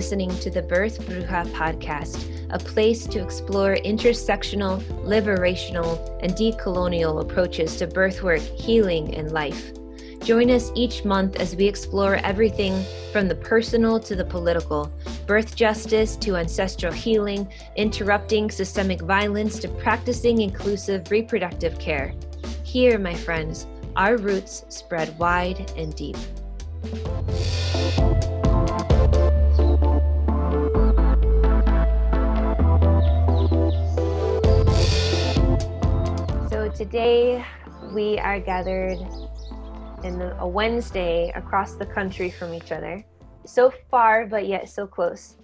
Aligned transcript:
Listening 0.00 0.34
to 0.38 0.50
the 0.50 0.62
Birth 0.62 0.98
Bruja 1.02 1.44
podcast, 1.52 2.24
a 2.48 2.58
place 2.58 3.06
to 3.06 3.22
explore 3.22 3.76
intersectional, 3.84 4.82
liberational, 5.04 6.18
and 6.22 6.32
decolonial 6.32 7.20
approaches 7.20 7.76
to 7.76 7.86
birthwork, 7.86 8.40
healing, 8.40 9.14
and 9.14 9.30
life. 9.32 9.74
Join 10.24 10.50
us 10.50 10.72
each 10.74 11.04
month 11.04 11.36
as 11.36 11.54
we 11.54 11.66
explore 11.66 12.14
everything 12.14 12.82
from 13.12 13.28
the 13.28 13.34
personal 13.34 14.00
to 14.00 14.16
the 14.16 14.24
political, 14.24 14.90
birth 15.26 15.54
justice 15.54 16.16
to 16.16 16.36
ancestral 16.36 16.94
healing, 16.94 17.46
interrupting 17.76 18.50
systemic 18.50 19.02
violence 19.02 19.58
to 19.58 19.68
practicing 19.68 20.40
inclusive 20.40 21.10
reproductive 21.10 21.78
care. 21.78 22.14
Here, 22.64 22.98
my 22.98 23.14
friends, 23.14 23.66
our 23.96 24.16
roots 24.16 24.64
spread 24.70 25.18
wide 25.18 25.70
and 25.76 25.94
deep. 25.94 26.16
Today 36.80 37.44
we 37.92 38.18
are 38.20 38.40
gathered 38.40 38.96
in 40.02 40.22
a 40.38 40.48
Wednesday 40.48 41.30
across 41.34 41.74
the 41.74 41.84
country 41.84 42.30
from 42.30 42.54
each 42.54 42.72
other. 42.72 43.04
So 43.44 43.70
far, 43.90 44.24
but 44.24 44.46
yet 44.46 44.66
so 44.66 44.86
close. 44.86 45.36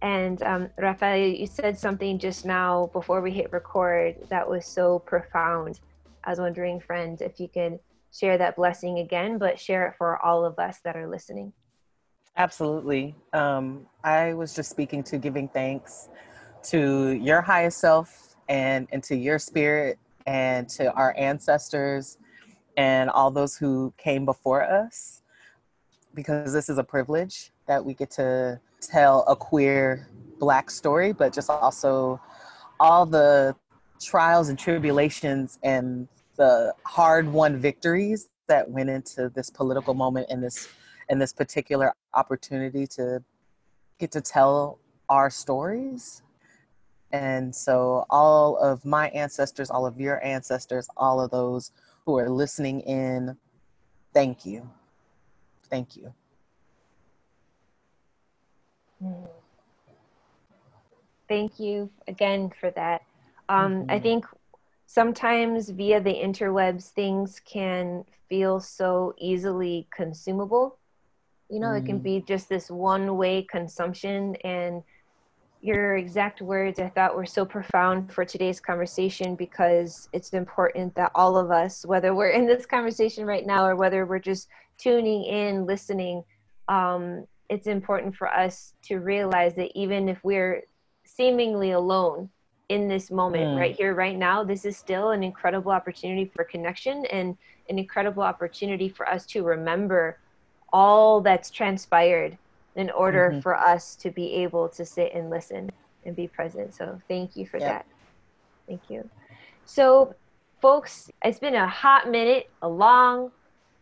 And 0.00 0.42
um, 0.42 0.70
Rafael, 0.78 1.18
you 1.18 1.46
said 1.46 1.78
something 1.78 2.18
just 2.18 2.46
now 2.46 2.88
before 2.94 3.20
we 3.20 3.32
hit 3.32 3.52
record 3.52 4.16
that 4.30 4.48
was 4.48 4.64
so 4.64 5.00
profound. 5.00 5.78
I 6.24 6.30
was 6.30 6.38
wondering, 6.38 6.80
friend, 6.80 7.20
if 7.20 7.38
you 7.38 7.48
could 7.48 7.80
share 8.10 8.38
that 8.38 8.56
blessing 8.56 9.00
again, 9.00 9.36
but 9.36 9.60
share 9.60 9.88
it 9.88 9.94
for 9.98 10.24
all 10.24 10.42
of 10.42 10.58
us 10.58 10.78
that 10.84 10.96
are 10.96 11.06
listening. 11.06 11.52
Absolutely. 12.34 13.14
Um, 13.34 13.84
I 14.02 14.32
was 14.32 14.54
just 14.54 14.70
speaking 14.70 15.02
to 15.02 15.18
giving 15.18 15.48
thanks 15.48 16.08
to 16.70 17.10
your 17.10 17.42
highest 17.42 17.76
self 17.76 18.36
and, 18.48 18.88
and 18.90 19.02
to 19.02 19.14
your 19.14 19.38
spirit 19.38 19.98
and 20.28 20.68
to 20.68 20.92
our 20.92 21.14
ancestors 21.16 22.18
and 22.76 23.08
all 23.08 23.30
those 23.30 23.56
who 23.56 23.94
came 23.96 24.26
before 24.26 24.62
us 24.62 25.22
because 26.14 26.52
this 26.52 26.68
is 26.68 26.76
a 26.76 26.84
privilege 26.84 27.50
that 27.66 27.82
we 27.82 27.94
get 27.94 28.10
to 28.10 28.60
tell 28.82 29.24
a 29.26 29.34
queer 29.34 30.06
black 30.38 30.70
story 30.70 31.12
but 31.14 31.32
just 31.32 31.48
also 31.48 32.20
all 32.78 33.06
the 33.06 33.56
trials 33.98 34.50
and 34.50 34.58
tribulations 34.58 35.58
and 35.62 36.06
the 36.36 36.74
hard 36.84 37.26
won 37.26 37.56
victories 37.56 38.28
that 38.48 38.70
went 38.70 38.90
into 38.90 39.30
this 39.30 39.48
political 39.48 39.94
moment 39.94 40.26
and 40.28 40.42
this 40.44 40.68
and 41.08 41.20
this 41.20 41.32
particular 41.32 41.94
opportunity 42.12 42.86
to 42.86 43.24
get 43.98 44.12
to 44.12 44.20
tell 44.20 44.78
our 45.08 45.30
stories 45.30 46.22
and 47.12 47.54
so 47.54 48.04
all 48.10 48.56
of 48.58 48.84
my 48.84 49.08
ancestors 49.10 49.70
all 49.70 49.86
of 49.86 50.00
your 50.00 50.22
ancestors 50.24 50.88
all 50.96 51.20
of 51.20 51.30
those 51.30 51.72
who 52.08 52.16
are 52.16 52.30
listening 52.30 52.80
in, 52.80 53.36
thank 54.14 54.46
you. 54.46 54.66
Thank 55.68 55.94
you. 55.94 56.14
Thank 61.28 61.60
you 61.60 61.90
again 62.06 62.50
for 62.58 62.70
that. 62.70 63.02
Um, 63.50 63.82
mm-hmm. 63.82 63.90
I 63.90 64.00
think 64.00 64.24
sometimes 64.86 65.68
via 65.68 66.00
the 66.00 66.14
interwebs, 66.14 66.88
things 66.92 67.42
can 67.44 68.06
feel 68.30 68.58
so 68.58 69.12
easily 69.18 69.86
consumable. 69.94 70.78
You 71.50 71.60
know, 71.60 71.68
mm. 71.68 71.78
it 71.82 71.84
can 71.84 72.00
mm. 72.00 72.04
be 72.04 72.24
just 72.26 72.48
this 72.48 72.70
one 72.70 73.18
way 73.18 73.42
consumption 73.42 74.34
and 74.44 74.82
your 75.60 75.96
exact 75.96 76.40
words 76.40 76.78
I 76.78 76.88
thought 76.88 77.16
were 77.16 77.26
so 77.26 77.44
profound 77.44 78.12
for 78.12 78.24
today's 78.24 78.60
conversation 78.60 79.34
because 79.34 80.08
it's 80.12 80.32
important 80.32 80.94
that 80.94 81.10
all 81.14 81.36
of 81.36 81.50
us, 81.50 81.84
whether 81.84 82.14
we're 82.14 82.30
in 82.30 82.46
this 82.46 82.64
conversation 82.64 83.26
right 83.26 83.44
now 83.44 83.66
or 83.66 83.74
whether 83.74 84.06
we're 84.06 84.20
just 84.20 84.48
tuning 84.78 85.24
in, 85.24 85.66
listening, 85.66 86.22
um, 86.68 87.26
it's 87.48 87.66
important 87.66 88.14
for 88.14 88.28
us 88.28 88.74
to 88.82 88.98
realize 88.98 89.54
that 89.54 89.76
even 89.76 90.08
if 90.08 90.22
we're 90.22 90.62
seemingly 91.04 91.72
alone 91.72 92.28
in 92.68 92.86
this 92.86 93.10
moment, 93.10 93.44
mm. 93.44 93.58
right 93.58 93.74
here, 93.74 93.94
right 93.94 94.16
now, 94.16 94.44
this 94.44 94.64
is 94.64 94.76
still 94.76 95.10
an 95.10 95.22
incredible 95.22 95.72
opportunity 95.72 96.30
for 96.36 96.44
connection 96.44 97.04
and 97.06 97.36
an 97.68 97.78
incredible 97.78 98.22
opportunity 98.22 98.88
for 98.88 99.08
us 99.08 99.26
to 99.26 99.42
remember 99.42 100.18
all 100.72 101.20
that's 101.20 101.50
transpired 101.50 102.36
in 102.78 102.90
order 102.90 103.30
mm-hmm. 103.30 103.40
for 103.40 103.56
us 103.56 103.96
to 103.96 104.10
be 104.10 104.32
able 104.34 104.68
to 104.68 104.86
sit 104.86 105.12
and 105.12 105.28
listen 105.28 105.68
and 106.06 106.14
be 106.14 106.28
present. 106.28 106.72
So 106.72 107.00
thank 107.08 107.36
you 107.36 107.44
for 107.44 107.58
that. 107.58 107.84
Thank 108.68 108.82
you. 108.88 109.08
So, 109.64 110.14
folks, 110.62 111.10
it's 111.24 111.40
been 111.40 111.56
a 111.56 111.66
hot 111.66 112.08
minute, 112.08 112.48
a 112.62 112.68
long 112.68 113.32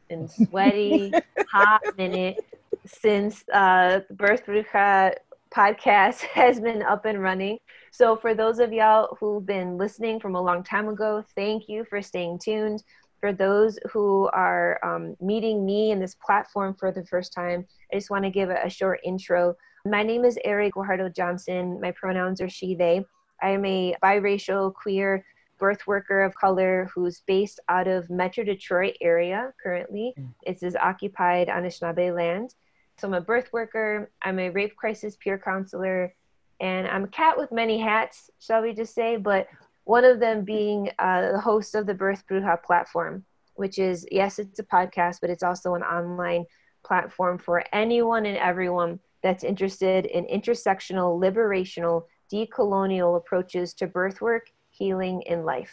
and 0.08 0.30
sweaty 0.48 1.12
hot 1.50 1.82
minute 1.98 2.38
since 2.86 3.44
uh, 3.52 4.00
the 4.08 4.14
Birth 4.14 4.46
Bruja 4.46 5.14
podcast 5.54 6.20
has 6.34 6.58
been 6.58 6.82
up 6.82 7.04
and 7.04 7.20
running. 7.20 7.58
So, 7.90 8.16
for 8.16 8.34
those 8.34 8.58
of 8.60 8.72
y'all 8.72 9.16
who've 9.20 9.44
been 9.44 9.76
listening 9.76 10.20
from 10.20 10.34
a 10.34 10.40
long 10.40 10.64
time 10.64 10.88
ago, 10.88 11.22
thank 11.34 11.68
you 11.68 11.84
for 11.84 12.00
staying 12.00 12.38
tuned. 12.38 12.82
For 13.26 13.32
those 13.32 13.76
who 13.90 14.28
are 14.32 14.78
um, 14.84 15.16
meeting 15.20 15.66
me 15.66 15.90
in 15.90 15.98
this 15.98 16.14
platform 16.14 16.76
for 16.78 16.92
the 16.92 17.04
first 17.04 17.32
time, 17.32 17.66
I 17.92 17.96
just 17.96 18.08
want 18.08 18.22
to 18.22 18.30
give 18.30 18.50
a, 18.50 18.58
a 18.62 18.70
short 18.70 19.00
intro. 19.02 19.56
My 19.84 20.04
name 20.04 20.24
is 20.24 20.38
Eric 20.44 20.74
Guajardo 20.74 21.12
Johnson. 21.12 21.80
My 21.80 21.90
pronouns 21.90 22.40
are 22.40 22.48
she, 22.48 22.76
they. 22.76 23.04
I 23.42 23.50
am 23.50 23.64
a 23.64 23.96
biracial, 24.00 24.72
queer 24.72 25.24
birth 25.58 25.88
worker 25.88 26.22
of 26.22 26.36
color 26.36 26.88
who's 26.94 27.22
based 27.26 27.58
out 27.68 27.88
of 27.88 28.08
Metro 28.10 28.44
Detroit 28.44 28.94
area 29.00 29.52
currently. 29.60 30.14
Mm. 30.16 30.28
It 30.44 30.62
is 30.62 30.76
occupied 30.76 31.48
Anishinaabe 31.48 32.14
land. 32.14 32.54
So 32.96 33.08
I'm 33.08 33.14
a 33.14 33.20
birth 33.20 33.52
worker, 33.52 34.08
I'm 34.22 34.38
a 34.38 34.50
rape 34.50 34.76
crisis 34.76 35.16
peer 35.16 35.36
counselor, 35.36 36.14
and 36.60 36.86
I'm 36.86 37.02
a 37.02 37.08
cat 37.08 37.36
with 37.36 37.50
many 37.50 37.80
hats, 37.80 38.30
shall 38.38 38.62
we 38.62 38.72
just 38.72 38.94
say, 38.94 39.16
but 39.16 39.48
one 39.86 40.04
of 40.04 40.18
them 40.18 40.44
being 40.44 40.90
uh, 40.98 41.30
the 41.30 41.40
host 41.40 41.76
of 41.76 41.86
the 41.86 41.94
Birth 41.94 42.24
Bruja 42.28 42.60
platform, 42.60 43.24
which 43.54 43.78
is, 43.78 44.04
yes, 44.10 44.40
it's 44.40 44.58
a 44.58 44.64
podcast, 44.64 45.18
but 45.20 45.30
it's 45.30 45.44
also 45.44 45.74
an 45.74 45.82
online 45.84 46.44
platform 46.84 47.38
for 47.38 47.62
anyone 47.72 48.26
and 48.26 48.36
everyone 48.36 48.98
that's 49.22 49.44
interested 49.44 50.06
in 50.06 50.24
intersectional, 50.24 51.20
liberational, 51.20 52.02
decolonial 52.32 53.16
approaches 53.16 53.74
to 53.74 53.86
birth 53.86 54.20
work, 54.20 54.50
healing, 54.70 55.22
and 55.28 55.44
life. 55.44 55.72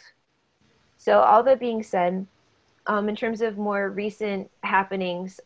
So, 0.96 1.18
all 1.18 1.42
that 1.42 1.58
being 1.58 1.82
said, 1.82 2.24
um, 2.86 3.08
in 3.08 3.16
terms 3.16 3.40
of 3.42 3.58
more 3.58 3.90
recent 3.90 4.48
happenings, 4.62 5.40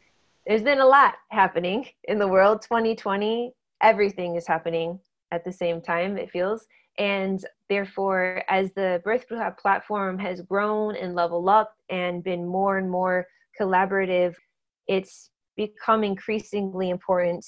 there's 0.47 0.63
been 0.63 0.81
a 0.81 0.87
lot 0.87 1.15
happening 1.31 1.87
in 2.05 2.19
the 2.19 2.29
world. 2.29 2.61
2020, 2.61 3.55
everything 3.81 4.37
is 4.37 4.47
happening 4.47 5.01
at 5.33 5.43
the 5.43 5.53
same 5.53 5.81
time, 5.81 6.19
it 6.19 6.31
feels. 6.31 6.67
And 6.99 7.45
therefore, 7.69 8.43
as 8.49 8.73
the 8.75 9.01
Birth 9.05 9.27
Bruja 9.31 9.57
platform 9.57 10.19
has 10.19 10.41
grown 10.43 10.97
and 10.97 11.15
leveled 11.15 11.49
up 11.49 11.75
and 11.91 12.25
been 12.25 12.47
more 12.47 12.79
and 12.79 12.91
more 12.91 13.27
collaborative, 13.61 14.35
it's 14.89 15.31
become 15.57 16.03
increasingly 16.03 16.91
important 16.91 17.45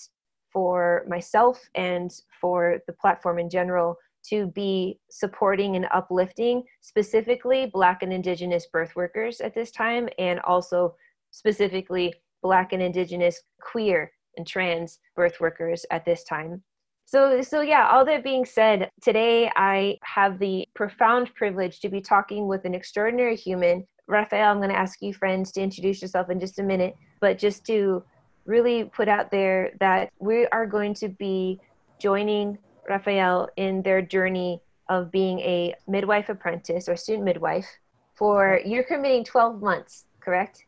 for 0.53 1.05
myself 1.09 1.61
and 1.75 2.11
for 2.41 2.79
the 2.87 2.93
platform 2.93 3.39
in 3.39 3.51
general 3.51 3.97
to 4.29 4.47
be 4.49 4.99
supporting 5.11 5.77
and 5.77 5.87
uplifting 5.93 6.63
specifically 6.81 7.71
Black 7.73 8.03
and 8.03 8.13
Indigenous 8.13 8.67
birth 8.67 8.95
workers 8.95 9.41
at 9.41 9.55
this 9.55 9.71
time, 9.71 10.09
and 10.19 10.41
also 10.41 10.95
specifically 11.31 12.13
Black 12.43 12.73
and 12.73 12.83
Indigenous 12.83 13.41
queer 13.61 14.13
and 14.37 14.47
trans 14.47 14.99
birth 15.17 15.41
workers 15.41 15.87
at 15.91 16.05
this 16.05 16.25
time. 16.25 16.63
So, 17.11 17.43
so 17.43 17.61
yeah, 17.61 17.89
all 17.91 18.05
that 18.05 18.23
being 18.23 18.45
said, 18.45 18.89
today 19.03 19.51
I 19.57 19.99
have 20.05 20.39
the 20.39 20.69
profound 20.75 21.35
privilege 21.35 21.81
to 21.81 21.89
be 21.89 22.01
talking 22.01 22.47
with 22.47 22.65
an 22.65 22.73
extraordinary 22.73 23.35
human. 23.35 23.85
Rafael, 24.07 24.53
I'm 24.53 24.59
going 24.59 24.71
to 24.71 24.79
ask 24.79 25.03
you, 25.03 25.13
friends, 25.13 25.51
to 25.53 25.61
introduce 25.61 26.01
yourself 26.01 26.31
in 26.31 26.39
just 26.39 26.61
a 26.61 26.63
minute, 26.63 26.95
but 27.21 27.37
just 27.37 27.67
to 27.67 28.05
really 28.47 28.85
put 28.85 29.09
out 29.09 29.33
there 29.33 29.73
that 29.81 30.11
we 30.21 30.47
are 30.53 30.67
going 30.67 30.95
to 30.95 31.09
be 31.09 31.59
joining 31.99 32.59
Rafael 32.89 33.49
in 33.57 33.83
their 33.83 34.03
journey 34.03 34.61
of 34.89 35.11
being 35.11 35.41
a 35.41 35.75
midwife 35.89 36.29
apprentice 36.29 36.89
or 36.89 36.95
student 36.95 37.25
midwife 37.25 37.67
for 38.15 38.61
you're 38.65 38.85
committing 38.85 39.25
12 39.25 39.61
months, 39.61 40.05
correct? 40.21 40.59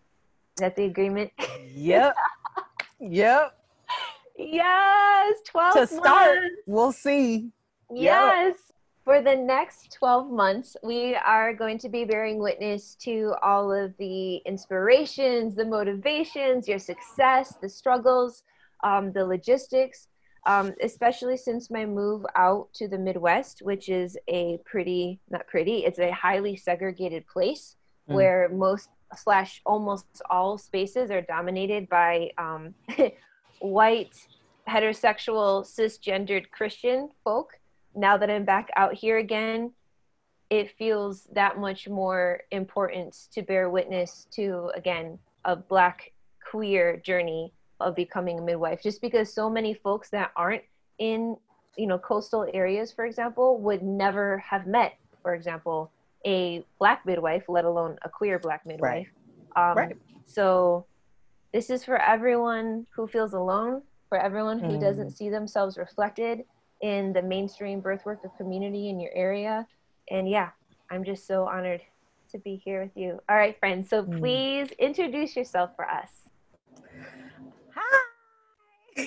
Is 0.56 0.60
that 0.60 0.74
the 0.74 0.86
agreement? 0.86 1.30
Yep. 1.72 2.16
yep. 2.98 3.61
Yes, 4.50 5.38
12 5.46 5.74
to 5.74 5.86
start. 5.86 6.36
Months. 6.36 6.56
We'll 6.66 6.92
see. 6.92 7.50
Yes. 7.90 8.54
Yep. 8.54 8.56
For 9.04 9.20
the 9.20 9.34
next 9.34 9.92
12 9.98 10.30
months, 10.30 10.76
we 10.84 11.16
are 11.16 11.52
going 11.52 11.76
to 11.78 11.88
be 11.88 12.04
bearing 12.04 12.38
witness 12.38 12.94
to 13.02 13.34
all 13.42 13.72
of 13.72 13.96
the 13.98 14.36
inspirations, 14.46 15.56
the 15.56 15.64
motivations, 15.64 16.68
your 16.68 16.78
success, 16.78 17.56
the 17.60 17.68
struggles, 17.68 18.44
um, 18.84 19.12
the 19.12 19.24
logistics 19.24 20.06
um, 20.46 20.72
especially 20.82 21.36
since 21.36 21.70
my 21.70 21.86
move 21.86 22.24
out 22.34 22.68
to 22.74 22.88
the 22.88 22.98
Midwest, 22.98 23.62
which 23.62 23.88
is 23.88 24.16
a 24.28 24.58
pretty, 24.64 25.20
not 25.30 25.46
pretty, 25.46 25.84
it's 25.84 25.98
a 25.98 26.10
highly 26.10 26.56
segregated 26.56 27.26
place 27.26 27.76
mm. 28.08 28.14
where 28.14 28.48
most 28.48 28.88
slash 29.14 29.60
almost 29.64 30.06
all 30.30 30.58
spaces 30.58 31.10
are 31.10 31.22
dominated 31.22 31.88
by 31.88 32.30
um, 32.38 32.74
white, 33.62 34.26
heterosexual, 34.68 35.64
cisgendered 35.64 36.50
Christian 36.50 37.10
folk. 37.24 37.58
Now 37.94 38.16
that 38.16 38.30
I'm 38.30 38.44
back 38.44 38.70
out 38.76 38.94
here 38.94 39.18
again, 39.18 39.72
it 40.50 40.76
feels 40.76 41.28
that 41.32 41.58
much 41.58 41.88
more 41.88 42.40
important 42.50 43.28
to 43.32 43.42
bear 43.42 43.70
witness 43.70 44.26
to, 44.32 44.70
again, 44.74 45.18
a 45.44 45.56
black 45.56 46.12
queer 46.50 46.98
journey 46.98 47.52
of 47.80 47.96
becoming 47.96 48.38
a 48.38 48.42
midwife 48.42 48.82
just 48.82 49.00
because 49.00 49.32
so 49.32 49.50
many 49.50 49.74
folks 49.74 50.10
that 50.10 50.30
aren't 50.36 50.62
in 50.98 51.36
you 51.76 51.86
know 51.86 51.98
coastal 51.98 52.48
areas 52.54 52.92
for 52.92 53.06
example 53.06 53.58
would 53.58 53.82
never 53.82 54.38
have 54.38 54.66
met 54.66 54.98
for 55.22 55.34
example 55.34 55.90
a 56.24 56.64
black 56.78 57.04
midwife 57.04 57.44
let 57.48 57.64
alone 57.64 57.96
a 58.02 58.08
queer 58.08 58.38
black 58.38 58.64
midwife 58.66 59.08
right. 59.56 59.70
Um, 59.70 59.76
right. 59.76 59.96
so 60.26 60.86
this 61.52 61.70
is 61.70 61.84
for 61.84 62.00
everyone 62.00 62.86
who 62.94 63.06
feels 63.06 63.32
alone 63.34 63.82
for 64.08 64.18
everyone 64.18 64.58
who 64.58 64.72
mm. 64.72 64.80
doesn't 64.80 65.10
see 65.10 65.28
themselves 65.28 65.78
reflected 65.78 66.44
in 66.80 67.12
the 67.12 67.22
mainstream 67.22 67.80
birth 67.80 68.04
work 68.04 68.24
of 68.24 68.36
community 68.36 68.88
in 68.88 68.98
your 68.98 69.12
area 69.14 69.66
and 70.10 70.28
yeah 70.28 70.50
i'm 70.90 71.04
just 71.04 71.26
so 71.26 71.46
honored 71.46 71.80
to 72.30 72.38
be 72.38 72.56
here 72.56 72.82
with 72.82 72.96
you 72.96 73.20
all 73.28 73.36
right 73.36 73.58
friends 73.58 73.88
so 73.88 74.02
mm. 74.02 74.18
please 74.18 74.70
introduce 74.78 75.36
yourself 75.36 75.70
for 75.76 75.88
us 75.88 76.08
Hi. 77.74 79.06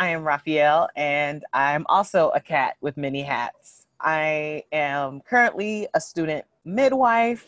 I 0.00 0.08
am 0.08 0.24
Raphael, 0.24 0.88
and 0.96 1.44
I'm 1.52 1.84
also 1.88 2.30
a 2.30 2.40
cat 2.40 2.76
with 2.80 2.96
many 2.96 3.22
hats. 3.22 3.86
I 4.00 4.64
am 4.72 5.20
currently 5.20 5.88
a 5.92 6.00
student 6.00 6.46
midwife 6.64 7.46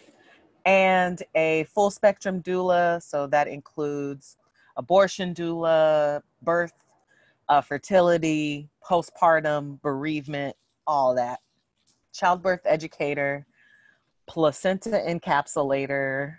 and 0.64 1.22
a 1.34 1.64
full 1.64 1.90
spectrum 1.90 2.42
doula. 2.42 3.02
So 3.02 3.26
that 3.28 3.48
includes 3.48 4.36
abortion 4.76 5.34
doula, 5.34 6.22
birth, 6.42 6.72
uh, 7.48 7.60
fertility, 7.60 8.68
postpartum, 8.84 9.80
bereavement, 9.82 10.56
all 10.86 11.14
that. 11.14 11.40
Childbirth 12.12 12.62
educator, 12.64 13.46
placenta 14.26 14.90
encapsulator, 14.90 16.36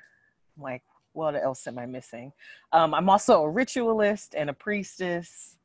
like 0.57 0.83
what 1.13 1.35
else 1.35 1.67
am 1.67 1.77
I 1.77 1.85
missing? 1.85 2.31
Um, 2.71 2.93
I'm 2.93 3.09
also 3.09 3.43
a 3.43 3.49
ritualist 3.49 4.35
and 4.35 4.49
a 4.49 4.53
priestess, 4.53 5.57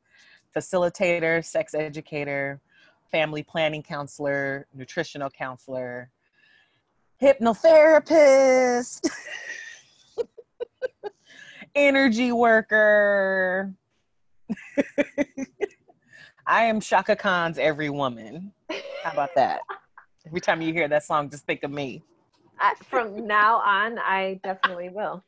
facilitator, 0.55 1.43
sex 1.43 1.73
educator, 1.73 2.61
family 3.11 3.43
planning 3.43 3.83
counselor, 3.83 4.67
nutritional 4.73 5.29
counselor, 5.29 6.11
hypnotherapist, 7.21 9.09
energy 11.75 12.31
worker. 12.31 13.73
I 16.47 16.63
am 16.63 16.79
Chaka 16.79 17.15
Khan's 17.15 17.57
every 17.57 17.89
woman. 17.89 18.51
How 19.03 19.11
about 19.11 19.35
that? 19.35 19.61
Every 20.25 20.41
time 20.41 20.61
you 20.61 20.73
hear 20.73 20.87
that 20.87 21.03
song, 21.03 21.29
just 21.29 21.45
think 21.45 21.63
of 21.63 21.71
me. 21.71 22.03
I, 22.59 22.73
from 22.89 23.25
now 23.27 23.57
on, 23.57 23.99
I 23.99 24.39
definitely 24.43 24.89
will 24.89 25.23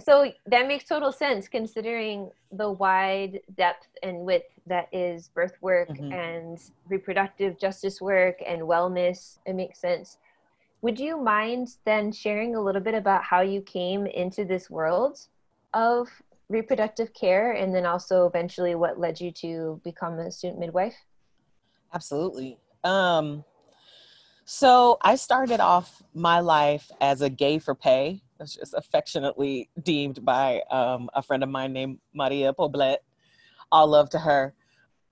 so 0.00 0.30
that 0.46 0.66
makes 0.68 0.84
total 0.84 1.12
sense 1.12 1.48
considering 1.48 2.30
the 2.52 2.70
wide 2.70 3.40
depth 3.56 3.88
and 4.02 4.20
width 4.20 4.50
that 4.66 4.88
is 4.92 5.28
birth 5.28 5.54
work 5.60 5.88
mm-hmm. 5.88 6.12
and 6.12 6.58
reproductive 6.88 7.58
justice 7.58 8.00
work 8.00 8.38
and 8.46 8.62
wellness 8.62 9.38
it 9.46 9.54
makes 9.54 9.78
sense 9.78 10.18
would 10.80 10.98
you 10.98 11.20
mind 11.20 11.68
then 11.84 12.12
sharing 12.12 12.54
a 12.54 12.60
little 12.60 12.80
bit 12.80 12.94
about 12.94 13.22
how 13.22 13.40
you 13.40 13.60
came 13.62 14.06
into 14.06 14.44
this 14.44 14.70
world 14.70 15.18
of 15.74 16.08
reproductive 16.48 17.12
care 17.12 17.52
and 17.52 17.74
then 17.74 17.84
also 17.84 18.26
eventually 18.26 18.74
what 18.74 18.98
led 18.98 19.20
you 19.20 19.30
to 19.30 19.80
become 19.84 20.18
a 20.18 20.30
student 20.30 20.58
midwife 20.58 20.96
absolutely 21.92 22.58
um, 22.84 23.44
so 24.44 24.96
i 25.02 25.14
started 25.14 25.60
off 25.60 26.02
my 26.14 26.40
life 26.40 26.90
as 27.00 27.20
a 27.20 27.28
gay 27.28 27.58
for 27.58 27.74
pay 27.74 28.22
that's 28.38 28.54
just 28.54 28.74
affectionately 28.74 29.68
deemed 29.82 30.24
by 30.24 30.62
um, 30.70 31.10
a 31.14 31.22
friend 31.22 31.42
of 31.42 31.48
mine 31.48 31.72
named 31.72 31.98
Maria 32.14 32.52
Poblet. 32.52 32.98
All 33.70 33.88
love 33.88 34.10
to 34.10 34.18
her. 34.18 34.54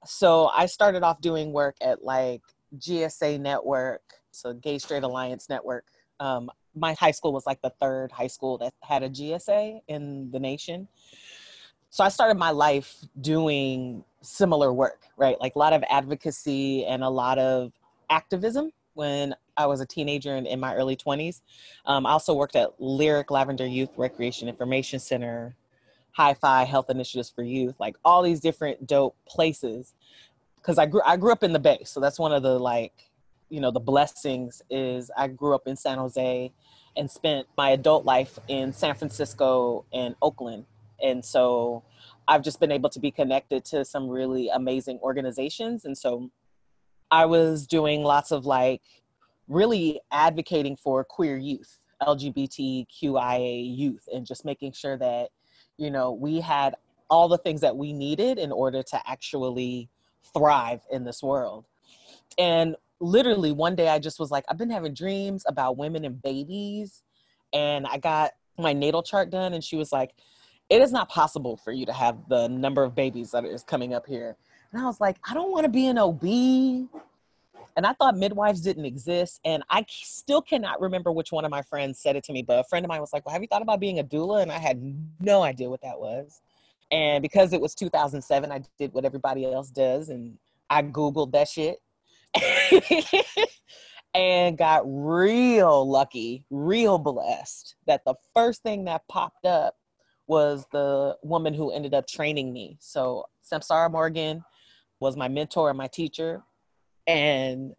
So 0.04 0.46
I 0.46 0.66
started 0.66 1.02
off 1.02 1.20
doing 1.20 1.52
work 1.52 1.76
at 1.80 2.04
like 2.04 2.42
GSA 2.78 3.40
Network, 3.40 4.02
so 4.36 4.52
Gay 4.52 4.78
Straight 4.78 5.02
Alliance 5.02 5.48
Network. 5.48 5.86
Um, 6.20 6.50
my 6.74 6.94
high 6.94 7.10
school 7.10 7.32
was 7.32 7.46
like 7.46 7.60
the 7.62 7.72
third 7.80 8.12
high 8.12 8.26
school 8.26 8.58
that 8.58 8.74
had 8.82 9.02
a 9.02 9.08
GSA 9.08 9.80
in 9.88 10.30
the 10.30 10.38
nation. 10.38 10.88
So 11.90 12.04
I 12.04 12.08
started 12.08 12.36
my 12.36 12.50
life 12.50 12.96
doing 13.20 14.04
similar 14.20 14.72
work, 14.72 15.04
right? 15.16 15.40
Like 15.40 15.54
a 15.54 15.58
lot 15.58 15.72
of 15.72 15.82
advocacy 15.88 16.84
and 16.84 17.02
a 17.02 17.08
lot 17.08 17.38
of 17.38 17.72
activism 18.10 18.70
when 18.94 19.34
I 19.56 19.66
was 19.66 19.80
a 19.80 19.86
teenager 19.86 20.34
and 20.34 20.46
in 20.46 20.60
my 20.60 20.74
early 20.74 20.96
20s. 20.96 21.40
Um, 21.84 22.06
I 22.06 22.10
also 22.10 22.34
worked 22.34 22.56
at 22.56 22.70
Lyric 22.78 23.30
Lavender 23.30 23.66
Youth 23.66 23.90
Recreation 23.96 24.48
Information 24.48 24.98
Center, 24.98 25.54
Hi 26.12 26.34
Fi 26.34 26.64
Health 26.64 26.90
Initiatives 26.90 27.30
for 27.30 27.42
Youth, 27.42 27.74
like 27.78 27.96
all 28.04 28.22
these 28.22 28.40
different 28.40 28.86
dope 28.86 29.16
places. 29.26 29.94
Because 30.56 30.78
I 30.78 30.86
grew 30.86 31.02
I 31.04 31.16
grew 31.16 31.30
up 31.30 31.44
in 31.44 31.52
the 31.52 31.58
Bay, 31.58 31.82
so 31.84 32.00
that's 32.00 32.18
one 32.18 32.32
of 32.32 32.42
the 32.42 32.58
like, 32.58 32.92
you 33.48 33.60
know, 33.60 33.70
the 33.70 33.80
blessings 33.80 34.62
is 34.70 35.10
I 35.16 35.28
grew 35.28 35.54
up 35.54 35.66
in 35.66 35.76
San 35.76 35.98
Jose 35.98 36.52
and 36.96 37.10
spent 37.10 37.46
my 37.56 37.70
adult 37.70 38.04
life 38.04 38.38
in 38.48 38.72
San 38.72 38.94
Francisco 38.94 39.84
and 39.92 40.14
Oakland, 40.22 40.64
and 41.02 41.24
so 41.24 41.82
I've 42.28 42.42
just 42.42 42.58
been 42.58 42.72
able 42.72 42.90
to 42.90 43.00
be 43.00 43.10
connected 43.10 43.64
to 43.66 43.84
some 43.84 44.08
really 44.08 44.48
amazing 44.48 44.98
organizations, 45.02 45.84
and 45.84 45.96
so 45.96 46.30
I 47.10 47.26
was 47.26 47.66
doing 47.66 48.02
lots 48.02 48.32
of 48.32 48.46
like 48.46 48.82
really 49.48 50.00
advocating 50.10 50.76
for 50.76 51.04
queer 51.04 51.36
youth, 51.36 51.78
LGBTQIA 52.02 53.76
youth, 53.76 54.08
and 54.12 54.26
just 54.26 54.44
making 54.44 54.72
sure 54.72 54.96
that, 54.98 55.28
you 55.76 55.90
know, 55.90 56.12
we 56.12 56.40
had 56.40 56.74
all 57.08 57.28
the 57.28 57.38
things 57.38 57.60
that 57.60 57.76
we 57.76 57.92
needed 57.92 58.38
in 58.38 58.50
order 58.50 58.82
to 58.82 59.00
actually 59.08 59.88
thrive 60.34 60.80
in 60.90 61.04
this 61.04 61.22
world. 61.22 61.64
And 62.38 62.74
literally 63.00 63.52
one 63.52 63.76
day 63.76 63.88
I 63.88 63.98
just 63.98 64.18
was 64.18 64.30
like, 64.30 64.44
I've 64.48 64.58
been 64.58 64.70
having 64.70 64.94
dreams 64.94 65.44
about 65.46 65.76
women 65.76 66.04
and 66.04 66.20
babies. 66.20 67.02
And 67.52 67.86
I 67.86 67.98
got 67.98 68.32
my 68.58 68.72
natal 68.72 69.02
chart 69.02 69.30
done, 69.30 69.54
and 69.54 69.62
she 69.62 69.76
was 69.76 69.92
like, 69.92 70.12
It 70.68 70.82
is 70.82 70.92
not 70.92 71.08
possible 71.08 71.56
for 71.56 71.72
you 71.72 71.86
to 71.86 71.92
have 71.92 72.28
the 72.28 72.48
number 72.48 72.82
of 72.82 72.94
babies 72.94 73.30
that 73.30 73.44
is 73.44 73.62
coming 73.62 73.94
up 73.94 74.06
here 74.06 74.36
and 74.72 74.84
I 74.84 74.86
was 74.86 75.00
like, 75.00 75.16
I 75.28 75.34
don't 75.34 75.50
want 75.50 75.64
to 75.64 75.70
be 75.70 75.86
an 75.86 75.98
OB. 75.98 76.22
And 76.22 77.86
I 77.86 77.92
thought 77.94 78.16
midwives 78.16 78.60
didn't 78.60 78.84
exist. 78.84 79.40
And 79.44 79.62
I 79.70 79.84
still 79.88 80.42
cannot 80.42 80.80
remember 80.80 81.12
which 81.12 81.32
one 81.32 81.44
of 81.44 81.50
my 81.50 81.62
friends 81.62 81.98
said 81.98 82.16
it 82.16 82.24
to 82.24 82.32
me, 82.32 82.42
but 82.42 82.58
a 82.58 82.64
friend 82.64 82.84
of 82.84 82.88
mine 82.88 83.00
was 83.00 83.12
like, 83.12 83.24
Well, 83.24 83.32
have 83.32 83.42
you 83.42 83.48
thought 83.48 83.62
about 83.62 83.80
being 83.80 83.98
a 83.98 84.04
doula? 84.04 84.42
And 84.42 84.52
I 84.52 84.58
had 84.58 84.82
no 85.20 85.42
idea 85.42 85.68
what 85.68 85.82
that 85.82 85.98
was. 85.98 86.40
And 86.90 87.22
because 87.22 87.52
it 87.52 87.60
was 87.60 87.74
2007, 87.74 88.52
I 88.52 88.62
did 88.78 88.92
what 88.92 89.04
everybody 89.04 89.50
else 89.50 89.70
does 89.70 90.08
and 90.08 90.36
I 90.68 90.82
Googled 90.82 91.32
that 91.32 91.48
shit 91.48 91.78
and 94.14 94.56
got 94.56 94.82
real 94.86 95.88
lucky, 95.88 96.44
real 96.50 96.98
blessed 96.98 97.76
that 97.86 98.02
the 98.04 98.14
first 98.34 98.62
thing 98.62 98.84
that 98.84 99.06
popped 99.08 99.44
up 99.44 99.74
was 100.26 100.66
the 100.72 101.16
woman 101.22 101.54
who 101.54 101.70
ended 101.70 101.94
up 101.94 102.06
training 102.06 102.52
me. 102.52 102.76
So, 102.80 103.26
Samsarah 103.50 103.92
Morgan 103.92 104.44
was 105.00 105.16
my 105.16 105.28
mentor 105.28 105.68
and 105.68 105.78
my 105.78 105.86
teacher. 105.86 106.42
And 107.06 107.74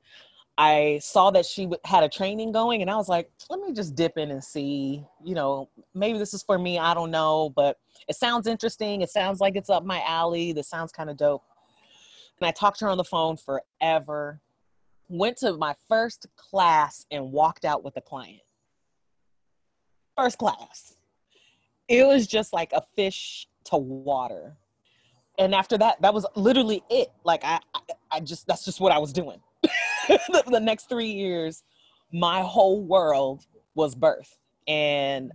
I 0.58 1.00
saw 1.04 1.30
that 1.32 1.46
she 1.46 1.70
had 1.86 2.04
a 2.04 2.10
training 2.10 2.52
going, 2.52 2.82
and 2.82 2.90
I 2.90 2.96
was 2.96 3.10
like, 3.10 3.30
let 3.50 3.60
me 3.60 3.74
just 3.74 3.96
dip 3.96 4.18
in 4.18 4.32
and 4.32 4.44
see. 4.44 5.04
You 5.24 5.36
know, 5.36 5.70
maybe 5.94 6.18
this 6.18 6.34
is 6.34 6.42
for 6.42 6.58
me. 6.58 6.80
I 6.80 6.94
don't 6.94 7.12
know, 7.12 7.52
but 7.56 7.78
it 8.08 8.16
sounds 8.16 8.48
interesting. 8.48 9.02
It 9.02 9.10
sounds 9.10 9.40
like 9.40 9.56
it's 9.56 9.70
up 9.70 9.86
my 9.86 10.02
alley. 10.04 10.54
This 10.54 10.70
sounds 10.70 10.92
kind 10.92 11.10
of 11.10 11.18
dope. 11.18 11.44
And 12.40 12.48
I 12.48 12.52
talked 12.52 12.80
to 12.80 12.86
her 12.86 12.92
on 12.92 12.98
the 12.98 13.04
phone 13.04 13.38
forever. 13.38 14.42
Went 15.10 15.38
to 15.38 15.54
my 15.54 15.76
first 15.88 16.28
class 16.36 17.06
and 17.12 17.32
walked 17.32 17.66
out 17.66 17.84
with 17.84 17.96
a 17.98 18.02
client. 18.02 18.42
First 20.18 20.38
class. 20.38 20.96
It 21.88 22.06
was 22.06 22.28
just 22.28 22.52
like 22.52 22.72
a 22.74 22.82
fish 22.96 23.48
to 23.66 23.78
water 23.78 24.58
and 25.38 25.54
after 25.54 25.78
that 25.78 26.02
that 26.02 26.14
was 26.14 26.26
literally 26.36 26.82
it 26.90 27.10
like 27.26 27.44
i 27.44 27.60
i, 27.74 27.80
I 28.12 28.20
just 28.22 28.48
that's 28.48 28.64
just 28.64 28.80
what 28.80 28.94
i 28.94 28.98
was 28.98 29.12
doing 29.12 29.42
the, 30.08 30.44
the 30.50 30.60
next 30.60 30.88
three 30.88 31.12
years 31.12 31.64
my 32.14 32.42
whole 32.42 32.82
world 32.82 33.46
was 33.76 33.94
birth 33.94 34.40
and 34.70 35.34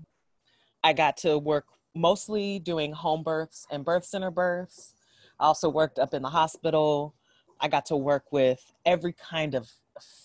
i 0.82 0.94
got 0.94 1.18
to 1.18 1.36
work 1.36 1.66
mostly 1.94 2.58
doing 2.58 2.90
home 2.90 3.22
births 3.22 3.66
and 3.70 3.84
birth 3.84 4.06
center 4.06 4.30
births 4.30 4.94
I 5.42 5.46
also 5.46 5.68
worked 5.68 5.98
up 5.98 6.14
in 6.14 6.22
the 6.22 6.28
hospital. 6.28 7.16
I 7.62 7.68
got 7.68 7.86
to 7.86 7.96
work 7.96 8.24
with 8.32 8.60
every 8.84 9.14
kind 9.14 9.54
of 9.54 9.70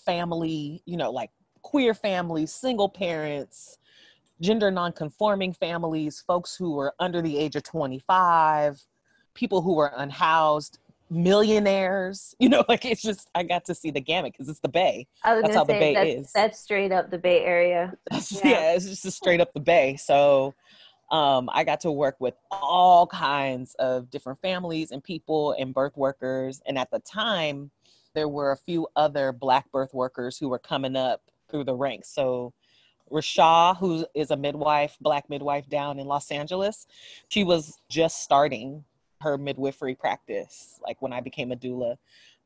family, 0.04 0.82
you 0.84 0.96
know, 0.96 1.10
like 1.10 1.30
queer 1.62 1.94
families, 1.94 2.52
single 2.52 2.88
parents, 2.88 3.78
gender 4.40 4.70
nonconforming 4.70 5.52
families, 5.52 6.22
folks 6.26 6.56
who 6.56 6.72
were 6.72 6.94
under 6.98 7.22
the 7.22 7.38
age 7.38 7.56
of 7.56 7.62
25, 7.62 8.82
people 9.34 9.62
who 9.62 9.74
were 9.74 9.92
unhoused, 9.96 10.78
millionaires. 11.10 12.34
You 12.40 12.48
know, 12.48 12.64
like 12.68 12.84
it's 12.84 13.02
just 13.02 13.28
I 13.34 13.42
got 13.42 13.64
to 13.66 13.74
see 13.74 13.90
the 13.90 14.00
gamut 14.00 14.32
because 14.32 14.48
it's 14.48 14.60
the 14.60 14.68
Bay. 14.68 15.06
that's 15.24 15.54
how 15.54 15.64
say, 15.64 15.72
the 15.72 15.78
Bay 15.78 15.94
that's, 15.94 16.10
is. 16.10 16.32
That's 16.32 16.58
straight 16.58 16.92
up 16.92 17.10
the 17.10 17.18
Bay 17.18 17.44
Area. 17.44 17.92
yeah. 18.12 18.20
yeah, 18.44 18.72
it's 18.72 18.86
just 18.86 19.16
straight 19.16 19.40
up 19.40 19.52
the 19.54 19.60
Bay. 19.60 19.96
So 19.96 20.54
um, 21.10 21.48
I 21.52 21.64
got 21.64 21.80
to 21.80 21.92
work 21.92 22.16
with 22.18 22.34
all 22.50 23.06
kinds 23.06 23.74
of 23.78 24.10
different 24.10 24.40
families 24.40 24.90
and 24.90 25.02
people 25.02 25.52
and 25.58 25.72
birth 25.72 25.96
workers. 25.96 26.60
And 26.66 26.78
at 26.78 26.90
the 26.90 26.98
time, 27.00 27.70
there 28.14 28.28
were 28.28 28.52
a 28.52 28.56
few 28.56 28.88
other 28.96 29.32
Black 29.32 29.70
birth 29.72 29.94
workers 29.94 30.36
who 30.36 30.48
were 30.48 30.58
coming 30.58 30.96
up 30.96 31.22
through 31.50 31.64
the 31.64 31.74
ranks. 31.74 32.10
So 32.10 32.52
Rashaw, 33.10 33.76
who 33.78 34.06
is 34.14 34.30
a 34.30 34.36
midwife, 34.36 34.96
Black 35.00 35.30
midwife 35.30 35.68
down 35.68 35.98
in 35.98 36.06
Los 36.06 36.30
Angeles, 36.30 36.86
she 37.28 37.42
was 37.44 37.78
just 37.88 38.22
starting 38.22 38.84
her 39.20 39.38
midwifery 39.38 39.94
practice, 39.94 40.78
like 40.82 41.00
when 41.00 41.12
I 41.12 41.20
became 41.20 41.52
a 41.52 41.56
doula. 41.56 41.96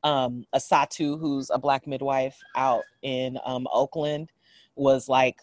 Um, 0.04 0.46
Asatu, 0.54 1.18
who's 1.18 1.50
a 1.50 1.58
Black 1.58 1.86
midwife 1.86 2.38
out 2.56 2.84
in 3.02 3.38
um, 3.44 3.66
Oakland, 3.72 4.30
was 4.76 5.08
like 5.08 5.40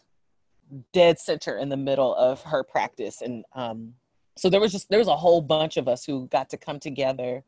dead 0.94 1.20
center 1.20 1.58
in 1.58 1.70
the 1.70 1.78
middle 1.78 2.16
of 2.16 2.42
her 2.44 2.64
practice. 2.64 3.22
And 3.22 3.44
um, 3.54 3.94
so 4.38 4.50
there 4.50 4.60
was 4.60 4.72
just 4.72 4.90
there 4.90 5.00
was 5.00 5.08
a 5.08 5.16
whole 5.16 5.42
bunch 5.42 5.78
of 5.78 5.88
us 5.88 6.06
who 6.06 6.28
got 6.28 6.50
to 6.50 6.58
come 6.58 6.80
together 6.80 7.44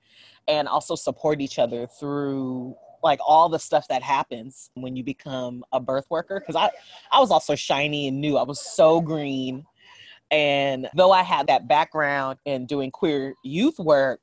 and 0.48 0.68
also 0.68 0.96
support 0.96 1.42
each 1.42 1.60
other 1.60 1.88
through 1.88 2.76
like 3.04 3.20
all 3.26 3.50
the 3.50 3.60
stuff 3.60 3.88
that 3.88 4.04
happens 4.04 4.70
when 4.76 4.96
you 4.96 5.04
become 5.04 5.64
a 5.72 5.80
birth 5.80 6.06
worker. 6.10 6.40
Because 6.40 6.56
i 6.56 6.70
i 7.12 7.20
was 7.20 7.32
also 7.32 7.56
shiny 7.56 8.08
and 8.08 8.20
new. 8.20 8.38
I 8.38 8.44
was 8.44 8.60
so 8.60 9.02
green. 9.02 9.66
And 10.32 10.90
though 10.96 11.12
i 11.12 11.24
had 11.24 11.48
that 11.48 11.68
background 11.68 12.40
in 12.46 12.66
doing 12.66 12.92
queer 12.92 13.34
youth 13.44 13.80
work 13.80 14.22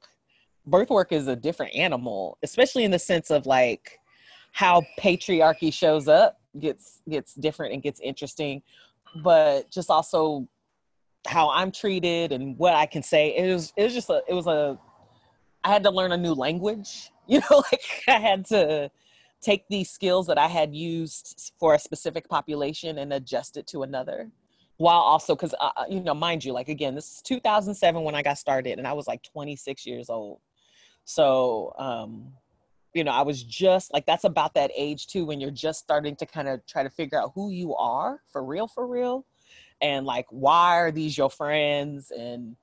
birth 0.67 0.91
work 0.91 1.13
is 1.13 1.27
a 1.29 1.37
different 1.37 1.75
animal 1.75 2.37
especially 2.43 2.85
in 2.85 2.91
the 2.91 2.99
sense 2.99 3.31
of 3.31 3.47
like 3.47 3.99
how 4.53 4.83
patriarchy 4.99 5.73
shows 5.73 6.09
up 6.09 6.41
gets 6.59 7.01
gets 7.09 7.35
different 7.35 7.73
and 7.73 7.83
gets 7.83 8.01
interesting 8.01 8.63
but 9.17 9.71
just 9.71 9.91
also 9.91 10.49
how 11.27 11.51
I'm 11.51 11.71
treated 11.71 12.33
and 12.33 12.57
what 12.59 12.75
I 12.75 12.87
can 12.87 13.03
say. 13.03 13.37
It 13.37 13.53
was 13.53 13.73
it 13.77 13.85
was 13.85 13.95
just 13.95 14.11
a 14.11 14.23
it 14.29 14.35
was 14.35 14.47
a 14.47 14.79
I 15.65 15.71
had 15.71 15.83
to 15.85 15.91
learn 15.91 16.13
a 16.13 16.17
new 16.17 16.35
language. 16.35 17.11
You 17.31 17.41
know, 17.41 17.63
like 17.71 18.05
I 18.09 18.19
had 18.19 18.47
to 18.47 18.91
take 19.43 19.69
these 19.69 19.91
skills 19.91 20.29
that 20.29 20.39
I 20.39 20.47
had 20.47 20.75
used 20.75 21.53
for 21.61 21.75
a 21.75 21.79
specific 21.79 22.27
population 22.27 22.97
and 22.97 23.13
adjust 23.13 23.59
it 23.59 23.67
to 23.67 23.83
another. 23.83 24.31
While 24.79 25.01
also, 25.01 25.37
because 25.37 25.55
uh, 25.61 25.71
uh, 25.77 25.85
you 25.91 26.01
know, 26.01 26.15
mind 26.15 26.43
you, 26.43 26.55
like 26.55 26.71
again, 26.71 26.95
this 26.95 27.17
is 27.17 27.21
2007 27.21 28.03
when 28.03 28.15
I 28.15 28.23
got 28.23 28.39
started, 28.39 28.79
and 28.79 28.89
I 28.89 28.95
was 28.95 29.07
like 29.07 29.23
26 29.25 29.85
years 29.85 30.09
old. 30.09 30.41
So, 31.05 31.75
um, 31.79 32.33
you 32.95 33.05
know, 33.05 33.13
I 33.13 33.23
was 33.23 33.43
just 33.43 33.93
like 33.93 34.07
that's 34.07 34.25
about 34.25 34.55
that 34.55 34.71
age 34.77 35.07
too 35.07 35.25
when 35.25 35.41
you're 35.41 35.51
just 35.51 35.81
starting 35.81 36.17
to 36.17 36.27
kind 36.27 36.49
of 36.49 36.65
try 36.67 36.83
to 36.83 36.91
figure 36.91 37.21
out 37.21 37.33
who 37.35 37.51
you 37.51 37.75
are 37.77 38.21
for 38.33 38.45
real, 38.45 38.67
for 38.67 38.87
real 38.87 39.27
and 39.81 40.07
like 40.07 40.27
why 40.31 40.77
are 40.79 40.91
these 40.91 41.17
your 41.17 41.31
friends 41.31 42.11
and 42.11 42.57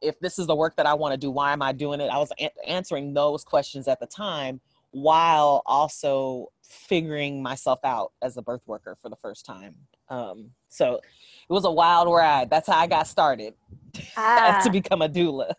if 0.00 0.18
this 0.20 0.38
is 0.38 0.46
the 0.46 0.54
work 0.54 0.76
that 0.76 0.86
I 0.86 0.94
want 0.94 1.12
to 1.12 1.18
do, 1.18 1.30
why 1.30 1.52
am 1.52 1.60
I 1.60 1.72
doing 1.72 2.00
it? 2.00 2.08
I 2.08 2.18
was 2.18 2.30
a- 2.40 2.68
answering 2.68 3.14
those 3.14 3.42
questions 3.42 3.88
at 3.88 3.98
the 3.98 4.06
time 4.06 4.60
while 4.92 5.62
also 5.66 6.52
figuring 6.62 7.42
myself 7.42 7.80
out 7.82 8.12
as 8.22 8.36
a 8.36 8.42
birth 8.42 8.62
worker 8.66 8.96
for 9.02 9.08
the 9.08 9.16
first 9.16 9.44
time. 9.44 9.74
Um, 10.08 10.50
so 10.68 10.96
it 10.96 11.52
was 11.52 11.64
a 11.64 11.70
wild 11.70 12.12
ride. 12.12 12.48
That's 12.48 12.68
how 12.68 12.78
I 12.78 12.86
got 12.86 13.08
started 13.08 13.54
ah. 14.16 14.60
to 14.62 14.70
become 14.70 15.02
a 15.02 15.08
doula. 15.08 15.54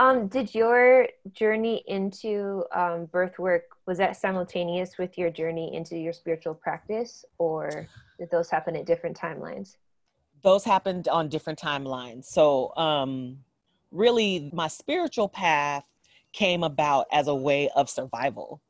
Um, 0.00 0.28
did 0.28 0.54
your 0.54 1.08
journey 1.30 1.84
into 1.86 2.64
um, 2.74 3.04
birth 3.12 3.38
work 3.38 3.64
was 3.86 3.98
that 3.98 4.16
simultaneous 4.16 4.96
with 4.96 5.18
your 5.18 5.28
journey 5.28 5.74
into 5.74 5.94
your 5.94 6.14
spiritual 6.14 6.54
practice, 6.54 7.22
or 7.36 7.86
did 8.18 8.30
those 8.30 8.48
happen 8.48 8.74
at 8.76 8.86
different 8.86 9.14
timelines? 9.14 9.76
Those 10.42 10.64
happened 10.64 11.06
on 11.08 11.28
different 11.28 11.58
timelines. 11.58 12.24
So, 12.24 12.74
um, 12.76 13.40
really, 13.90 14.50
my 14.54 14.68
spiritual 14.68 15.28
path 15.28 15.84
came 16.32 16.62
about 16.62 17.04
as 17.12 17.28
a 17.28 17.34
way 17.34 17.68
of 17.76 17.90
survival. 17.90 18.62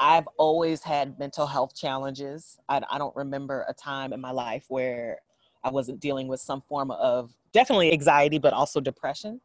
I've 0.00 0.26
always 0.38 0.82
had 0.82 1.20
mental 1.20 1.46
health 1.46 1.76
challenges. 1.76 2.58
I, 2.68 2.80
I 2.90 2.98
don't 2.98 3.14
remember 3.14 3.64
a 3.68 3.74
time 3.74 4.12
in 4.12 4.20
my 4.20 4.32
life 4.32 4.64
where 4.66 5.20
I 5.62 5.70
wasn't 5.70 6.00
dealing 6.00 6.26
with 6.26 6.40
some 6.40 6.62
form 6.62 6.90
of 6.90 7.30
definitely 7.52 7.92
anxiety, 7.92 8.38
but 8.38 8.52
also 8.52 8.80
depression. 8.80 9.40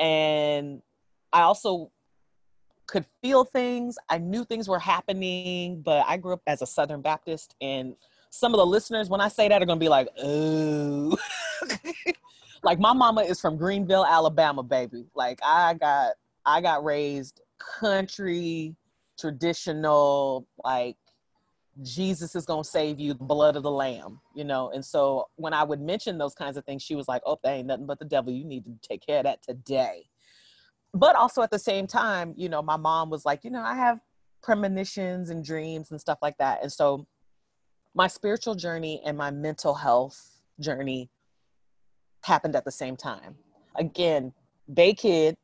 And 0.00 0.82
I 1.32 1.42
also 1.42 1.92
could 2.88 3.06
feel 3.22 3.44
things. 3.44 3.96
I 4.08 4.18
knew 4.18 4.44
things 4.44 4.68
were 4.68 4.80
happening, 4.80 5.82
but 5.82 6.04
I 6.08 6.16
grew 6.16 6.32
up 6.32 6.42
as 6.46 6.62
a 6.62 6.66
Southern 6.66 7.02
Baptist 7.02 7.54
and 7.60 7.94
some 8.30 8.54
of 8.54 8.58
the 8.58 8.66
listeners, 8.66 9.08
when 9.10 9.20
I 9.20 9.28
say 9.28 9.48
that, 9.48 9.60
are 9.60 9.66
gonna 9.66 9.80
be 9.80 9.88
like, 9.88 10.08
"Oh," 10.22 11.16
like 12.62 12.78
my 12.78 12.92
mama 12.92 13.22
is 13.22 13.40
from 13.40 13.56
Greenville, 13.56 14.06
Alabama, 14.06 14.62
baby. 14.62 15.06
Like 15.14 15.40
I 15.44 15.74
got, 15.74 16.12
I 16.46 16.60
got 16.60 16.84
raised 16.84 17.40
country, 17.58 18.76
traditional, 19.18 20.46
like 20.64 20.96
Jesus 21.82 22.34
is 22.34 22.44
gonna 22.44 22.64
save 22.64 23.00
you, 23.00 23.14
the 23.14 23.24
blood 23.24 23.56
of 23.56 23.62
the 23.62 23.70
lamb, 23.70 24.20
you 24.34 24.44
know. 24.44 24.70
And 24.70 24.84
so 24.84 25.28
when 25.36 25.54
I 25.54 25.62
would 25.62 25.80
mention 25.80 26.18
those 26.18 26.34
kinds 26.34 26.56
of 26.56 26.64
things, 26.64 26.82
she 26.82 26.94
was 26.94 27.08
like, 27.08 27.22
"Oh, 27.24 27.38
that 27.42 27.50
ain't 27.50 27.66
nothing 27.66 27.86
but 27.86 27.98
the 27.98 28.04
devil. 28.04 28.32
You 28.32 28.44
need 28.44 28.64
to 28.64 28.72
take 28.82 29.04
care 29.04 29.18
of 29.18 29.24
that 29.24 29.42
today." 29.42 30.08
But 30.92 31.16
also 31.16 31.42
at 31.42 31.50
the 31.50 31.58
same 31.58 31.86
time, 31.86 32.34
you 32.36 32.48
know, 32.48 32.62
my 32.62 32.76
mom 32.76 33.10
was 33.10 33.24
like, 33.24 33.44
you 33.44 33.50
know, 33.50 33.62
I 33.62 33.74
have 33.74 34.00
premonitions 34.42 35.30
and 35.30 35.44
dreams 35.44 35.90
and 35.90 36.00
stuff 36.00 36.18
like 36.22 36.36
that, 36.38 36.62
and 36.62 36.72
so 36.72 37.06
my 37.94 38.06
spiritual 38.06 38.54
journey 38.54 39.02
and 39.04 39.16
my 39.16 39.30
mental 39.30 39.74
health 39.74 40.42
journey 40.60 41.10
happened 42.24 42.54
at 42.54 42.64
the 42.64 42.70
same 42.70 42.96
time. 42.96 43.36
Again, 43.76 44.32
Bay 44.72 44.94
Kid, 44.94 45.36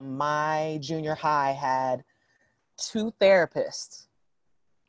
my 0.00 0.78
junior 0.80 1.14
high 1.14 1.52
had 1.52 2.04
two 2.78 3.12
therapists 3.20 4.06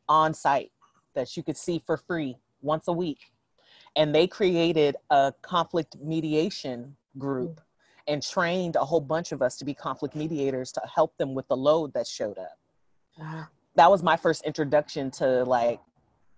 on 0.07 0.33
site 0.33 0.71
that 1.15 1.35
you 1.35 1.43
could 1.43 1.57
see 1.57 1.81
for 1.85 1.97
free 1.97 2.37
once 2.61 2.87
a 2.87 2.93
week. 2.93 3.19
And 3.95 4.13
they 4.13 4.27
created 4.27 4.95
a 5.09 5.33
conflict 5.41 5.97
mediation 6.01 6.95
group 7.17 7.61
and 8.07 8.21
trained 8.21 8.75
a 8.75 8.83
whole 8.83 8.99
bunch 8.99 9.31
of 9.31 9.41
us 9.41 9.57
to 9.57 9.65
be 9.65 9.73
conflict 9.73 10.15
mediators 10.15 10.71
to 10.73 10.81
help 10.93 11.15
them 11.17 11.33
with 11.33 11.47
the 11.47 11.55
load 11.55 11.93
that 11.93 12.07
showed 12.07 12.37
up. 12.37 12.57
Wow. 13.17 13.45
That 13.75 13.89
was 13.89 14.03
my 14.03 14.17
first 14.17 14.45
introduction 14.45 15.11
to 15.11 15.43
like 15.43 15.79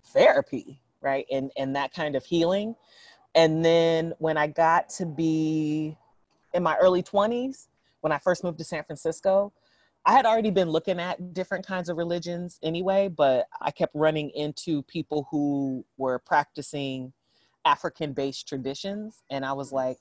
therapy, 0.08 0.82
right? 1.01 1.25
And 1.32 1.51
and 1.58 1.75
that 1.75 1.94
kind 1.94 2.15
of 2.15 2.25
healing. 2.25 2.75
And 3.34 3.63
then 3.63 4.13
when 4.20 4.38
I 4.38 4.48
got 4.48 4.89
to 4.91 5.05
be 5.05 5.98
in 6.53 6.63
my 6.63 6.77
early 6.77 7.03
20s, 7.03 7.67
when 8.01 8.13
I 8.13 8.17
first 8.20 8.44
moved 8.44 8.58
to 8.60 8.63
San 8.63 8.84
Francisco, 8.84 9.51
I 10.06 10.14
had 10.14 10.26
already 10.26 10.52
been 10.52 10.70
looking 10.70 11.00
at 11.00 11.34
different 11.34 11.66
kinds 11.66 11.90
of 11.90 11.98
religions 11.98 12.60
anyway, 12.62 13.08
but 13.08 13.48
I 13.60 13.72
kept 13.72 13.96
running 13.96 14.30
into 14.32 14.84
people 14.84 15.28
who 15.32 15.84
were 15.98 16.20
practicing 16.20 17.12
African 17.66 18.14
based 18.14 18.48
traditions. 18.48 19.24
And 19.32 19.44
I 19.44 19.54
was 19.54 19.72
like, 19.72 19.98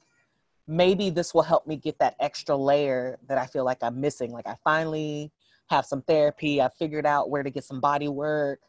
maybe 0.67 1.09
this 1.09 1.33
will 1.33 1.43
help 1.43 1.67
me 1.67 1.77
get 1.77 1.99
that 2.01 2.17
extra 2.21 2.55
layer 2.55 3.19
that 3.29 3.39
I 3.39 3.47
feel 3.47 3.65
like 3.65 3.83
I'm 3.83 4.01
missing. 4.01 4.31
Like 4.31 4.47
I 4.47 4.57
finally 4.63 5.33
have 5.69 5.87
some 5.87 6.03
therapy, 6.03 6.61
I 6.61 6.69
figured 6.69 7.07
out 7.07 7.31
where 7.31 7.43
to 7.43 7.51
get 7.51 7.65
some 7.65 7.81
body 7.81 8.09
work, 8.09 8.61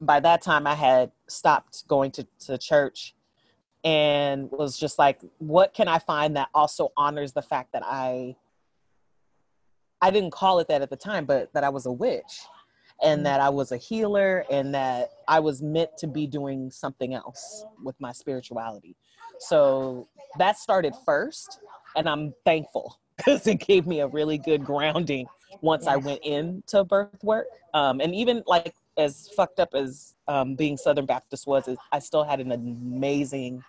by 0.00 0.20
that 0.20 0.42
time 0.42 0.66
I 0.66 0.74
had 0.74 1.10
stopped 1.28 1.86
going 1.88 2.12
to, 2.12 2.26
to 2.46 2.56
church 2.56 3.14
and 3.82 4.50
was 4.52 4.78
just 4.78 4.98
like, 4.98 5.20
what 5.38 5.74
can 5.74 5.88
I 5.88 5.98
find 5.98 6.36
that 6.36 6.48
also 6.54 6.92
honors 6.96 7.32
the 7.32 7.42
fact 7.42 7.72
that 7.72 7.82
I 7.84 8.36
I 10.04 10.10
didn't 10.10 10.32
call 10.32 10.58
it 10.58 10.68
that 10.68 10.82
at 10.82 10.90
the 10.90 10.96
time, 10.96 11.24
but 11.24 11.50
that 11.54 11.64
I 11.64 11.70
was 11.70 11.86
a 11.86 11.92
witch 11.92 12.42
and 13.02 13.22
mm. 13.22 13.24
that 13.24 13.40
I 13.40 13.48
was 13.48 13.72
a 13.72 13.78
healer 13.78 14.44
and 14.50 14.74
that 14.74 15.08
I 15.26 15.40
was 15.40 15.62
meant 15.62 15.96
to 15.96 16.06
be 16.06 16.26
doing 16.26 16.70
something 16.70 17.14
else 17.14 17.64
with 17.82 17.98
my 17.98 18.12
spirituality. 18.12 18.96
So 19.38 20.06
that 20.38 20.58
started 20.58 20.92
first, 21.06 21.58
and 21.96 22.06
I'm 22.06 22.34
thankful 22.44 23.00
because 23.16 23.46
it 23.46 23.60
gave 23.60 23.86
me 23.86 24.00
a 24.00 24.06
really 24.06 24.36
good 24.36 24.62
grounding 24.62 25.26
once 25.62 25.86
I 25.86 25.96
went 25.96 26.22
into 26.22 26.84
birth 26.84 27.24
work. 27.24 27.46
Um, 27.72 28.02
and 28.02 28.14
even 28.14 28.42
like 28.46 28.74
as 28.98 29.30
fucked 29.34 29.58
up 29.58 29.70
as 29.72 30.16
um, 30.28 30.54
being 30.54 30.76
Southern 30.76 31.06
Baptist 31.06 31.46
was, 31.46 31.66
I 31.92 31.98
still 31.98 32.24
had 32.24 32.40
an 32.40 32.52
amazing 32.52 33.64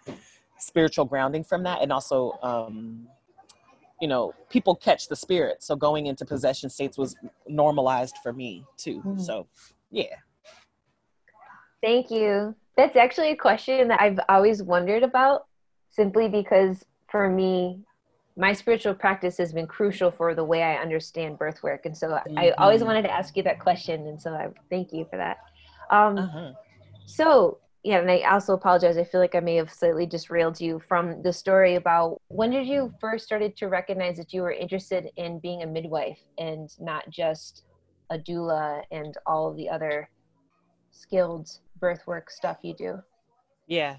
spiritual 0.59 1.05
grounding 1.05 1.45
from 1.45 1.63
that, 1.63 1.81
and 1.81 1.93
also, 1.93 2.37
um, 2.43 3.07
you 4.05 4.09
know, 4.09 4.35
people 4.51 4.75
catch 4.75 5.07
the 5.07 5.15
spirit. 5.15 5.63
So 5.63 5.75
going 5.75 6.05
into 6.05 6.25
possession 6.25 6.69
states 6.69 6.95
was 6.95 7.15
normalized 7.47 8.17
for 8.21 8.31
me 8.31 8.63
too. 8.77 8.99
Mm-hmm. 8.99 9.19
So, 9.19 9.47
yeah. 9.89 10.17
Thank 11.81 12.11
you. 12.11 12.53
That's 12.77 12.95
actually 12.95 13.31
a 13.31 13.35
question 13.35 13.87
that 13.87 13.99
I've 13.99 14.19
always 14.29 14.61
wondered 14.61 15.01
about 15.01 15.47
simply 15.89 16.29
because 16.29 16.85
for 17.07 17.27
me, 17.31 17.79
my 18.37 18.53
spiritual 18.53 18.93
practice 18.93 19.39
has 19.39 19.51
been 19.51 19.65
crucial 19.65 20.11
for 20.11 20.35
the 20.35 20.43
way 20.43 20.61
I 20.61 20.75
understand 20.75 21.39
birth 21.39 21.63
work. 21.63 21.87
And 21.87 21.97
so 21.97 22.09
mm-hmm. 22.09 22.37
I 22.37 22.51
always 22.59 22.83
wanted 22.83 23.01
to 23.03 23.11
ask 23.11 23.35
you 23.35 23.41
that 23.41 23.59
question. 23.59 24.05
And 24.05 24.21
so 24.21 24.35
I 24.35 24.49
thank 24.69 24.93
you 24.93 25.07
for 25.09 25.17
that. 25.17 25.37
Um, 25.89 26.19
uh-huh. 26.19 26.51
So, 27.07 27.57
yeah, 27.85 27.99
and 27.99 28.09
I 28.09 28.21
also 28.21 28.53
apologize. 28.53 28.97
I 28.97 29.03
feel 29.03 29.21
like 29.21 29.35
I 29.35 29.39
may 29.39 29.57
have 29.57 29.71
slightly 29.71 30.07
disrailed 30.07 30.59
you 30.59 30.81
from 30.87 31.21
the 31.21 31.31
story 31.31 31.75
about 31.75 32.19
when 32.29 32.49
did 32.49 32.65
you 32.65 32.91
first 32.99 33.25
started 33.25 33.55
to 33.57 33.67
recognize 33.67 34.17
that 34.17 34.33
you 34.33 34.41
were 34.41 34.51
interested 34.51 35.11
in 35.17 35.37
being 35.37 35.61
a 35.61 35.67
midwife 35.67 36.17
and 36.39 36.67
not 36.79 37.07
just 37.11 37.65
a 38.09 38.17
doula 38.17 38.81
and 38.89 39.15
all 39.27 39.53
the 39.53 39.69
other 39.69 40.09
skilled 40.89 41.59
birth 41.79 42.07
work 42.07 42.31
stuff 42.31 42.57
you 42.63 42.73
do? 42.73 42.97
Yeah. 43.67 43.97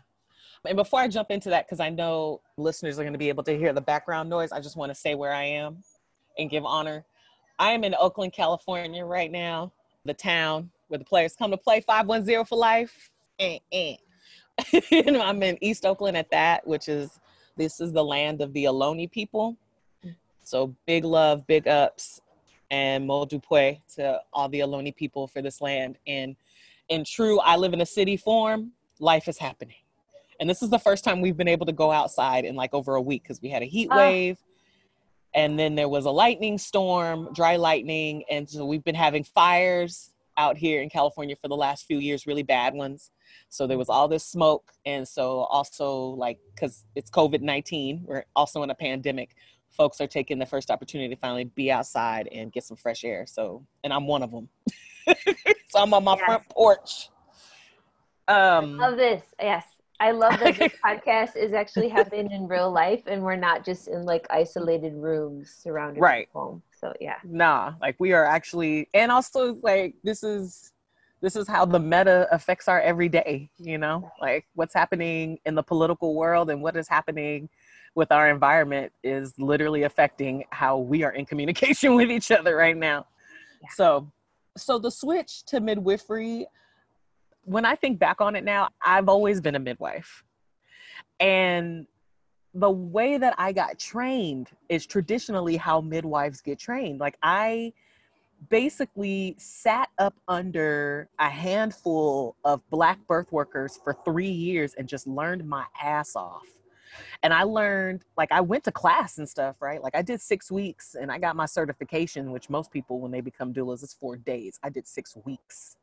And 0.66 0.74
before 0.74 0.98
I 0.98 1.06
jump 1.06 1.30
into 1.30 1.48
that, 1.50 1.68
because 1.68 1.78
I 1.78 1.88
know 1.88 2.40
listeners 2.56 2.98
are 2.98 3.04
going 3.04 3.12
to 3.12 3.20
be 3.20 3.28
able 3.28 3.44
to 3.44 3.56
hear 3.56 3.72
the 3.72 3.80
background 3.80 4.28
noise, 4.28 4.50
I 4.50 4.58
just 4.58 4.76
want 4.76 4.90
to 4.90 4.96
say 4.96 5.14
where 5.14 5.32
I 5.32 5.44
am 5.44 5.84
and 6.40 6.50
give 6.50 6.64
honor. 6.64 7.04
I 7.60 7.70
am 7.70 7.84
in 7.84 7.94
Oakland, 7.94 8.32
California 8.32 9.04
right 9.04 9.30
now, 9.30 9.72
the 10.04 10.14
town 10.14 10.72
where 10.88 10.98
the 10.98 11.04
players 11.04 11.36
come 11.36 11.52
to 11.52 11.56
play 11.56 11.82
510 11.82 12.46
for 12.46 12.58
life. 12.58 13.12
Eh, 13.38 13.58
eh. 13.72 13.96
I'm 14.92 15.42
in 15.42 15.58
East 15.62 15.84
Oakland 15.84 16.16
at 16.16 16.30
that, 16.30 16.66
which 16.66 16.88
is 16.88 17.20
this 17.56 17.80
is 17.80 17.92
the 17.92 18.04
land 18.04 18.40
of 18.40 18.52
the 18.52 18.64
Ohlone 18.64 19.10
people. 19.10 19.56
So 20.42 20.74
big 20.86 21.04
love, 21.04 21.46
big 21.46 21.66
ups, 21.66 22.20
and 22.70 23.06
Mo 23.06 23.24
Dupe 23.24 23.80
to 23.96 24.20
all 24.32 24.48
the 24.48 24.60
Ohlone 24.60 24.94
people 24.94 25.26
for 25.26 25.42
this 25.42 25.60
land. 25.60 25.98
And 26.06 26.36
in 26.88 27.04
true 27.04 27.40
I 27.40 27.56
live 27.56 27.72
in 27.72 27.80
a 27.80 27.86
city 27.86 28.16
form, 28.16 28.72
life 29.00 29.28
is 29.28 29.38
happening. 29.38 29.76
And 30.38 30.48
this 30.48 30.62
is 30.62 30.70
the 30.70 30.78
first 30.78 31.02
time 31.02 31.20
we've 31.20 31.36
been 31.36 31.48
able 31.48 31.66
to 31.66 31.72
go 31.72 31.90
outside 31.90 32.44
in 32.44 32.54
like 32.54 32.74
over 32.74 32.94
a 32.94 33.00
week 33.00 33.22
because 33.22 33.40
we 33.40 33.48
had 33.48 33.62
a 33.62 33.66
heat 33.66 33.88
ah. 33.90 33.96
wave. 33.96 34.38
And 35.34 35.58
then 35.58 35.74
there 35.74 35.88
was 35.88 36.06
a 36.06 36.10
lightning 36.10 36.56
storm, 36.56 37.28
dry 37.34 37.56
lightning. 37.56 38.24
And 38.30 38.48
so 38.48 38.64
we've 38.64 38.84
been 38.84 38.94
having 38.94 39.24
fires 39.24 40.10
out 40.38 40.56
here 40.56 40.82
in 40.82 40.88
California 40.88 41.36
for 41.36 41.48
the 41.48 41.56
last 41.56 41.86
few 41.86 41.98
years, 41.98 42.26
really 42.26 42.42
bad 42.42 42.74
ones. 42.74 43.10
So 43.48 43.66
there 43.66 43.78
was 43.78 43.88
all 43.88 44.08
this 44.08 44.24
smoke. 44.24 44.72
And 44.84 45.06
so 45.06 45.40
also 45.40 46.08
like, 46.10 46.38
cause 46.58 46.84
it's 46.94 47.10
COVID-19, 47.10 48.02
we're 48.02 48.24
also 48.34 48.62
in 48.62 48.70
a 48.70 48.74
pandemic. 48.74 49.34
Folks 49.70 50.00
are 50.00 50.06
taking 50.06 50.38
the 50.38 50.46
first 50.46 50.70
opportunity 50.70 51.14
to 51.14 51.20
finally 51.20 51.44
be 51.44 51.70
outside 51.70 52.28
and 52.32 52.52
get 52.52 52.64
some 52.64 52.76
fresh 52.76 53.04
air. 53.04 53.26
So, 53.26 53.64
and 53.84 53.92
I'm 53.92 54.06
one 54.06 54.22
of 54.22 54.30
them. 54.30 54.48
so 55.68 55.80
I'm 55.80 55.92
on 55.92 56.04
my 56.04 56.14
yes. 56.14 56.24
front 56.24 56.48
porch. 56.48 57.10
Um, 58.28 58.80
I 58.80 58.88
love 58.88 58.96
this. 58.96 59.22
Yes. 59.40 59.64
I 59.98 60.10
love 60.10 60.38
that 60.40 60.58
this 60.58 60.72
podcast 60.84 61.36
is 61.36 61.52
actually 61.52 61.88
happening 61.88 62.30
in 62.30 62.46
real 62.48 62.70
life 62.70 63.02
and 63.06 63.22
we're 63.22 63.36
not 63.36 63.64
just 63.64 63.88
in 63.88 64.04
like 64.04 64.26
isolated 64.30 64.94
rooms 64.94 65.50
surrounded 65.50 66.00
right. 66.00 66.28
by 66.32 66.38
home. 66.38 66.62
So 66.78 66.92
yeah. 67.00 67.16
Nah, 67.24 67.74
like 67.80 67.96
we 67.98 68.12
are 68.12 68.24
actually 68.24 68.88
and 68.92 69.10
also 69.10 69.54
like 69.62 69.94
this 70.04 70.22
is 70.22 70.72
this 71.20 71.36
is 71.36 71.48
how 71.48 71.64
the 71.64 71.78
meta 71.80 72.28
affects 72.30 72.68
our 72.68 72.80
everyday, 72.80 73.50
you 73.58 73.78
know? 73.78 74.10
Like 74.20 74.46
what's 74.54 74.74
happening 74.74 75.38
in 75.46 75.54
the 75.54 75.62
political 75.62 76.14
world 76.14 76.50
and 76.50 76.62
what 76.62 76.76
is 76.76 76.88
happening 76.88 77.48
with 77.94 78.12
our 78.12 78.28
environment 78.28 78.92
is 79.02 79.32
literally 79.38 79.84
affecting 79.84 80.44
how 80.50 80.78
we 80.78 81.02
are 81.02 81.12
in 81.12 81.24
communication 81.24 81.94
with 81.96 82.10
each 82.10 82.30
other 82.30 82.56
right 82.56 82.76
now. 82.76 83.06
Yeah. 83.62 83.68
So 83.74 84.12
so 84.56 84.78
the 84.78 84.90
switch 84.90 85.44
to 85.46 85.60
midwifery 85.60 86.46
when 87.44 87.64
I 87.64 87.76
think 87.76 87.98
back 87.98 88.20
on 88.20 88.34
it 88.34 88.44
now, 88.44 88.70
I've 88.82 89.08
always 89.08 89.40
been 89.40 89.54
a 89.54 89.60
midwife. 89.60 90.24
And 91.20 91.86
the 92.54 92.70
way 92.70 93.18
that 93.18 93.34
I 93.38 93.52
got 93.52 93.78
trained 93.78 94.50
is 94.68 94.84
traditionally 94.84 95.56
how 95.56 95.80
midwives 95.80 96.40
get 96.40 96.58
trained. 96.58 96.98
Like 96.98 97.16
I 97.22 97.72
basically 98.48 99.34
sat 99.38 99.88
up 99.98 100.14
under 100.28 101.08
a 101.18 101.28
handful 101.28 102.36
of 102.44 102.60
black 102.70 102.98
birth 103.06 103.32
workers 103.32 103.78
for 103.82 103.96
three 104.04 104.30
years 104.30 104.74
and 104.74 104.88
just 104.88 105.06
learned 105.06 105.48
my 105.48 105.64
ass 105.82 106.16
off. 106.16 106.46
And 107.22 107.34
I 107.34 107.42
learned, 107.42 108.04
like, 108.16 108.32
I 108.32 108.40
went 108.40 108.64
to 108.64 108.72
class 108.72 109.18
and 109.18 109.28
stuff, 109.28 109.56
right? 109.60 109.82
Like, 109.82 109.94
I 109.94 110.02
did 110.02 110.20
six 110.20 110.50
weeks 110.50 110.94
and 110.94 111.10
I 111.10 111.18
got 111.18 111.36
my 111.36 111.46
certification, 111.46 112.30
which 112.30 112.48
most 112.48 112.70
people, 112.70 113.00
when 113.00 113.10
they 113.10 113.20
become 113.20 113.52
doulas, 113.52 113.82
is 113.82 113.92
four 113.92 114.16
days. 114.16 114.58
I 114.62 114.70
did 114.70 114.86
six 114.86 115.16
weeks 115.24 115.76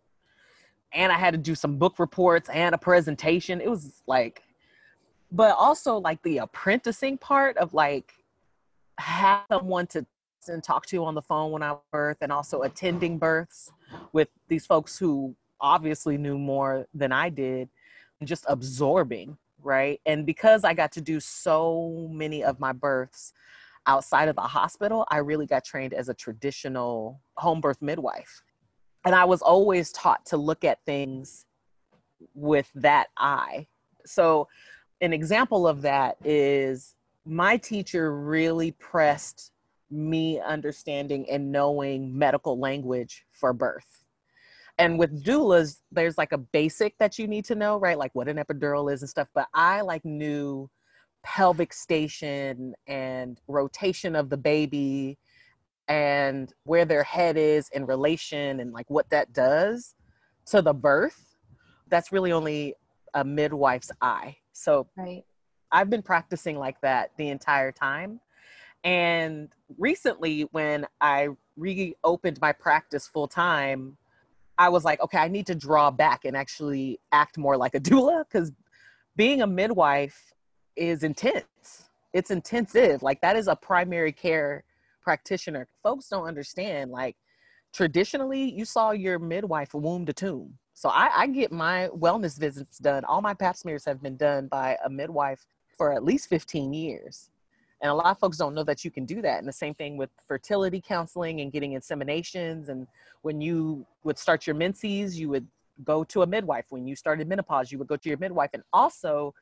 and 0.93 1.11
I 1.11 1.17
had 1.17 1.31
to 1.31 1.37
do 1.37 1.55
some 1.55 1.77
book 1.77 1.99
reports 1.99 2.49
and 2.49 2.73
a 2.73 2.77
presentation. 2.77 3.61
It 3.61 3.69
was 3.69 4.01
like, 4.07 4.43
but 5.31 5.55
also 5.57 5.97
like 5.97 6.21
the 6.23 6.39
apprenticing 6.39 7.17
part 7.17 7.57
of 7.57 7.73
like 7.73 8.13
have 8.99 9.45
someone 9.51 9.87
to 9.87 10.05
and 10.49 10.63
talk 10.63 10.86
to 10.88 10.95
you 10.95 11.06
on 11.06 11.15
the 11.15 11.21
phone 11.21 11.51
when 11.51 11.63
I 11.63 11.75
birth 11.91 12.17
and 12.21 12.32
also 12.32 12.62
attending 12.62 13.17
births 13.17 13.71
with 14.12 14.29
these 14.47 14.65
folks 14.65 14.97
who 14.97 15.36
obviously 15.60 16.17
knew 16.17 16.38
more 16.38 16.88
than 16.93 17.12
I 17.12 17.29
did 17.29 17.69
and 18.19 18.27
just 18.27 18.45
absorbing, 18.47 19.38
right? 19.62 19.99
And 20.06 20.25
because 20.25 20.63
I 20.63 20.73
got 20.73 20.91
to 20.93 21.01
do 21.01 21.19
so 21.19 22.10
many 22.12 22.43
of 22.43 22.60
my 22.60 22.71
births 22.71 23.34
outside 23.86 24.29
of 24.29 24.36
the 24.36 24.41
hospital, 24.41 25.06
I 25.10 25.17
really 25.17 25.45
got 25.45 25.63
trained 25.63 25.93
as 25.93 26.10
a 26.10 26.13
traditional 26.13 27.21
home 27.38 27.62
birth 27.62 27.82
midwife 27.82 28.43
and 29.06 29.13
I 29.13 29.25
was 29.25 29.41
always 29.41 29.91
taught 29.91 30.25
to 30.27 30.38
look 30.38 30.63
at 30.63 30.84
things 30.86 31.45
with 32.34 32.69
that 32.75 33.08
eye. 33.17 33.67
So, 34.06 34.47
an 35.01 35.13
example 35.13 35.67
of 35.67 35.82
that 35.82 36.17
is 36.23 36.95
my 37.25 37.58
teacher 37.58 38.17
really 38.17 38.71
pressed 38.71 39.51
me 39.93 40.39
understanding 40.39 41.29
and 41.29 41.51
knowing 41.51 42.17
medical 42.17 42.60
language 42.60 43.25
for 43.32 43.53
birth. 43.53 44.03
And 44.77 44.97
with 44.97 45.23
doulas, 45.23 45.82
there's 45.91 46.17
like 46.17 46.32
a 46.32 46.38
basic 46.38 46.97
that 46.97 47.19
you 47.19 47.27
need 47.27 47.45
to 47.45 47.56
know, 47.56 47.77
right? 47.77 47.97
Like 47.97 48.13
what 48.15 48.27
an 48.27 48.38
epidural 48.38 48.91
is 48.91 49.01
and 49.01 49.10
stuff. 49.10 49.27
But 49.34 49.47
I 49.53 49.82
like 49.82 50.03
knew 50.03 50.69
pelvic 51.23 51.73
station 51.73 52.73
and 52.88 53.39
rotation 53.47 54.15
of 54.15 54.29
the 54.29 54.38
baby 54.38 55.17
and 55.88 56.53
where 56.63 56.86
their 56.86 57.03
head 57.03 57.38
is 57.38 57.69
in 57.69 57.86
relation 57.86 58.60
and 58.60 58.71
like 58.71 58.89
what 58.89 59.10
that 59.10 59.34
does 59.34 59.95
to 60.45 60.62
the 60.62 60.73
birth 60.73 61.36
that's 61.89 62.12
really 62.12 62.32
only 62.32 62.75
a 63.13 63.23
midwife's 63.23 63.91
eye 64.01 64.36
so 64.53 64.88
right. 64.97 65.23
i've 65.71 65.89
been 65.89 66.01
practicing 66.01 66.58
like 66.58 66.79
that 66.82 67.12
the 67.17 67.29
entire 67.29 67.71
time 67.71 68.19
and 68.83 69.49
recently 69.77 70.41
when 70.51 70.85
i 71.01 71.27
reopened 71.57 72.39
my 72.41 72.51
practice 72.51 73.07
full 73.07 73.27
time 73.27 73.97
i 74.57 74.67
was 74.69 74.83
like 74.83 75.01
okay 75.01 75.17
i 75.17 75.27
need 75.27 75.45
to 75.45 75.55
draw 75.55 75.89
back 75.91 76.25
and 76.25 76.35
actually 76.35 76.99
act 77.11 77.37
more 77.37 77.57
like 77.57 77.75
a 77.75 77.79
doula 77.87 78.23
because 78.27 78.51
being 79.15 79.41
a 79.41 79.47
midwife 79.47 80.33
is 80.75 81.03
intense 81.03 81.89
it's 82.13 82.31
intensive 82.31 83.01
like 83.03 83.21
that 83.21 83.35
is 83.35 83.47
a 83.47 83.55
primary 83.55 84.11
care 84.11 84.63
practitioner, 85.03 85.67
folks 85.83 86.07
don't 86.07 86.25
understand. 86.25 86.89
Like 86.89 87.15
traditionally, 87.73 88.49
you 88.49 88.65
saw 88.65 88.91
your 88.91 89.19
midwife 89.19 89.73
womb 89.73 90.05
to 90.05 90.13
tomb. 90.13 90.57
So 90.73 90.89
I, 90.89 91.11
I 91.13 91.27
get 91.27 91.51
my 91.51 91.89
wellness 91.95 92.39
visits 92.39 92.79
done. 92.79 93.05
All 93.05 93.21
my 93.21 93.35
pap 93.35 93.55
smears 93.55 93.85
have 93.85 94.01
been 94.01 94.17
done 94.17 94.47
by 94.47 94.77
a 94.83 94.89
midwife 94.89 95.45
for 95.77 95.93
at 95.93 96.03
least 96.03 96.29
15 96.29 96.73
years. 96.73 97.29
And 97.83 97.91
a 97.91 97.93
lot 97.93 98.11
of 98.11 98.17
folks 98.17 98.37
don't 98.37 98.55
know 98.55 98.63
that 98.63 98.85
you 98.85 98.89
can 98.89 99.03
do 99.03 99.21
that. 99.21 99.39
And 99.39 99.47
the 99.47 99.51
same 99.51 99.73
thing 99.73 99.97
with 99.97 100.09
fertility 100.25 100.81
counseling 100.81 101.41
and 101.41 101.51
getting 101.51 101.73
inseminations. 101.73 102.69
And 102.69 102.87
when 103.23 103.41
you 103.41 103.85
would 104.05 104.17
start 104.17 104.47
your 104.47 104.55
menses, 104.55 105.19
you 105.19 105.27
would 105.27 105.45
go 105.83 106.05
to 106.05 106.21
a 106.21 106.25
midwife. 106.25 106.63
When 106.69 106.87
you 106.87 106.95
started 106.95 107.27
menopause, 107.27 107.73
you 107.73 107.77
would 107.79 107.89
go 107.89 107.97
to 107.97 108.09
your 108.09 108.17
midwife. 108.17 108.51
And 108.53 108.63
also, 108.71 109.33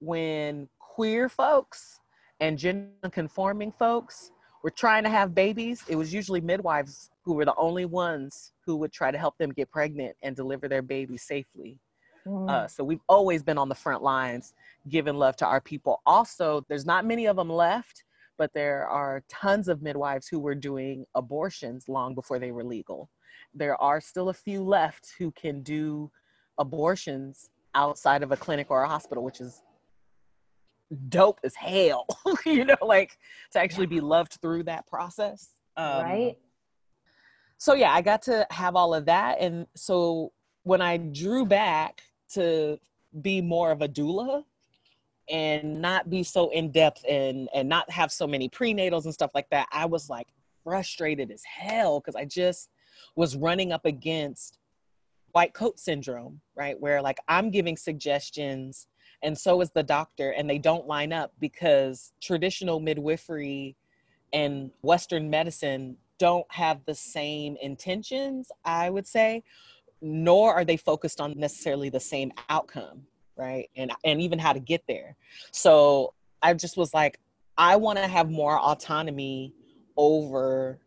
when 0.00 0.68
queer 0.80 1.28
folks 1.28 2.00
and 2.40 2.58
gender 2.58 2.90
conforming 3.12 3.70
folks 3.70 4.32
were 4.64 4.70
trying 4.70 5.04
to 5.04 5.10
have 5.10 5.32
babies, 5.32 5.84
it 5.88 5.94
was 5.94 6.12
usually 6.12 6.40
midwives 6.40 7.10
who 7.22 7.34
were 7.34 7.44
the 7.44 7.54
only 7.56 7.84
ones 7.84 8.50
who 8.66 8.74
would 8.76 8.92
try 8.92 9.12
to 9.12 9.18
help 9.18 9.38
them 9.38 9.52
get 9.52 9.70
pregnant 9.70 10.16
and 10.24 10.34
deliver 10.34 10.66
their 10.66 10.82
baby 10.82 11.16
safely. 11.16 11.78
Mm. 12.26 12.50
Uh, 12.50 12.68
so 12.68 12.82
we've 12.84 13.02
always 13.08 13.42
been 13.42 13.58
on 13.58 13.68
the 13.68 13.74
front 13.74 14.02
lines 14.02 14.54
giving 14.88 15.14
love 15.14 15.36
to 15.36 15.46
our 15.46 15.60
people. 15.60 16.00
Also, 16.06 16.64
there's 16.68 16.86
not 16.86 17.04
many 17.04 17.26
of 17.26 17.36
them 17.36 17.50
left, 17.50 18.04
but 18.38 18.52
there 18.54 18.86
are 18.86 19.22
tons 19.28 19.68
of 19.68 19.82
midwives 19.82 20.26
who 20.28 20.40
were 20.40 20.54
doing 20.54 21.04
abortions 21.14 21.88
long 21.88 22.14
before 22.14 22.38
they 22.38 22.50
were 22.50 22.64
legal. 22.64 23.10
There 23.54 23.80
are 23.80 24.00
still 24.00 24.28
a 24.28 24.34
few 24.34 24.62
left 24.62 25.12
who 25.18 25.30
can 25.32 25.62
do 25.62 26.10
abortions 26.58 27.50
outside 27.74 28.22
of 28.22 28.32
a 28.32 28.36
clinic 28.36 28.70
or 28.70 28.82
a 28.82 28.88
hospital, 28.88 29.24
which 29.24 29.40
is 29.40 29.62
dope 31.08 31.40
as 31.44 31.54
hell, 31.54 32.06
you 32.46 32.64
know, 32.64 32.76
like 32.82 33.16
to 33.52 33.60
actually 33.60 33.86
be 33.86 34.00
loved 34.00 34.38
through 34.40 34.64
that 34.64 34.86
process. 34.86 35.50
Um, 35.76 36.02
right. 36.02 36.36
So 37.58 37.74
yeah, 37.74 37.92
I 37.92 38.02
got 38.02 38.22
to 38.22 38.46
have 38.50 38.76
all 38.76 38.94
of 38.94 39.06
that. 39.06 39.40
And 39.40 39.66
so 39.74 40.32
when 40.64 40.80
I 40.80 40.96
drew 40.96 41.46
back 41.46 42.02
to 42.34 42.78
be 43.22 43.40
more 43.40 43.70
of 43.70 43.82
a 43.82 43.88
doula 43.88 44.44
and 45.30 45.80
not 45.80 46.10
be 46.10 46.22
so 46.22 46.50
in 46.50 46.70
depth 46.70 47.04
and 47.08 47.48
and 47.54 47.68
not 47.68 47.90
have 47.90 48.12
so 48.12 48.26
many 48.26 48.48
prenatals 48.48 49.04
and 49.04 49.14
stuff 49.14 49.30
like 49.34 49.48
that, 49.50 49.68
I 49.72 49.86
was 49.86 50.10
like 50.10 50.28
frustrated 50.62 51.30
as 51.30 51.42
hell 51.44 52.00
because 52.00 52.16
I 52.16 52.24
just 52.24 52.70
was 53.16 53.36
running 53.36 53.72
up 53.72 53.84
against 53.86 54.58
white 55.32 55.54
coat 55.54 55.78
syndrome, 55.78 56.40
right? 56.54 56.78
Where 56.78 57.02
like 57.02 57.18
I'm 57.28 57.50
giving 57.50 57.76
suggestions 57.76 58.86
and 59.24 59.36
so 59.36 59.60
is 59.62 59.70
the 59.70 59.82
doctor 59.82 60.30
and 60.30 60.48
they 60.48 60.58
don't 60.58 60.86
line 60.86 61.12
up 61.12 61.32
because 61.40 62.12
traditional 62.22 62.78
midwifery 62.78 63.74
and 64.32 64.70
western 64.82 65.30
medicine 65.30 65.96
don't 66.18 66.46
have 66.50 66.84
the 66.84 66.94
same 66.94 67.56
intentions 67.60 68.52
i 68.64 68.88
would 68.88 69.06
say 69.06 69.42
nor 70.00 70.54
are 70.54 70.64
they 70.64 70.76
focused 70.76 71.20
on 71.20 71.34
necessarily 71.36 71.88
the 71.88 72.00
same 72.00 72.32
outcome 72.48 73.02
right 73.36 73.68
and 73.76 73.92
and 74.04 74.20
even 74.20 74.38
how 74.38 74.52
to 74.52 74.60
get 74.60 74.82
there 74.86 75.16
so 75.50 76.12
i 76.42 76.52
just 76.52 76.76
was 76.76 76.92
like 76.94 77.18
i 77.58 77.76
want 77.76 77.98
to 77.98 78.06
have 78.06 78.30
more 78.30 78.58
autonomy 78.58 79.52
over 79.96 80.78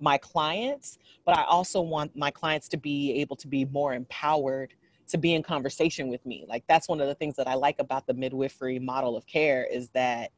my 0.00 0.18
clients 0.18 0.98
but 1.24 1.36
i 1.36 1.44
also 1.44 1.80
want 1.80 2.14
my 2.16 2.30
clients 2.30 2.68
to 2.68 2.76
be 2.76 3.12
able 3.20 3.36
to 3.36 3.46
be 3.46 3.64
more 3.66 3.94
empowered 3.94 4.74
to 5.12 5.18
be 5.18 5.34
in 5.34 5.42
conversation 5.42 6.08
with 6.08 6.24
me. 6.24 6.46
Like 6.48 6.64
that's 6.68 6.88
one 6.88 7.00
of 7.00 7.06
the 7.06 7.14
things 7.14 7.36
that 7.36 7.46
I 7.46 7.54
like 7.54 7.78
about 7.78 8.06
the 8.06 8.14
midwifery 8.14 8.78
model 8.78 9.14
of 9.14 9.26
care 9.26 9.66
is 9.70 9.90
that 9.90 10.32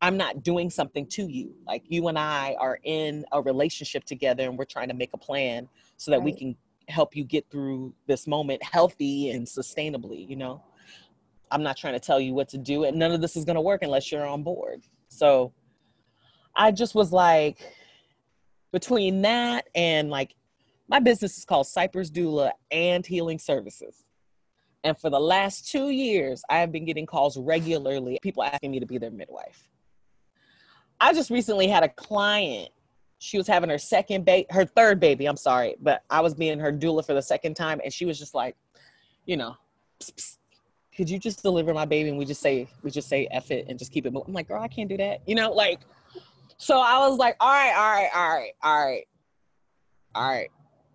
I'm 0.00 0.16
not 0.16 0.44
doing 0.44 0.70
something 0.70 1.06
to 1.06 1.26
you. 1.26 1.54
Like 1.66 1.82
you 1.88 2.06
and 2.06 2.16
I 2.16 2.56
are 2.58 2.78
in 2.84 3.24
a 3.32 3.42
relationship 3.42 4.04
together 4.04 4.44
and 4.44 4.56
we're 4.56 4.64
trying 4.64 4.88
to 4.88 4.94
make 4.94 5.10
a 5.12 5.18
plan 5.18 5.68
so 5.96 6.12
that 6.12 6.18
right. 6.18 6.24
we 6.24 6.32
can 6.32 6.56
help 6.88 7.16
you 7.16 7.24
get 7.24 7.48
through 7.50 7.94
this 8.06 8.26
moment 8.26 8.62
healthy 8.62 9.30
and 9.30 9.46
sustainably, 9.46 10.28
you 10.28 10.36
know. 10.36 10.62
I'm 11.50 11.62
not 11.62 11.76
trying 11.76 11.92
to 11.92 12.00
tell 12.00 12.18
you 12.18 12.32
what 12.32 12.48
to 12.50 12.58
do 12.58 12.84
and 12.84 12.98
none 12.98 13.12
of 13.12 13.20
this 13.20 13.36
is 13.36 13.44
going 13.44 13.56
to 13.56 13.60
work 13.60 13.82
unless 13.82 14.10
you're 14.10 14.26
on 14.26 14.42
board. 14.42 14.82
So 15.08 15.52
I 16.56 16.72
just 16.72 16.94
was 16.94 17.12
like 17.12 17.58
between 18.72 19.22
that 19.22 19.68
and 19.74 20.08
like 20.10 20.34
my 20.88 20.98
business 20.98 21.38
is 21.38 21.44
called 21.44 21.66
Cypress 21.66 22.10
Doula 22.10 22.52
and 22.70 23.06
Healing 23.06 23.38
Services. 23.38 24.04
And 24.84 24.98
for 24.98 25.10
the 25.10 25.20
last 25.20 25.70
two 25.70 25.90
years, 25.90 26.42
I 26.50 26.58
have 26.58 26.72
been 26.72 26.84
getting 26.84 27.06
calls 27.06 27.38
regularly, 27.38 28.18
people 28.22 28.42
asking 28.42 28.72
me 28.72 28.80
to 28.80 28.86
be 28.86 28.98
their 28.98 29.10
midwife. 29.10 29.68
I 31.00 31.12
just 31.14 31.30
recently 31.30 31.68
had 31.68 31.84
a 31.84 31.88
client. 31.88 32.70
She 33.22 33.36
was 33.36 33.46
having 33.46 33.70
her 33.70 33.78
second 33.78 34.24
baby, 34.24 34.48
her 34.50 34.64
third 34.64 34.98
baby, 34.98 35.26
I'm 35.26 35.36
sorry, 35.36 35.76
but 35.80 36.02
I 36.10 36.20
was 36.20 36.34
being 36.34 36.58
her 36.58 36.72
doula 36.72 37.06
for 37.06 37.14
the 37.14 37.22
second 37.22 37.54
time. 37.54 37.80
And 37.84 37.92
she 37.92 38.04
was 38.04 38.18
just 38.18 38.34
like, 38.34 38.56
you 39.26 39.36
know, 39.36 39.54
psst, 40.00 40.14
psst, 40.14 40.38
could 40.96 41.08
you 41.08 41.20
just 41.20 41.40
deliver 41.40 41.72
my 41.72 41.84
baby 41.84 42.08
and 42.08 42.18
we 42.18 42.24
just 42.24 42.40
say, 42.40 42.66
we 42.82 42.90
just 42.90 43.08
say 43.08 43.28
F 43.30 43.52
it 43.52 43.66
and 43.68 43.78
just 43.78 43.92
keep 43.92 44.06
it 44.06 44.12
moving? 44.12 44.26
I'm 44.26 44.34
like, 44.34 44.48
girl, 44.48 44.60
I 44.60 44.66
can't 44.66 44.88
do 44.88 44.96
that. 44.96 45.20
You 45.24 45.36
know, 45.36 45.52
like, 45.52 45.78
so 46.56 46.80
I 46.80 47.06
was 47.08 47.16
like, 47.16 47.36
all 47.38 47.48
right, 47.48 47.72
all 47.76 47.92
right, 47.92 48.10
all 48.12 48.28
right, 48.34 48.52
all 48.60 50.28
right, 50.28 50.50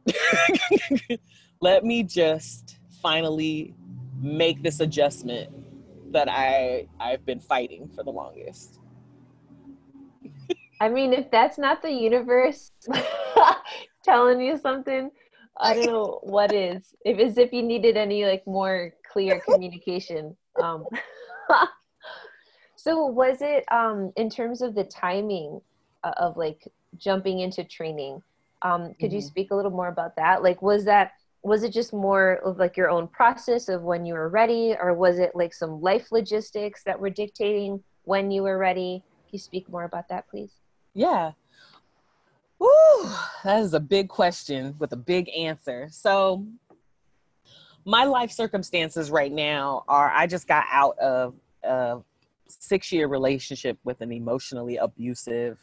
all 0.05 1.07
right. 1.07 1.19
Let 1.61 1.85
me 1.85 2.03
just 2.03 2.77
finally 3.01 3.73
make 4.21 4.61
this 4.63 4.81
adjustment 4.81 5.49
that 6.11 6.27
I 6.29 6.87
I've 6.99 7.25
been 7.25 7.39
fighting 7.39 7.87
for 7.87 8.03
the 8.03 8.11
longest. 8.11 8.79
I 10.79 10.89
mean, 10.89 11.13
if 11.13 11.31
that's 11.31 11.57
not 11.57 11.81
the 11.81 11.91
universe 11.91 12.71
telling 14.03 14.41
you 14.41 14.57
something, 14.57 15.09
I 15.59 15.73
don't 15.73 15.87
know 15.87 16.19
what 16.23 16.53
is. 16.53 16.93
If 17.03 17.19
as 17.19 17.37
if 17.37 17.51
you 17.51 17.63
needed 17.63 17.97
any 17.97 18.25
like 18.25 18.45
more 18.45 18.93
clear 19.11 19.39
communication. 19.47 20.35
Um, 20.61 20.85
so 22.75 23.05
was 23.05 23.37
it 23.41 23.65
um, 23.71 24.11
in 24.15 24.29
terms 24.29 24.61
of 24.61 24.75
the 24.75 24.83
timing 24.83 25.61
of 26.03 26.37
like 26.37 26.67
jumping 26.97 27.39
into 27.39 27.63
training? 27.63 28.21
Um, 28.61 28.93
could 28.99 29.09
mm-hmm. 29.09 29.15
you 29.15 29.21
speak 29.21 29.51
a 29.51 29.55
little 29.55 29.71
more 29.71 29.87
about 29.87 30.15
that? 30.15 30.43
Like, 30.43 30.61
was 30.61 30.85
that 30.85 31.13
was 31.43 31.63
it 31.63 31.71
just 31.71 31.93
more 31.93 32.33
of 32.43 32.57
like 32.57 32.75
your 32.75 32.89
own 32.89 33.07
process 33.07 33.69
of 33.69 33.83
when 33.83 34.05
you 34.05 34.13
were 34.13 34.29
ready 34.29 34.75
or 34.79 34.93
was 34.93 35.19
it 35.19 35.31
like 35.33 35.53
some 35.53 35.81
life 35.81 36.11
logistics 36.11 36.83
that 36.83 36.99
were 36.99 37.09
dictating 37.09 37.81
when 38.03 38.31
you 38.31 38.43
were 38.43 38.57
ready 38.57 39.03
can 39.25 39.33
you 39.33 39.39
speak 39.39 39.69
more 39.69 39.83
about 39.83 40.09
that 40.09 40.27
please 40.27 40.51
yeah. 40.97 41.31
Woo, 42.59 42.67
that 43.43 43.61
is 43.61 43.73
a 43.73 43.79
big 43.79 44.09
question 44.09 44.75
with 44.79 44.91
a 44.91 44.97
big 44.97 45.29
answer. 45.29 45.87
So 45.91 46.45
my 47.85 48.03
life 48.03 48.31
circumstances 48.31 49.09
right 49.09 49.31
now 49.31 49.85
are 49.87 50.11
i 50.13 50.27
just 50.27 50.45
got 50.45 50.65
out 50.69 50.99
of 50.99 51.33
a 51.63 51.99
six 52.47 52.91
year 52.91 53.07
relationship 53.07 53.77
with 53.85 54.01
an 54.01 54.11
emotionally 54.11 54.75
abusive 54.75 55.57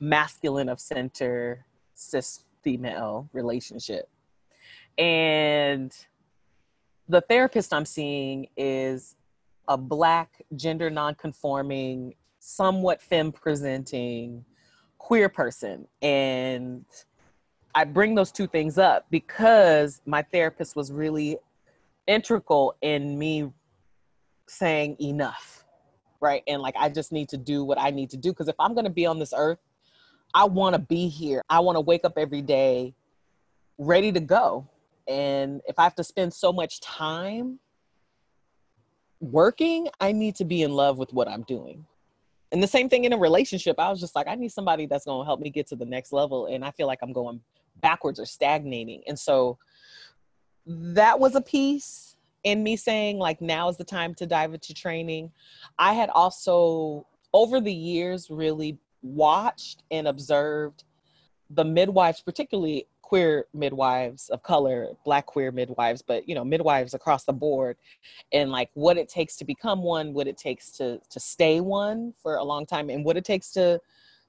masculine 0.00 0.68
of 0.70 0.80
center 0.80 1.66
cis 1.94 2.44
female 2.62 3.28
relationship. 3.32 4.08
And 4.96 5.94
the 7.08 7.20
therapist 7.20 7.72
I'm 7.72 7.84
seeing 7.84 8.48
is 8.56 9.16
a 9.68 9.76
black, 9.76 10.42
gender 10.56 10.90
nonconforming, 10.90 12.14
somewhat 12.38 13.02
femme 13.02 13.32
presenting 13.32 14.44
queer 15.08 15.30
person. 15.30 15.88
And 16.02 16.84
I 17.74 17.84
bring 17.84 18.14
those 18.14 18.30
two 18.30 18.46
things 18.46 18.76
up 18.76 19.06
because 19.10 20.02
my 20.04 20.20
therapist 20.20 20.76
was 20.76 20.92
really 20.92 21.38
integral 22.06 22.76
in 22.82 23.18
me 23.18 23.50
saying 24.46 24.96
enough, 25.00 25.64
right? 26.20 26.42
And 26.46 26.60
like, 26.60 26.74
I 26.78 26.90
just 26.90 27.10
need 27.10 27.30
to 27.30 27.38
do 27.38 27.64
what 27.64 27.80
I 27.80 27.88
need 27.88 28.10
to 28.10 28.18
do. 28.18 28.32
Because 28.32 28.48
if 28.48 28.56
I'm 28.58 28.74
going 28.74 28.84
to 28.84 28.90
be 28.90 29.06
on 29.06 29.18
this 29.18 29.32
earth, 29.34 29.58
I 30.34 30.44
want 30.44 30.74
to 30.74 30.78
be 30.78 31.08
here. 31.08 31.42
I 31.48 31.60
want 31.60 31.76
to 31.76 31.80
wake 31.80 32.04
up 32.04 32.18
every 32.18 32.42
day 32.42 32.94
ready 33.78 34.12
to 34.12 34.20
go 34.20 34.68
and 35.08 35.62
if 35.66 35.78
I 35.78 35.84
have 35.84 35.94
to 35.94 36.04
spend 36.04 36.34
so 36.34 36.52
much 36.52 36.80
time 36.80 37.60
working, 39.20 39.88
I 40.00 40.12
need 40.12 40.36
to 40.36 40.44
be 40.44 40.62
in 40.62 40.72
love 40.72 40.98
with 40.98 41.14
what 41.14 41.28
I'm 41.28 41.44
doing. 41.44 41.86
And 42.50 42.62
the 42.62 42.66
same 42.66 42.88
thing 42.88 43.04
in 43.04 43.12
a 43.12 43.18
relationship, 43.18 43.78
I 43.78 43.90
was 43.90 44.00
just 44.00 44.14
like, 44.14 44.26
I 44.26 44.34
need 44.34 44.52
somebody 44.52 44.86
that's 44.86 45.04
going 45.04 45.20
to 45.20 45.26
help 45.26 45.40
me 45.40 45.50
get 45.50 45.66
to 45.68 45.76
the 45.76 45.84
next 45.84 46.12
level. 46.12 46.46
And 46.46 46.64
I 46.64 46.70
feel 46.70 46.86
like 46.86 47.00
I'm 47.02 47.12
going 47.12 47.40
backwards 47.80 48.18
or 48.18 48.26
stagnating. 48.26 49.02
And 49.06 49.18
so 49.18 49.58
that 50.66 51.18
was 51.20 51.34
a 51.34 51.40
piece 51.40 52.16
in 52.44 52.62
me 52.62 52.76
saying, 52.76 53.18
like, 53.18 53.40
now 53.40 53.68
is 53.68 53.76
the 53.76 53.84
time 53.84 54.14
to 54.14 54.26
dive 54.26 54.54
into 54.54 54.72
training. 54.72 55.30
I 55.78 55.92
had 55.92 56.08
also, 56.10 57.06
over 57.34 57.60
the 57.60 57.72
years, 57.72 58.30
really 58.30 58.78
watched 59.02 59.82
and 59.90 60.08
observed 60.08 60.84
the 61.50 61.64
midwives, 61.64 62.20
particularly 62.20 62.86
queer 63.08 63.46
midwives 63.54 64.28
of 64.28 64.42
color, 64.42 64.88
black 65.02 65.24
queer 65.24 65.50
midwives, 65.50 66.02
but 66.02 66.28
you 66.28 66.34
know, 66.34 66.44
midwives 66.44 66.92
across 66.92 67.24
the 67.24 67.32
board 67.32 67.78
and 68.34 68.50
like 68.50 68.68
what 68.74 68.98
it 68.98 69.08
takes 69.08 69.34
to 69.36 69.46
become 69.46 69.82
one, 69.82 70.12
what 70.12 70.28
it 70.28 70.36
takes 70.36 70.70
to 70.72 71.00
to 71.08 71.18
stay 71.18 71.60
one 71.60 72.12
for 72.22 72.36
a 72.36 72.44
long 72.44 72.66
time 72.66 72.90
and 72.90 73.06
what 73.06 73.16
it 73.16 73.24
takes 73.24 73.50
to 73.50 73.80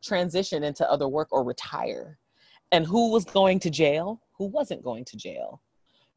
transition 0.02 0.64
into 0.64 0.90
other 0.90 1.10
work 1.10 1.28
or 1.32 1.44
retire. 1.44 2.18
And 2.72 2.86
who 2.86 3.12
was 3.12 3.26
going 3.26 3.60
to 3.60 3.70
jail, 3.70 4.22
who 4.38 4.46
wasn't 4.46 4.82
going 4.82 5.04
to 5.06 5.18
jail. 5.18 5.62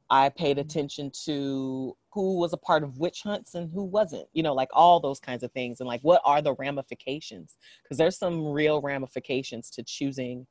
I 0.09 0.29
paid 0.29 0.57
mm-hmm. 0.59 0.69
attention 0.69 1.11
to 1.25 1.97
who 2.13 2.39
was 2.39 2.53
a 2.53 2.59
part 2.59 2.85
of 2.85 2.99
witch 2.99 3.23
hunts 3.25 3.57
and 3.57 3.73
who 3.73 3.83
wasn't, 3.83 4.29
you 4.35 4.45
know, 4.45 4.55
like 4.55 4.69
all 4.73 5.01
those 5.01 5.19
kinds 5.19 5.43
of 5.43 5.51
things. 5.51 5.81
And 5.81 5.89
like, 5.89 6.03
what 6.03 6.21
are 6.25 6.43
the 6.43 6.55
ramifications? 6.55 7.57
Because 7.83 7.99
there's 7.99 8.19
some 8.19 8.47
real 8.47 8.81
ramifications 8.81 9.69
to 9.71 9.83
choosing 9.83 10.47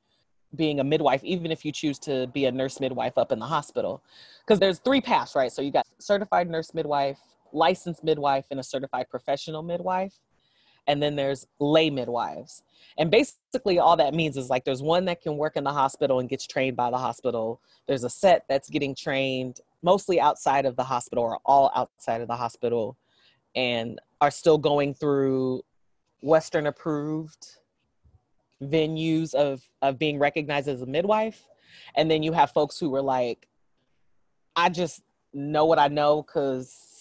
being 0.56 0.80
a 0.80 0.84
midwife, 0.84 1.24
even 1.24 1.52
if 1.52 1.64
you 1.64 1.72
choose 1.72 1.98
to 2.00 2.28
be 2.28 2.46
a 2.46 2.52
nurse 2.52 2.80
midwife 2.80 3.18
up 3.18 3.32
in 3.32 3.40
the 3.40 3.46
hospital. 3.46 4.04
Because 4.46 4.60
there's 4.60 4.80
three 4.80 5.02
paths, 5.02 5.36
right? 5.36 5.52
So 5.52 5.62
you 5.62 5.72
got 5.72 5.88
certified 6.00 6.50
nurse 6.50 6.74
midwife, 6.74 7.20
licensed 7.54 8.04
midwife, 8.04 8.46
and 8.52 8.60
a 8.60 8.64
certified 8.64 9.10
professional 9.10 9.64
midwife. 9.64 10.14
And 10.88 11.02
then 11.02 11.16
there's 11.16 11.48
lay 11.60 11.90
midwives. 11.90 12.64
And 12.98 13.12
basically, 13.12 13.80
all 13.80 13.96
that 13.98 14.14
means 14.14 14.36
is 14.36 14.50
like 14.50 14.66
there's 14.66 14.82
one 14.82 15.06
that 15.06 15.22
can 15.22 15.38
work 15.38 15.56
in 15.56 15.64
the 15.64 15.72
hospital 15.72 16.20
and 16.20 16.28
gets 16.28 16.48
trained 16.48 16.76
by 16.76 16.90
the 16.90 16.98
hospital. 16.98 17.62
There's 17.88 18.04
a 18.04 18.10
set 18.10 18.46
that's 18.50 18.70
getting 18.70 18.96
trained 18.96 19.62
mostly 19.84 20.20
outside 20.20 20.66
of 20.66 20.76
the 20.76 20.84
hospital 20.84 21.24
or 21.24 21.40
all 21.46 21.72
outside 21.76 22.22
of 22.22 22.28
the 22.28 22.36
hospital 22.36 22.98
and 23.56 24.00
are 24.20 24.32
still 24.32 24.58
going 24.58 24.94
through 24.94 25.62
Western 26.22 26.68
approved 26.68 27.58
venues 28.62 29.34
of 29.34 29.62
of 29.82 29.98
being 29.98 30.20
recognized 30.20 30.68
as 30.68 30.82
a 30.82 30.86
midwife 30.86 31.46
and 31.96 32.12
then 32.12 32.22
you 32.22 32.32
have 32.32 32.52
folks 32.52 32.80
who 32.80 32.90
were 32.90 33.02
like 33.02 33.48
i 34.56 34.70
just 34.70 35.02
know 35.34 35.66
what 35.66 35.80
i 35.80 35.88
know 35.88 36.22
because 36.22 36.92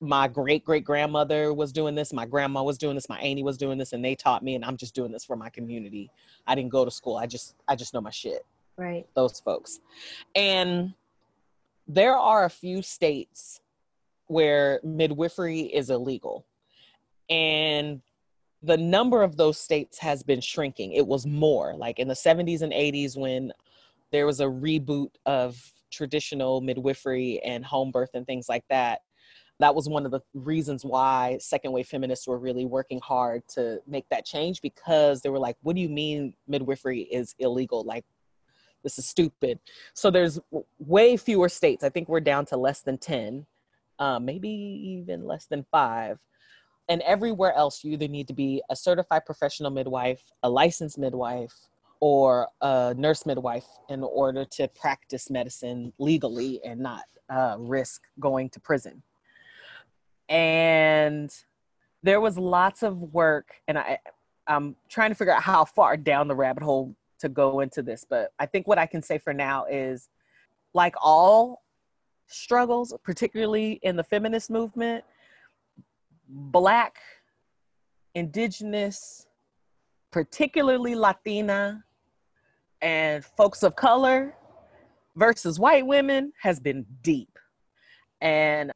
my 0.00 0.28
great 0.28 0.64
great 0.64 0.84
grandmother 0.84 1.52
was 1.52 1.72
doing 1.72 1.94
this, 1.94 2.12
my 2.12 2.26
grandma 2.26 2.62
was 2.62 2.78
doing 2.78 2.94
this, 2.94 3.08
my 3.08 3.18
auntie 3.18 3.42
was 3.42 3.56
doing 3.56 3.78
this, 3.78 3.92
and 3.92 4.04
they 4.04 4.14
taught 4.14 4.42
me, 4.42 4.54
and 4.54 4.64
I'm 4.64 4.76
just 4.76 4.94
doing 4.94 5.10
this 5.10 5.24
for 5.24 5.36
my 5.36 5.50
community. 5.50 6.10
I 6.46 6.54
didn't 6.54 6.70
go 6.70 6.84
to 6.84 6.90
school. 6.90 7.16
I 7.16 7.26
just 7.26 7.54
I 7.66 7.76
just 7.76 7.94
know 7.94 8.00
my 8.00 8.10
shit. 8.10 8.44
Right. 8.76 9.06
Those 9.14 9.40
folks, 9.40 9.80
and 10.34 10.94
there 11.88 12.16
are 12.16 12.44
a 12.44 12.50
few 12.50 12.82
states 12.82 13.60
where 14.26 14.80
midwifery 14.84 15.62
is 15.62 15.90
illegal, 15.90 16.46
and 17.28 18.00
the 18.62 18.76
number 18.76 19.22
of 19.22 19.36
those 19.36 19.58
states 19.58 19.98
has 19.98 20.22
been 20.22 20.40
shrinking. 20.40 20.92
It 20.92 21.06
was 21.06 21.26
more 21.26 21.74
like 21.76 21.98
in 21.98 22.08
the 22.08 22.14
70s 22.14 22.62
and 22.62 22.72
80s 22.72 23.16
when 23.16 23.52
there 24.10 24.26
was 24.26 24.40
a 24.40 24.44
reboot 24.46 25.10
of 25.26 25.60
traditional 25.90 26.60
midwifery 26.60 27.40
and 27.44 27.64
home 27.64 27.90
birth 27.90 28.10
and 28.14 28.26
things 28.26 28.48
like 28.48 28.64
that. 28.68 29.00
That 29.60 29.74
was 29.74 29.88
one 29.88 30.04
of 30.04 30.12
the 30.12 30.20
reasons 30.34 30.84
why 30.84 31.38
second 31.40 31.72
wave 31.72 31.88
feminists 31.88 32.28
were 32.28 32.38
really 32.38 32.64
working 32.64 33.00
hard 33.02 33.42
to 33.54 33.80
make 33.86 34.08
that 34.10 34.24
change 34.24 34.60
because 34.62 35.20
they 35.20 35.30
were 35.30 35.38
like, 35.38 35.56
what 35.62 35.74
do 35.74 35.82
you 35.82 35.88
mean 35.88 36.34
midwifery 36.46 37.02
is 37.02 37.34
illegal? 37.38 37.82
Like, 37.82 38.04
this 38.84 38.98
is 38.98 39.08
stupid. 39.08 39.58
So 39.94 40.10
there's 40.10 40.38
way 40.78 41.16
fewer 41.16 41.48
states. 41.48 41.82
I 41.82 41.88
think 41.88 42.08
we're 42.08 42.20
down 42.20 42.46
to 42.46 42.56
less 42.56 42.82
than 42.82 42.98
10, 42.98 43.46
uh, 43.98 44.20
maybe 44.20 44.48
even 44.48 45.26
less 45.26 45.46
than 45.46 45.66
five 45.72 46.18
and 46.88 47.02
everywhere 47.02 47.52
else 47.54 47.84
you 47.84 47.92
either 47.92 48.08
need 48.08 48.26
to 48.28 48.34
be 48.34 48.62
a 48.70 48.76
certified 48.76 49.24
professional 49.26 49.70
midwife 49.70 50.22
a 50.42 50.50
licensed 50.50 50.98
midwife 50.98 51.54
or 52.00 52.48
a 52.60 52.94
nurse 52.96 53.26
midwife 53.26 53.66
in 53.88 54.02
order 54.02 54.44
to 54.44 54.68
practice 54.68 55.30
medicine 55.30 55.92
legally 55.98 56.60
and 56.64 56.80
not 56.80 57.02
uh, 57.28 57.56
risk 57.58 58.02
going 58.20 58.48
to 58.50 58.60
prison. 58.60 59.02
And 60.28 61.34
there 62.02 62.20
was 62.20 62.38
lots 62.38 62.82
of 62.82 62.96
work 63.12 63.54
and 63.66 63.78
i 63.78 63.98
i'm 64.46 64.76
trying 64.88 65.10
to 65.10 65.14
figure 65.14 65.32
out 65.32 65.42
how 65.42 65.64
far 65.64 65.96
down 65.96 66.28
the 66.28 66.34
rabbit 66.34 66.62
hole 66.62 66.94
to 67.18 67.28
go 67.28 67.60
into 67.60 67.82
this 67.82 68.04
but 68.08 68.32
i 68.38 68.46
think 68.46 68.66
what 68.66 68.78
i 68.78 68.86
can 68.86 69.02
say 69.02 69.18
for 69.18 69.34
now 69.34 69.64
is 69.66 70.08
like 70.74 70.94
all 71.02 71.62
struggles 72.26 72.94
particularly 73.02 73.80
in 73.82 73.96
the 73.96 74.04
feminist 74.04 74.50
movement 74.50 75.04
Black, 76.28 76.98
Indigenous, 78.14 79.26
particularly 80.10 80.94
Latina, 80.94 81.84
and 82.80 83.24
folks 83.24 83.62
of 83.62 83.74
color 83.74 84.34
versus 85.16 85.58
white 85.58 85.86
women 85.86 86.32
has 86.40 86.60
been 86.60 86.86
deep. 87.02 87.38
And 88.20 88.72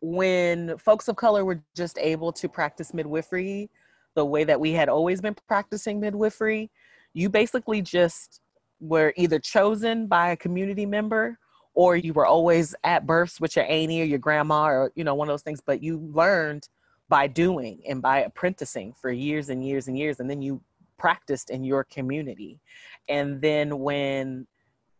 when 0.00 0.76
folks 0.78 1.08
of 1.08 1.16
color 1.16 1.44
were 1.44 1.62
just 1.76 1.96
able 1.98 2.32
to 2.32 2.48
practice 2.48 2.92
midwifery 2.92 3.70
the 4.14 4.24
way 4.24 4.44
that 4.44 4.60
we 4.60 4.72
had 4.72 4.88
always 4.88 5.20
been 5.20 5.36
practicing 5.48 6.00
midwifery, 6.00 6.70
you 7.14 7.28
basically 7.28 7.80
just 7.80 8.40
were 8.80 9.12
either 9.16 9.38
chosen 9.38 10.06
by 10.06 10.30
a 10.30 10.36
community 10.36 10.84
member 10.84 11.38
or 11.74 11.96
you 11.96 12.12
were 12.12 12.26
always 12.26 12.74
at 12.84 13.06
births 13.06 13.40
with 13.40 13.56
your 13.56 13.64
auntie 13.66 14.02
or 14.02 14.04
your 14.04 14.18
grandma 14.18 14.66
or 14.66 14.92
you 14.94 15.04
know 15.04 15.14
one 15.14 15.28
of 15.28 15.32
those 15.32 15.42
things 15.42 15.60
but 15.64 15.82
you 15.82 15.98
learned 16.12 16.68
by 17.08 17.26
doing 17.26 17.82
and 17.88 18.00
by 18.00 18.20
apprenticing 18.20 18.94
for 18.94 19.10
years 19.10 19.48
and 19.50 19.66
years 19.66 19.88
and 19.88 19.98
years 19.98 20.20
and 20.20 20.30
then 20.30 20.40
you 20.40 20.62
practiced 21.02 21.50
in 21.50 21.64
your 21.64 21.82
community. 21.84 22.60
And 23.08 23.40
then 23.42 23.80
when 23.80 24.46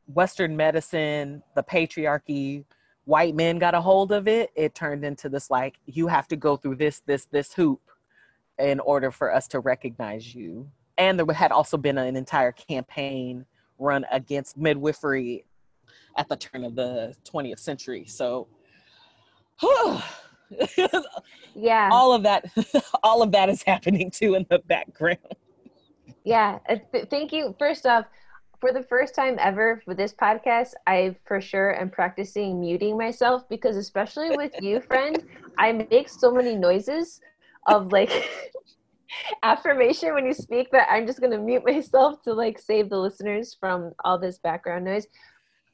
western 0.07 0.57
medicine 0.57 1.43
the 1.55 1.63
patriarchy 1.63 2.65
white 3.05 3.37
men 3.37 3.59
got 3.59 3.73
a 3.73 3.81
hold 3.81 4.11
of 4.11 4.27
it 4.27 4.51
it 4.57 4.75
turned 4.75 5.05
into 5.05 5.29
this 5.29 5.49
like 5.49 5.79
you 5.87 6.09
have 6.09 6.27
to 6.27 6.35
go 6.35 6.57
through 6.57 6.75
this 6.75 7.01
this 7.07 7.27
this 7.27 7.53
hoop 7.55 7.81
in 8.59 8.81
order 8.81 9.13
for 9.13 9.33
us 9.33 9.47
to 9.49 9.61
recognize 9.61 10.35
you. 10.35 10.69
And 10.99 11.19
there 11.19 11.35
had 11.35 11.53
also 11.53 11.77
been 11.77 11.97
an 11.99 12.17
entire 12.17 12.53
campaign 12.53 13.47
run 13.79 14.05
against 14.11 14.57
midwifery 14.57 15.45
at 16.17 16.29
the 16.29 16.37
turn 16.37 16.65
of 16.65 16.75
the 16.75 17.15
20th 17.25 17.59
century. 17.59 18.05
So, 18.07 18.49
yeah, 21.55 21.89
all 21.93 22.13
of 22.13 22.23
that, 22.25 22.45
all 23.03 23.23
of 23.23 23.33
that 23.33 23.49
is 23.49 23.63
happening 23.63 24.11
too 24.11 24.35
in 24.35 24.47
the 24.51 24.59
background. 24.61 25.19
Yeah, 26.25 26.59
thank 27.11 27.33
you. 27.33 27.55
First 27.59 27.87
off, 27.87 28.07
for 28.63 28.73
the 28.73 28.85
first 28.85 29.17
time 29.17 29.37
ever 29.41 29.83
for 29.85 29.93
this 29.93 30.15
podcast, 30.15 30.75
I 30.87 31.17
for 31.27 31.41
sure 31.41 31.79
am 31.81 31.91
practicing 31.91 32.61
muting 32.61 32.97
myself 32.97 33.49
because, 33.49 33.77
especially 33.77 34.37
with 34.37 34.53
you, 34.61 34.81
friend, 34.89 35.25
I 35.59 35.73
make 35.73 36.09
so 36.09 36.31
many 36.31 36.55
noises 36.55 37.21
of 37.67 37.91
like 37.91 38.11
affirmation 39.43 40.15
when 40.15 40.25
you 40.25 40.33
speak 40.33 40.71
that 40.71 40.87
I'm 40.89 41.09
just 41.09 41.21
gonna 41.21 41.39
mute 41.39 41.65
myself 41.67 42.23
to 42.23 42.33
like 42.33 42.57
save 42.57 42.89
the 42.89 42.99
listeners 42.99 43.57
from 43.59 43.93
all 44.05 44.17
this 44.17 44.39
background 44.39 44.85
noise. 44.85 45.09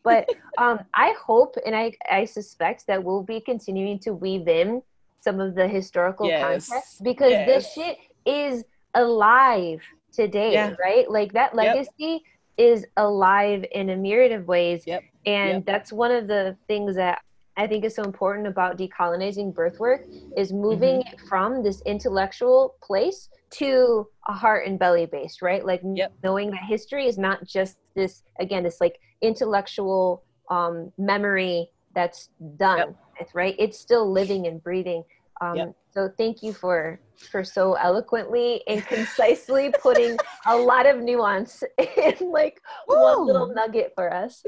But 0.05 0.29
um, 0.59 0.81
I 0.95 1.15
hope 1.21 1.57
and 1.67 1.75
I, 1.75 1.93
I 2.11 2.25
suspect 2.25 2.87
that 2.87 3.03
we'll 3.03 3.23
be 3.23 3.41
continuing 3.41 3.99
to 4.01 4.13
weave 4.13 4.49
in 4.49 4.83
some 5.21 5.41
of 5.41 5.55
the 5.55 5.67
historical 5.67 6.27
yes. 6.27 6.69
context 6.69 7.03
because 7.03 7.33
yes. 7.33 7.47
this 7.47 7.73
shit 7.73 7.99
is 8.25 8.65
alive 8.95 9.81
today, 10.13 10.53
yeah. 10.53 10.75
right? 10.81 11.11
Like 11.11 11.33
that 11.33 11.55
legacy 11.55 11.91
yep. 11.99 12.21
is 12.57 12.87
alive 12.97 13.65
in 13.73 13.91
a 13.91 13.97
myriad 13.97 14.33
of 14.33 14.47
ways. 14.47 14.85
Yep. 14.87 15.03
And 15.27 15.49
yep. 15.49 15.67
that's 15.67 15.93
one 15.93 16.11
of 16.11 16.27
the 16.27 16.57
things 16.67 16.97
that 16.97 17.21
I 17.57 17.67
think 17.67 17.85
is 17.85 17.97
so 17.97 18.05
important 18.05 18.47
about 18.47 18.79
decolonizing 18.79 19.53
birth 19.53 19.81
work 19.81 20.07
is 20.37 20.53
moving 20.53 21.01
mm-hmm. 21.01 21.27
from 21.27 21.63
this 21.63 21.83
intellectual 21.87 22.77
place 22.81 23.29
to 23.51 24.07
a 24.29 24.33
heart 24.33 24.67
and 24.67 24.79
belly 24.79 25.07
based, 25.07 25.43
right? 25.43 25.65
Like 25.65 25.81
yep. 25.85 26.13
knowing 26.23 26.53
that 26.53 26.63
history 26.63 27.07
is 27.07 27.19
not 27.19 27.45
just 27.45 27.79
this, 27.97 28.23
again, 28.39 28.63
this 28.63 28.81
like 28.81 29.01
intellectual 29.21 30.23
um, 30.51 30.93
memory 30.99 31.71
that's 31.95 32.31
done 32.57 32.79
yep. 32.79 32.97
with, 33.19 33.35
right? 33.35 33.55
It's 33.59 33.79
still 33.79 34.11
living 34.11 34.47
and 34.47 34.63
breathing. 34.63 35.05
Um, 35.41 35.57
yep. 35.57 35.77
So 35.93 36.11
thank 36.17 36.43
you 36.43 36.53
for 36.53 37.01
for 37.31 37.43
so 37.43 37.75
eloquently 37.75 38.63
and 38.69 38.85
concisely 38.87 39.73
putting 39.83 40.17
a 40.47 40.57
lot 40.57 40.87
of 40.87 41.01
nuance 41.01 41.65
in 41.79 42.31
like 42.31 42.61
Woo! 42.87 43.01
one 43.01 43.27
little 43.27 43.47
nugget 43.53 43.93
for 43.97 44.13
us. 44.13 44.45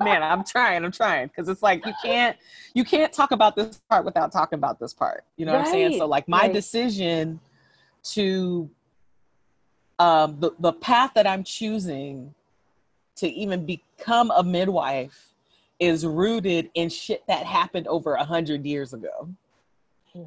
Man, 0.00 0.22
I'm 0.22 0.44
trying. 0.44 0.84
I'm 0.84 0.92
trying 0.92 1.28
because 1.28 1.48
it's 1.48 1.62
like 1.62 1.84
you 1.84 1.92
can't 2.02 2.36
you 2.74 2.84
can't 2.84 3.12
talk 3.12 3.32
about 3.32 3.56
this 3.56 3.80
part 3.90 4.04
without 4.04 4.30
talking 4.30 4.58
about 4.58 4.78
this 4.78 4.94
part. 4.94 5.24
You 5.36 5.46
know 5.46 5.52
right. 5.52 5.60
what 5.60 5.66
I'm 5.68 5.72
saying? 5.72 5.98
So 5.98 6.06
like 6.06 6.28
my 6.28 6.42
right. 6.42 6.52
decision 6.52 7.40
to 8.12 8.70
um, 9.98 10.36
the 10.38 10.52
the 10.58 10.72
path 10.72 11.12
that 11.14 11.26
I'm 11.26 11.42
choosing 11.42 12.34
to 13.16 13.28
even 13.28 13.64
become 13.64 14.30
a 14.30 14.42
midwife 14.42 15.34
is 15.78 16.06
rooted 16.06 16.70
in 16.74 16.88
shit 16.88 17.22
that 17.26 17.44
happened 17.44 17.86
over 17.88 18.14
a 18.14 18.24
hundred 18.24 18.64
years 18.64 18.92
ago. 18.94 19.28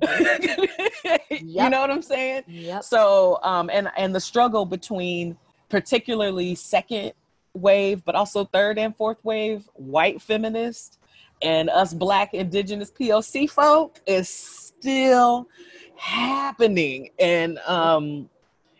Yep. 1.29 1.65
You 1.65 1.69
know 1.69 1.81
what 1.81 1.91
I'm 1.91 2.01
saying? 2.01 2.43
Yep. 2.47 2.83
So, 2.83 3.39
um, 3.43 3.69
and 3.71 3.89
and 3.97 4.13
the 4.13 4.19
struggle 4.19 4.65
between 4.65 5.37
particularly 5.69 6.55
second 6.55 7.13
wave, 7.53 8.03
but 8.05 8.15
also 8.15 8.45
third 8.45 8.77
and 8.77 8.95
fourth 8.95 9.23
wave 9.23 9.69
white 9.73 10.21
feminists 10.21 10.97
and 11.41 11.69
us 11.69 11.93
black 11.93 12.33
indigenous 12.33 12.91
POC 12.91 13.49
folk 13.49 13.99
is 14.05 14.29
still 14.29 15.47
happening. 15.95 17.09
And 17.19 17.59
um, 17.59 18.29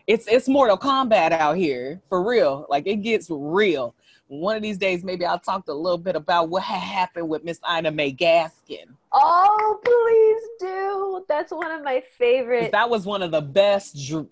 it's 0.08 0.26
it's 0.26 0.48
Mortal 0.48 0.78
Kombat 0.78 1.32
out 1.32 1.56
here 1.56 2.00
for 2.08 2.26
real. 2.26 2.66
Like 2.68 2.86
it 2.86 2.96
gets 2.96 3.28
real. 3.30 3.94
One 4.28 4.56
of 4.56 4.62
these 4.62 4.78
days, 4.78 5.04
maybe 5.04 5.24
I'll 5.24 5.38
talk 5.38 5.68
a 5.68 5.72
little 5.72 5.98
bit 5.98 6.16
about 6.16 6.48
what 6.48 6.62
happened 6.62 7.28
with 7.28 7.44
Miss 7.44 7.60
Ina 7.70 7.90
May 7.90 8.12
Gaskin. 8.12 8.86
Oh, 9.12 9.78
please 9.84 10.68
do. 10.68 11.24
That's 11.28 11.52
one 11.52 11.70
of 11.70 11.82
my 11.82 12.02
favorite. 12.18 12.72
That 12.72 12.90
was 12.90 13.06
one 13.06 13.22
of 13.22 13.30
the 13.30 13.40
best 13.40 13.96
dr- 14.06 14.26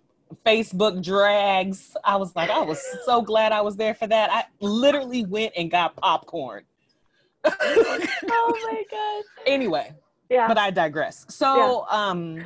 Facebook 0.44 1.02
drags. 1.02 1.96
I 2.04 2.16
was 2.16 2.34
like, 2.34 2.50
I 2.50 2.60
was 2.60 2.82
so 3.04 3.22
glad 3.22 3.52
I 3.52 3.60
was 3.60 3.76
there 3.76 3.94
for 3.94 4.06
that. 4.06 4.30
I 4.30 4.44
literally 4.60 5.24
went 5.24 5.52
and 5.56 5.70
got 5.70 5.96
popcorn. 5.96 6.64
oh 7.44 8.60
my 8.64 8.82
god. 8.90 9.24
Anyway, 9.46 9.94
yeah. 10.28 10.48
But 10.48 10.58
I 10.58 10.70
digress. 10.70 11.24
So, 11.28 11.86
yeah. 11.90 12.08
um, 12.08 12.44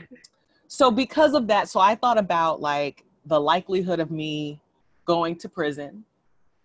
so 0.68 0.90
because 0.90 1.34
of 1.34 1.48
that, 1.48 1.68
so 1.68 1.80
I 1.80 1.94
thought 1.96 2.18
about 2.18 2.60
like 2.60 3.04
the 3.26 3.40
likelihood 3.40 4.00
of 4.00 4.10
me 4.10 4.60
going 5.04 5.36
to 5.36 5.48
prison 5.48 6.04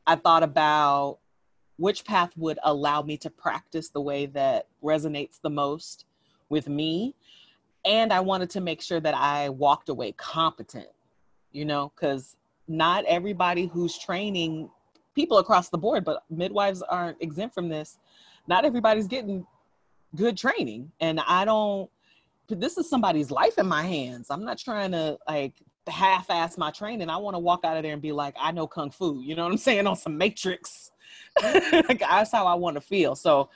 I 0.07 0.15
thought 0.15 0.43
about 0.43 1.17
which 1.77 2.05
path 2.05 2.31
would 2.37 2.59
allow 2.63 3.01
me 3.01 3.17
to 3.17 3.29
practice 3.29 3.89
the 3.89 4.01
way 4.01 4.27
that 4.27 4.67
resonates 4.83 5.41
the 5.41 5.49
most 5.49 6.05
with 6.49 6.69
me. 6.69 7.15
And 7.83 8.13
I 8.13 8.19
wanted 8.19 8.49
to 8.51 8.61
make 8.61 8.81
sure 8.81 8.99
that 8.99 9.13
I 9.13 9.49
walked 9.49 9.89
away 9.89 10.13
competent, 10.13 10.87
you 11.51 11.65
know, 11.65 11.91
because 11.95 12.37
not 12.67 13.03
everybody 13.05 13.65
who's 13.65 13.97
training 13.97 14.69
people 15.13 15.37
across 15.37 15.69
the 15.69 15.77
board, 15.77 16.05
but 16.05 16.23
midwives 16.29 16.81
aren't 16.81 17.21
exempt 17.21 17.53
from 17.53 17.69
this. 17.69 17.97
Not 18.47 18.65
everybody's 18.65 19.07
getting 19.07 19.45
good 20.15 20.37
training. 20.37 20.91
And 20.99 21.19
I 21.27 21.45
don't, 21.45 21.89
this 22.47 22.77
is 22.77 22.89
somebody's 22.89 23.31
life 23.31 23.57
in 23.57 23.67
my 23.67 23.83
hands. 23.83 24.27
I'm 24.29 24.45
not 24.45 24.57
trying 24.57 24.91
to 24.91 25.17
like 25.27 25.53
half-ass 25.87 26.57
my 26.57 26.71
training. 26.71 27.09
I 27.09 27.17
want 27.17 27.35
to 27.35 27.39
walk 27.39 27.63
out 27.63 27.77
of 27.77 27.83
there 27.83 27.93
and 27.93 28.01
be 28.01 28.11
like, 28.11 28.35
I 28.39 28.51
know 28.51 28.67
kung 28.67 28.91
fu. 28.91 29.21
You 29.21 29.35
know 29.35 29.43
what 29.43 29.51
I'm 29.51 29.57
saying? 29.57 29.87
On 29.87 29.95
some 29.95 30.17
matrix. 30.17 30.91
like, 31.41 31.99
that's 31.99 32.31
how 32.31 32.45
I 32.45 32.55
want 32.55 32.75
to 32.75 32.81
feel. 32.81 33.15
So 33.15 33.49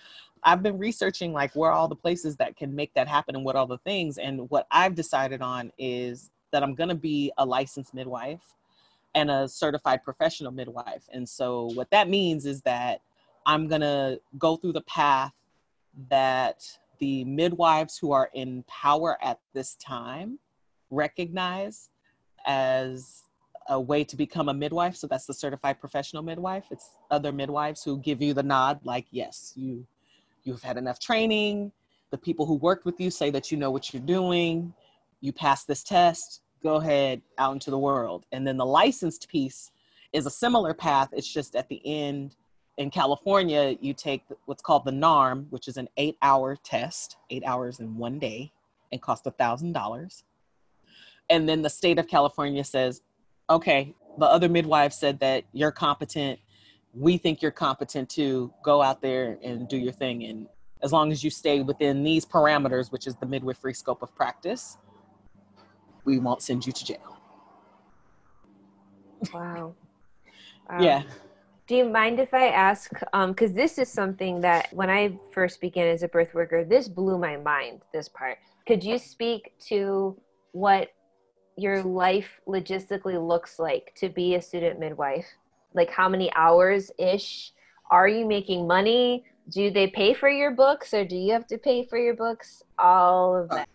I've 0.44 0.63
been 0.63 0.78
researching 0.78 1.34
like 1.34 1.56
where 1.56 1.72
all 1.72 1.88
the 1.88 1.96
places 1.96 2.36
that 2.38 2.56
can 2.56 2.76
make 2.76 2.94
that 2.94 3.08
happen 3.08 3.36
and 3.36 3.44
what 3.44 3.56
all 3.56 3.68
the 3.68 3.78
things. 3.80 4.18
And 4.18 4.50
what 4.50 4.68
I've 4.72 4.96
decided 4.96 5.42
on 5.42 5.72
is 5.78 6.32
that 6.52 6.63
I'm 6.63 6.76
to 6.89 6.96
be 6.96 7.32
a 7.38 7.46
licensed 7.46 7.94
midwife 7.94 8.56
and 9.15 9.32
a 9.32 9.48
certified 9.48 10.04
professional 10.04 10.52
midwife. 10.52 11.04
And 11.12 11.28
so 11.28 11.72
what 11.74 11.89
that 11.92 12.10
means 12.10 12.46
is 12.46 12.62
that 12.62 13.02
I'm 13.46 13.68
to 13.82 14.20
go 14.38 14.56
through 14.56 14.74
the 14.74 14.82
path 14.82 15.34
that 16.10 16.63
the 17.00 17.24
midwives 17.26 17.98
who 17.98 18.12
are 18.12 18.30
in 18.34 18.63
power 18.68 19.18
at 19.22 19.39
this 19.54 19.76
time 19.76 20.38
recognize 20.92 21.89
as 22.45 23.23
a 23.69 23.80
way 23.80 24.04
to 24.04 24.15
become 24.15 24.49
a 24.49 24.54
midwife. 24.54 24.95
So 24.95 25.08
that's 25.08 25.25
the 25.25 25.34
certified 25.34 25.80
professional 25.80 26.23
midwife. 26.23 26.65
It's 26.71 26.97
other 27.12 27.32
midwives 27.32 27.84
who 27.84 27.99
give 27.99 28.21
you 28.21 28.34
the 28.34 28.43
nod, 28.43 28.80
like, 28.84 29.06
yes, 29.12 29.54
you 29.56 29.86
you've 30.43 30.63
had 30.63 30.78
enough 30.78 30.99
training. 30.99 31.71
The 32.12 32.17
people 32.17 32.45
who 32.45 32.56
worked 32.56 32.86
with 32.86 32.99
you 32.99 33.12
say 33.12 33.30
that 33.32 33.52
you 33.52 33.58
know 33.58 33.69
what 33.69 33.93
you're 33.93 34.02
doing. 34.02 34.73
You 35.21 35.32
pass 35.32 35.65
this 35.65 35.84
test. 35.84 36.41
Go 36.63 36.75
ahead 36.75 37.21
out 37.38 37.54
into 37.54 37.69
the 37.69 37.78
world. 37.78 38.25
And 38.32 38.47
then 38.47 38.58
the 38.58 38.65
licensed 38.65 39.30
piece 39.30 39.71
is 40.13 40.25
a 40.25 40.32
similar 40.32 40.73
path. 40.73 41.10
It's 41.12 41.32
just 41.32 41.56
at 41.56 41.69
the 41.69 41.82
end 41.86 42.36
in 42.80 42.89
California, 42.89 43.75
you 43.82 43.93
take 43.93 44.23
what's 44.45 44.62
called 44.62 44.86
the 44.86 44.91
NARM, 44.91 45.47
which 45.49 45.67
is 45.67 45.75
an 45.75 45.89
eight 45.97 46.17
hour 46.21 46.56
test, 46.56 47.17
eight 47.30 47.43
hours 47.45 47.82
in 47.82 47.97
one 47.97 48.19
day, 48.19 48.54
and 48.93 49.02
cost 49.02 49.28
a 49.28 49.32
thousand 49.32 49.73
dollars. 49.73 50.23
And 51.30 51.48
then 51.48 51.62
the 51.62 51.70
state 51.70 52.00
of 52.00 52.08
California 52.08 52.63
says, 52.63 53.02
okay, 53.50 53.94
the 54.18 54.26
other 54.26 54.50
midwife 54.50 54.94
said 54.94 55.20
that 55.20 55.44
you're 55.54 55.72
competent. 55.72 56.39
We 56.94 57.18
think 57.18 57.42
you're 57.42 57.52
competent 57.52 58.10
to 58.12 58.52
go 58.63 58.82
out 58.82 59.02
there 59.02 59.38
and 59.44 59.68
do 59.68 59.78
your 59.78 59.94
thing. 59.94 60.24
And 60.26 60.48
as 60.82 60.92
long 60.92 61.12
as 61.12 61.24
you 61.24 61.30
stay 61.30 61.62
within 61.62 62.04
these 62.04 62.26
parameters, 62.26 62.92
which 62.92 63.08
is 63.08 63.15
the 63.15 63.26
midwifery 63.26 63.74
scope 63.74 64.02
of 64.02 64.13
practice, 64.15 64.78
we 66.06 66.20
won't 66.20 66.42
send 66.42 66.65
you 66.65 66.72
to 66.74 66.86
jail. 66.86 67.18
Wow. 69.34 69.76
Um, 70.72 70.84
yeah. 70.84 71.02
Do 71.65 71.76
you 71.76 71.89
mind 71.89 72.20
if 72.20 72.32
I 72.32 72.50
ask? 72.50 72.92
Because 72.92 73.50
um, 73.50 73.56
this 73.56 73.80
is 73.80 73.92
something 73.92 74.39
that 74.42 74.72
when 74.72 74.88
I 74.88 75.18
first 75.32 75.62
began 75.62 75.88
as 75.88 76.04
a 76.04 76.08
birth 76.08 76.36
worker, 76.36 76.63
this 76.63 76.88
blew 76.88 77.18
my 77.18 77.38
mind, 77.38 77.82
this 77.92 78.08
part. 78.08 78.38
Could 78.68 78.84
you 78.84 79.00
speak 79.00 79.54
to 79.68 80.15
what 80.52 80.89
your 81.60 81.84
life 81.84 82.39
logistically 82.48 83.26
looks 83.26 83.60
like 83.60 83.93
to 83.95 84.10
be 84.10 84.36
a 84.36 84.41
student 84.41 84.80
midwife? 84.80 85.26
Like 85.74 85.89
how 85.89 86.10
many 86.10 86.32
hours 86.34 86.91
ish? 86.98 87.54
Are 87.91 88.08
you 88.08 88.26
making 88.26 88.67
money? 88.67 89.24
Do 89.50 89.72
they 89.72 89.88
pay 89.88 90.13
for 90.13 90.30
your 90.30 90.52
books 90.52 90.93
or 90.93 91.06
do 91.06 91.15
you 91.15 91.34
have 91.34 91.48
to 91.48 91.58
pay 91.58 91.86
for 91.86 91.98
your 91.98 92.15
books? 92.15 92.63
All 92.78 93.36
of 93.36 93.50
that. 93.50 93.67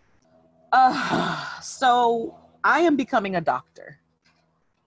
Uh, 0.71 1.59
so 1.61 2.35
I 2.63 2.81
am 2.81 2.95
becoming 2.95 3.35
a 3.35 3.41
doctor 3.41 3.99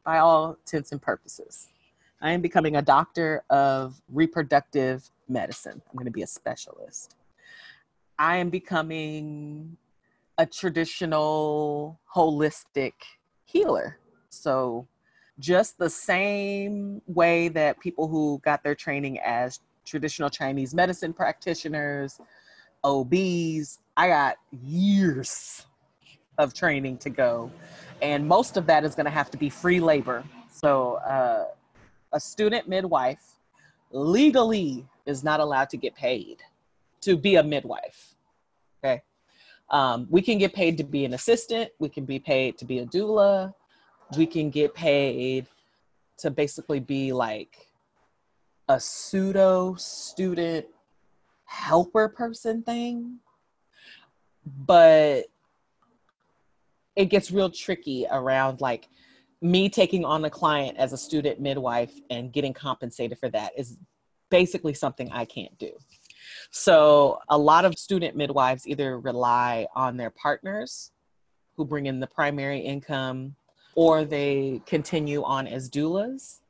by 0.05 0.19
all 0.19 0.53
intents 0.53 0.93
and 0.93 1.01
purposes. 1.01 1.69
I 2.21 2.33
am 2.33 2.41
becoming 2.41 2.77
a 2.77 2.83
doctor 2.83 3.45
of 3.51 4.01
reproductive 4.13 5.09
medicine. 5.29 5.81
I'm 5.89 5.97
going 5.97 6.07
to 6.07 6.11
be 6.11 6.23
a 6.23 6.27
specialist. 6.27 7.15
I 8.19 8.37
am 8.37 8.51
becoming 8.51 9.77
a 10.39 10.47
traditional 10.47 11.99
holistic 12.15 12.93
healer. 13.45 13.99
So, 14.31 14.87
just 15.41 15.79
the 15.79 15.91
same 15.91 17.01
way 17.07 17.49
that 17.49 17.79
people 17.81 18.09
who 18.09 18.41
got 18.45 18.65
their 18.65 18.75
training 18.75 19.19
as 19.25 19.61
traditional 19.85 20.31
Chinese 20.31 20.75
medicine 20.75 21.13
practitioners, 21.13 22.21
OBs, 22.85 23.79
I 23.97 24.09
got 24.09 24.37
years 24.65 25.67
of 26.39 26.55
training 26.55 26.99
to 26.99 27.11
go. 27.11 27.51
And 28.01 28.27
most 28.27 28.57
of 28.57 28.67
that 28.67 28.85
is 28.85 28.95
going 28.95 29.07
to 29.07 29.11
have 29.11 29.31
to 29.33 29.39
be 29.39 29.51
free 29.51 29.81
labor. 29.81 30.25
So, 30.51 30.95
uh, 30.95 31.47
a 32.13 32.21
student 32.21 32.69
midwife 32.69 33.39
legally 33.91 34.87
is 35.07 35.25
not 35.25 35.41
allowed 35.41 35.71
to 35.71 35.77
get 35.77 35.95
paid 35.95 36.43
to 37.01 37.17
be 37.17 37.37
a 37.37 37.43
midwife. 37.43 38.15
Um, 39.71 40.07
we 40.09 40.23
can 40.23 40.39
get 40.39 40.55
paid 40.55 40.79
to 40.79 40.85
be 40.85 41.05
an 41.05 41.15
assistant, 41.15 41.71
we 41.79 41.89
can 41.89 42.05
be 42.05 42.19
paid 42.19 42.57
to 42.59 42.65
be 42.65 42.79
a 42.79 42.87
doula, 42.87 43.53
we 44.17 44.27
can 44.27 44.51
get 44.51 44.75
paid 44.75 45.47
to 46.19 46.31
basically 46.31 46.81
be 46.81 47.13
like 47.13 47.69
a 48.69 48.81
pseudo 48.81 49.75
student 49.75 50.67
helper 51.45 52.09
person 52.09 52.63
thing. 52.63 53.19
But 54.47 55.27
it 56.97 57.07
gets 57.07 57.31
real 57.31 57.51
tricky 57.51 58.07
around 58.11 58.61
like 58.61 58.89
me 59.41 59.69
taking 59.69 60.05
on 60.05 60.25
a 60.25 60.31
client 60.31 60.77
as 60.79 60.93
a 60.93 60.99
student 60.99 61.41
midwife 61.41 61.93
and 62.11 62.33
getting 62.33 62.53
compensated 62.53 63.19
for 63.19 63.29
that 63.31 63.53
is 63.57 63.79
basically 64.31 64.75
something 64.75 65.11
I 65.13 65.25
can't 65.25 65.57
do. 65.59 65.71
So, 66.51 67.19
a 67.29 67.37
lot 67.37 67.65
of 67.65 67.79
student 67.79 68.17
midwives 68.17 68.67
either 68.67 68.99
rely 68.99 69.67
on 69.75 69.97
their 69.97 70.11
partners 70.11 70.93
who 71.57 71.65
bring 71.65 71.87
in 71.87 72.01
the 72.01 72.07
primary 72.07 72.61
income 72.61 73.35
or 73.75 74.05
they 74.05 74.61
continue 74.67 75.23
on 75.25 75.47
as 75.47 75.69
doulas 75.69 76.41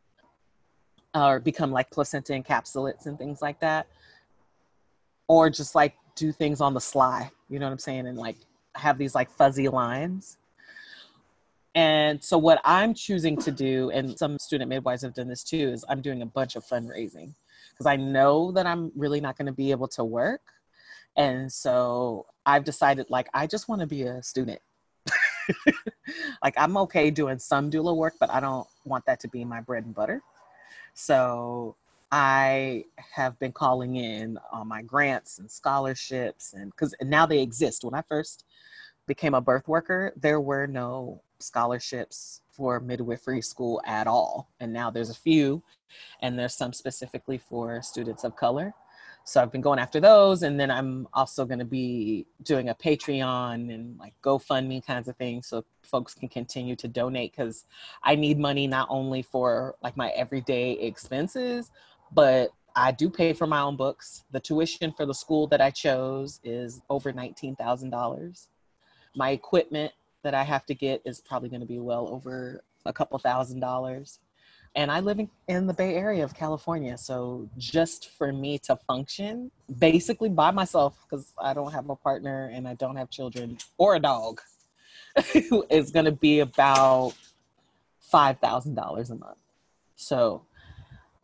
or 1.14 1.40
become 1.40 1.72
like 1.72 1.90
placenta 1.90 2.32
encapsulators 2.32 3.06
and 3.06 3.18
things 3.18 3.42
like 3.42 3.58
that 3.60 3.86
or 5.26 5.50
just 5.50 5.74
like 5.74 5.94
do 6.14 6.30
things 6.30 6.60
on 6.60 6.74
the 6.74 6.80
sly 6.80 7.30
you 7.48 7.58
know 7.58 7.64
what 7.64 7.72
i'm 7.72 7.78
saying 7.78 8.06
and 8.06 8.18
like 8.18 8.36
have 8.78 8.98
these 8.98 9.14
like 9.14 9.30
fuzzy 9.30 9.68
lines. 9.68 10.38
And 11.74 12.22
so, 12.22 12.38
what 12.38 12.60
I'm 12.64 12.94
choosing 12.94 13.36
to 13.38 13.50
do, 13.50 13.90
and 13.90 14.18
some 14.18 14.38
student 14.38 14.68
midwives 14.68 15.02
have 15.02 15.14
done 15.14 15.28
this 15.28 15.44
too, 15.44 15.68
is 15.68 15.84
I'm 15.88 16.00
doing 16.00 16.22
a 16.22 16.26
bunch 16.26 16.56
of 16.56 16.64
fundraising 16.64 17.34
because 17.78 17.86
I 17.86 17.96
know 17.96 18.50
that 18.52 18.66
I'm 18.66 18.90
really 18.96 19.20
not 19.20 19.38
going 19.38 19.46
to 19.46 19.52
be 19.52 19.70
able 19.70 19.88
to 19.88 20.04
work. 20.04 20.42
And 21.16 21.50
so, 21.52 22.26
I've 22.44 22.64
decided 22.64 23.06
like, 23.08 23.28
I 23.34 23.46
just 23.46 23.68
want 23.68 23.80
to 23.80 23.86
be 23.86 24.02
a 24.02 24.22
student. 24.22 24.60
like, 26.42 26.54
I'm 26.56 26.76
okay 26.78 27.10
doing 27.10 27.38
some 27.38 27.70
doula 27.70 27.96
work, 27.96 28.14
but 28.18 28.30
I 28.30 28.40
don't 28.40 28.66
want 28.84 29.06
that 29.06 29.20
to 29.20 29.28
be 29.28 29.44
my 29.44 29.60
bread 29.60 29.84
and 29.84 29.94
butter. 29.94 30.22
So, 30.94 31.76
I 32.10 32.84
have 33.14 33.38
been 33.38 33.52
calling 33.52 33.96
in 33.96 34.38
on 34.50 34.66
my 34.66 34.82
grants 34.82 35.38
and 35.38 35.50
scholarships, 35.50 36.54
and 36.54 36.70
because 36.70 36.94
now 37.02 37.26
they 37.26 37.40
exist. 37.40 37.84
When 37.84 37.94
I 37.94 38.02
first 38.08 38.44
became 39.06 39.34
a 39.34 39.40
birth 39.40 39.68
worker, 39.68 40.12
there 40.16 40.40
were 40.40 40.66
no 40.66 41.22
scholarships 41.38 42.40
for 42.58 42.80
midwifery 42.80 43.40
school 43.40 43.80
at 43.86 44.08
all. 44.08 44.50
And 44.58 44.72
now 44.72 44.90
there's 44.90 45.10
a 45.10 45.14
few, 45.14 45.62
and 46.20 46.36
there's 46.38 46.54
some 46.54 46.72
specifically 46.72 47.38
for 47.38 47.80
students 47.80 48.24
of 48.24 48.36
color. 48.36 48.74
So 49.24 49.40
I've 49.40 49.52
been 49.52 49.60
going 49.60 49.78
after 49.78 50.00
those. 50.00 50.42
And 50.42 50.58
then 50.58 50.70
I'm 50.70 51.06
also 51.12 51.44
going 51.44 51.60
to 51.60 51.64
be 51.64 52.26
doing 52.42 52.70
a 52.70 52.74
Patreon 52.74 53.72
and 53.72 53.96
like 53.98 54.14
GoFundMe 54.22 54.84
kinds 54.84 55.06
of 55.06 55.16
things 55.16 55.46
so 55.46 55.64
folks 55.82 56.14
can 56.14 56.28
continue 56.28 56.74
to 56.76 56.88
donate 56.88 57.32
because 57.32 57.66
I 58.02 58.16
need 58.16 58.38
money 58.38 58.66
not 58.66 58.88
only 58.90 59.22
for 59.22 59.76
like 59.82 59.96
my 59.96 60.08
everyday 60.10 60.72
expenses, 60.72 61.70
but 62.12 62.50
I 62.74 62.90
do 62.90 63.10
pay 63.10 63.34
for 63.34 63.46
my 63.46 63.60
own 63.60 63.76
books. 63.76 64.24
The 64.32 64.40
tuition 64.40 64.92
for 64.92 65.06
the 65.06 65.14
school 65.14 65.46
that 65.48 65.60
I 65.60 65.70
chose 65.70 66.40
is 66.42 66.80
over 66.88 67.12
$19,000. 67.12 68.46
My 69.14 69.30
equipment 69.30 69.92
that 70.28 70.34
I 70.34 70.42
have 70.42 70.66
to 70.66 70.74
get 70.74 71.00
is 71.06 71.22
probably 71.22 71.48
going 71.48 71.62
to 71.62 71.66
be 71.66 71.78
well 71.78 72.06
over 72.08 72.62
a 72.84 72.92
couple 72.92 73.18
thousand 73.18 73.60
dollars. 73.60 74.18
And 74.74 74.90
I 74.90 75.00
live 75.00 75.18
in, 75.18 75.30
in 75.48 75.66
the 75.66 75.72
Bay 75.72 75.94
Area 75.94 76.22
of 76.22 76.34
California. 76.34 76.98
So 76.98 77.48
just 77.56 78.10
for 78.10 78.30
me 78.30 78.58
to 78.58 78.76
function 78.76 79.50
basically 79.78 80.28
by 80.28 80.50
myself, 80.50 80.98
because 81.08 81.32
I 81.40 81.54
don't 81.54 81.72
have 81.72 81.88
a 81.88 81.96
partner 81.96 82.50
and 82.52 82.68
I 82.68 82.74
don't 82.74 82.96
have 82.96 83.08
children 83.08 83.56
or 83.78 83.94
a 83.94 84.00
dog, 84.00 84.42
is 85.34 85.90
going 85.90 86.04
to 86.04 86.12
be 86.12 86.40
about 86.40 87.14
$5,000 88.12 89.10
a 89.10 89.14
month. 89.14 89.38
So 89.96 90.42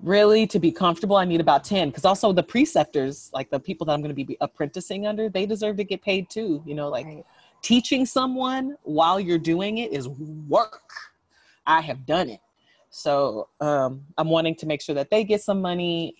really 0.02 0.46
to 0.46 0.58
be 0.58 0.72
comfortable 0.72 1.16
i 1.16 1.24
need 1.24 1.40
about 1.40 1.64
10 1.64 1.88
because 1.88 2.04
also 2.04 2.32
the 2.32 2.42
preceptors 2.42 3.30
like 3.32 3.48
the 3.48 3.58
people 3.58 3.86
that 3.86 3.92
i'm 3.92 4.02
going 4.02 4.14
to 4.14 4.24
be 4.24 4.36
apprenticing 4.40 5.06
under 5.06 5.28
they 5.28 5.46
deserve 5.46 5.76
to 5.76 5.84
get 5.84 6.02
paid 6.02 6.28
too 6.28 6.62
you 6.66 6.74
know 6.74 6.88
like 6.88 7.06
right 7.06 7.24
teaching 7.64 8.04
someone 8.04 8.76
while 8.82 9.18
you're 9.18 9.38
doing 9.38 9.78
it 9.78 9.92
is 9.92 10.06
work. 10.08 10.82
I 11.66 11.80
have 11.80 12.04
done 12.06 12.28
it. 12.28 12.40
So 12.90 13.48
um, 13.60 14.04
I'm 14.18 14.28
wanting 14.28 14.54
to 14.56 14.66
make 14.66 14.82
sure 14.82 14.94
that 14.94 15.10
they 15.10 15.24
get 15.24 15.42
some 15.42 15.60
money 15.60 16.14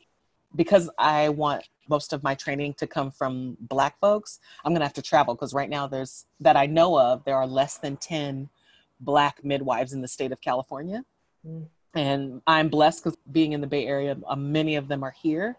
because 0.57 0.91
I 0.99 1.29
want 1.29 1.69
most 1.89 2.15
of 2.15 2.23
my 2.23 2.35
training 2.35 2.73
to 2.75 2.87
come 2.87 3.11
from 3.11 3.59
black 3.61 3.99
folks 4.01 4.41
i'm 4.65 4.73
going 4.73 4.81
to 4.81 4.87
have 4.87 4.95
to 4.95 5.03
travel 5.03 5.35
because 5.35 5.53
right 5.53 5.69
now 5.69 5.87
there's 5.87 6.25
that 6.41 6.57
i 6.57 6.65
know 6.65 6.99
of 6.99 7.23
there 7.25 7.37
are 7.37 7.47
less 7.47 7.77
than 7.77 7.95
10 7.99 8.49
black 9.01 9.45
midwives 9.45 9.93
in 9.93 10.01
the 10.01 10.09
state 10.09 10.33
of 10.33 10.41
california 10.41 11.05
mm. 11.47 11.63
and 11.95 12.41
i'm 12.47 12.71
blessed 12.71 13.05
because 13.05 13.19
being 13.33 13.53
in 13.53 13.61
the 13.61 13.67
bay 13.67 13.87
area 13.87 14.17
uh, 14.27 14.35
many 14.35 14.77
of 14.77 14.89
them 14.89 15.03
are 15.03 15.11
here 15.11 15.57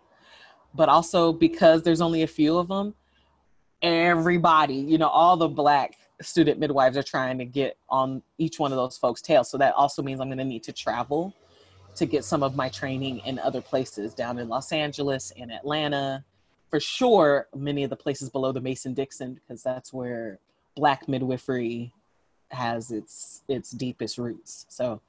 but 0.73 0.89
also 0.89 1.31
because 1.31 1.83
there's 1.83 2.01
only 2.01 2.23
a 2.23 2.27
few 2.27 2.57
of 2.57 2.67
them 2.67 2.93
everybody 3.85 4.75
you 4.75 4.97
know 4.97 5.07
all 5.07 5.37
the 5.37 5.47
black 5.47 5.97
student 6.21 6.59
midwives 6.59 6.97
are 6.97 7.03
trying 7.03 7.37
to 7.37 7.45
get 7.45 7.77
on 7.89 8.21
each 8.37 8.59
one 8.59 8.71
of 8.71 8.77
those 8.77 8.97
folks 8.97 9.21
tails 9.21 9.49
so 9.49 9.57
that 9.57 9.73
also 9.75 10.01
means 10.01 10.19
i'm 10.19 10.27
going 10.27 10.37
to 10.37 10.45
need 10.45 10.63
to 10.63 10.73
travel 10.73 11.33
to 11.95 12.05
get 12.05 12.25
some 12.25 12.43
of 12.43 12.55
my 12.55 12.69
training 12.69 13.19
in 13.19 13.39
other 13.39 13.61
places 13.61 14.13
down 14.13 14.37
in 14.37 14.49
Los 14.49 14.71
Angeles 14.71 15.31
and 15.37 15.51
Atlanta. 15.51 16.23
For 16.69 16.79
sure, 16.79 17.47
many 17.55 17.83
of 17.83 17.89
the 17.89 17.95
places 17.95 18.29
below 18.29 18.51
the 18.51 18.61
Mason 18.61 18.93
Dixon, 18.93 19.35
because 19.35 19.63
that's 19.63 19.93
where 19.93 20.39
Black 20.75 21.07
midwifery 21.07 21.93
has 22.51 22.91
its 22.91 23.43
its 23.47 23.71
deepest 23.71 24.17
roots. 24.17 24.65
So, 24.69 25.01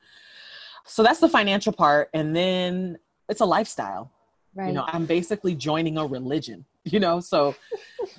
so 0.85 1.03
that's 1.03 1.19
the 1.19 1.29
financial 1.29 1.73
part, 1.73 2.09
and 2.15 2.35
then 2.37 2.99
it's 3.29 3.41
a 3.41 3.45
lifestyle. 3.45 4.13
Right. 4.57 4.69
You 4.69 4.73
know, 4.73 4.85
I'm 4.89 5.07
basically 5.07 5.55
joining 5.55 5.99
a 5.99 6.07
religion. 6.07 6.65
You 6.89 7.01
know, 7.01 7.19
so 7.19 7.57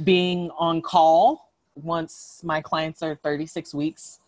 being 0.03 0.51
on 0.57 0.81
call 0.81 1.53
once 1.75 2.41
my 2.43 2.59
clients 2.59 3.01
are 3.01 3.15
36 3.15 3.73
weeks, 3.73 4.19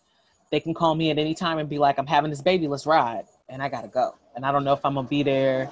they 0.50 0.60
can 0.60 0.72
call 0.72 0.94
me 0.94 1.10
at 1.10 1.18
any 1.18 1.34
time 1.34 1.58
and 1.58 1.68
be 1.68 1.76
like, 1.76 1.98
"I'm 1.98 2.06
having 2.06 2.30
this 2.30 2.40
baby, 2.40 2.66
let's 2.66 2.86
ride," 2.86 3.26
and 3.50 3.62
I 3.62 3.68
gotta 3.68 3.88
go 3.88 4.14
and 4.34 4.44
I 4.44 4.52
don't 4.52 4.64
know 4.64 4.72
if 4.72 4.84
I'm 4.84 4.94
gonna 4.94 5.08
be 5.08 5.22
there 5.22 5.70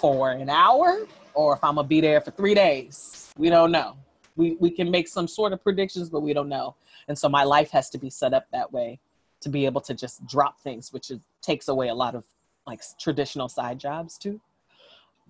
for 0.00 0.30
an 0.30 0.48
hour 0.48 1.06
or 1.34 1.54
if 1.54 1.62
I'm 1.62 1.76
gonna 1.76 1.86
be 1.86 2.00
there 2.00 2.20
for 2.20 2.30
three 2.30 2.54
days. 2.54 3.32
We 3.36 3.50
don't 3.50 3.70
know. 3.70 3.96
We 4.36 4.56
we 4.60 4.70
can 4.70 4.90
make 4.90 5.08
some 5.08 5.28
sort 5.28 5.52
of 5.52 5.62
predictions, 5.62 6.10
but 6.10 6.20
we 6.20 6.32
don't 6.32 6.48
know. 6.48 6.74
And 7.08 7.18
so 7.18 7.28
my 7.28 7.44
life 7.44 7.70
has 7.70 7.90
to 7.90 7.98
be 7.98 8.10
set 8.10 8.34
up 8.34 8.46
that 8.52 8.72
way 8.72 8.98
to 9.40 9.48
be 9.48 9.66
able 9.66 9.80
to 9.82 9.94
just 9.94 10.26
drop 10.26 10.60
things, 10.60 10.92
which 10.92 11.10
is, 11.10 11.20
takes 11.42 11.68
away 11.68 11.88
a 11.88 11.94
lot 11.94 12.14
of 12.14 12.24
like 12.66 12.82
traditional 12.98 13.48
side 13.48 13.78
jobs 13.78 14.18
too. 14.18 14.40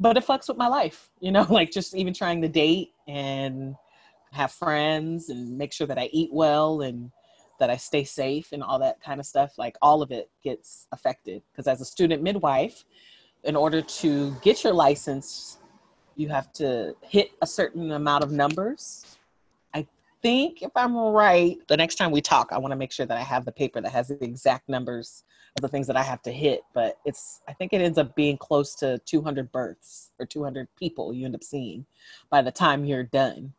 But 0.00 0.16
it 0.16 0.26
fucks 0.26 0.48
with 0.48 0.56
my 0.56 0.68
life, 0.68 1.10
you 1.20 1.32
know, 1.32 1.46
like 1.50 1.70
just 1.70 1.94
even 1.94 2.14
trying 2.14 2.42
to 2.42 2.48
date 2.48 2.92
and 3.06 3.74
have 4.32 4.52
friends 4.52 5.28
and 5.30 5.56
make 5.56 5.72
sure 5.72 5.86
that 5.86 5.98
I 5.98 6.08
eat 6.12 6.30
well 6.32 6.82
and 6.82 7.10
that 7.58 7.70
I 7.70 7.76
stay 7.76 8.04
safe 8.04 8.52
and 8.52 8.62
all 8.62 8.78
that 8.78 9.00
kind 9.00 9.18
of 9.18 9.26
stuff, 9.26 9.58
like 9.58 9.76
all 9.82 10.02
of 10.02 10.12
it 10.12 10.30
gets 10.44 10.86
affected. 10.92 11.42
Because 11.50 11.66
as 11.66 11.80
a 11.80 11.84
student 11.84 12.22
midwife, 12.22 12.84
in 13.44 13.56
order 13.56 13.82
to 13.82 14.36
get 14.42 14.62
your 14.62 14.72
license, 14.72 15.58
you 16.16 16.28
have 16.28 16.52
to 16.52 16.94
hit 17.02 17.30
a 17.42 17.46
certain 17.46 17.92
amount 17.92 18.24
of 18.24 18.32
numbers. 18.32 19.18
I 19.74 19.86
think, 20.22 20.62
if 20.62 20.70
I'm 20.74 20.96
right, 20.96 21.56
the 21.68 21.76
next 21.76 21.96
time 21.96 22.10
we 22.10 22.20
talk, 22.20 22.48
I 22.52 22.58
want 22.58 22.72
to 22.72 22.76
make 22.76 22.92
sure 22.92 23.06
that 23.06 23.16
I 23.16 23.22
have 23.22 23.44
the 23.44 23.52
paper 23.52 23.80
that 23.80 23.90
has 23.90 24.08
the 24.08 24.22
exact 24.22 24.68
numbers 24.68 25.24
of 25.58 25.62
the 25.62 25.68
things 25.68 25.86
that 25.86 25.96
I 25.96 26.02
have 26.02 26.22
to 26.22 26.32
hit. 26.32 26.62
But 26.72 26.98
it's, 27.04 27.42
I 27.46 27.52
think 27.52 27.72
it 27.72 27.80
ends 27.80 27.98
up 27.98 28.14
being 28.14 28.38
close 28.38 28.74
to 28.76 28.98
200 28.98 29.52
births 29.52 30.10
or 30.18 30.26
200 30.26 30.68
people 30.76 31.12
you 31.12 31.26
end 31.26 31.34
up 31.34 31.44
seeing 31.44 31.84
by 32.30 32.42
the 32.42 32.50
time 32.50 32.84
you're 32.84 33.02
done 33.02 33.52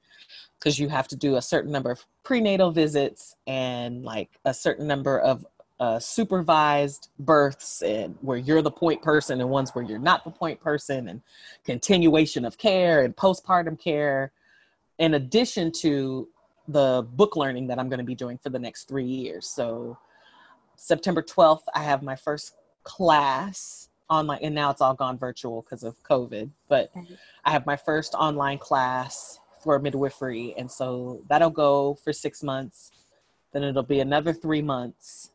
because 0.58 0.80
you 0.80 0.90
have 0.90 1.08
to 1.08 1.16
do 1.16 1.36
a 1.36 1.42
certain 1.42 1.72
number 1.72 1.92
of 1.92 2.06
prenatal 2.24 2.72
visits 2.72 3.36
and 3.48 4.04
like 4.04 4.30
a 4.46 4.54
certain 4.54 4.88
number 4.88 5.20
of 5.20 5.46
uh, 5.80 5.98
supervised 5.98 7.10
births 7.20 7.82
and 7.82 8.18
where 8.22 8.38
you're 8.38 8.62
the 8.62 8.72
point 8.72 9.02
person 9.02 9.40
and 9.40 9.50
ones 9.50 9.74
where 9.74 9.86
you're 9.86 9.98
not 9.98 10.26
the 10.26 10.32
point 10.32 10.60
person 10.60 11.08
and 11.08 11.22
continuation 11.64 12.44
of 12.44 12.58
care 12.58 13.04
and 13.04 13.16
postpartum 13.16 13.80
care 13.80 14.34
in 14.98 15.14
addition 15.14 15.72
to 15.72 16.28
the 16.68 17.08
book 17.14 17.38
learning 17.38 17.66
that 17.66 17.80
i'm 17.80 17.88
going 17.88 18.00
to 18.00 18.04
be 18.04 18.14
doing 18.14 18.38
for 18.38 18.50
the 18.50 18.60
next 18.60 18.90
three 18.90 19.06
years 19.06 19.48
so 19.48 19.98
september 20.80 21.22
12th 21.22 21.64
i 21.76 21.84
have 21.84 22.02
my 22.02 22.16
first 22.16 22.56
class 22.84 23.90
online 24.10 24.40
and 24.42 24.56
now 24.56 24.72
it's 24.72 24.82
all 24.82 24.94
gone 24.94 25.18
virtual 25.18 25.62
because 25.62 25.84
of 25.84 25.96
covid 26.04 26.50
but 26.68 26.92
i 27.46 27.52
have 27.52 27.66
my 27.66 27.76
first 27.76 28.14
online 28.16 28.58
class 28.58 29.40
for 29.62 29.80
midwifery. 29.80 30.56
And 30.58 30.72
so 30.72 31.24
that'll 31.30 31.50
go 31.50 31.96
for 32.04 32.14
six 32.14 32.42
months. 32.44 32.92
Then 33.54 33.64
it'll 33.64 33.84
be 33.84 34.00
another 34.00 34.34
three 34.34 34.62
months. 34.62 35.32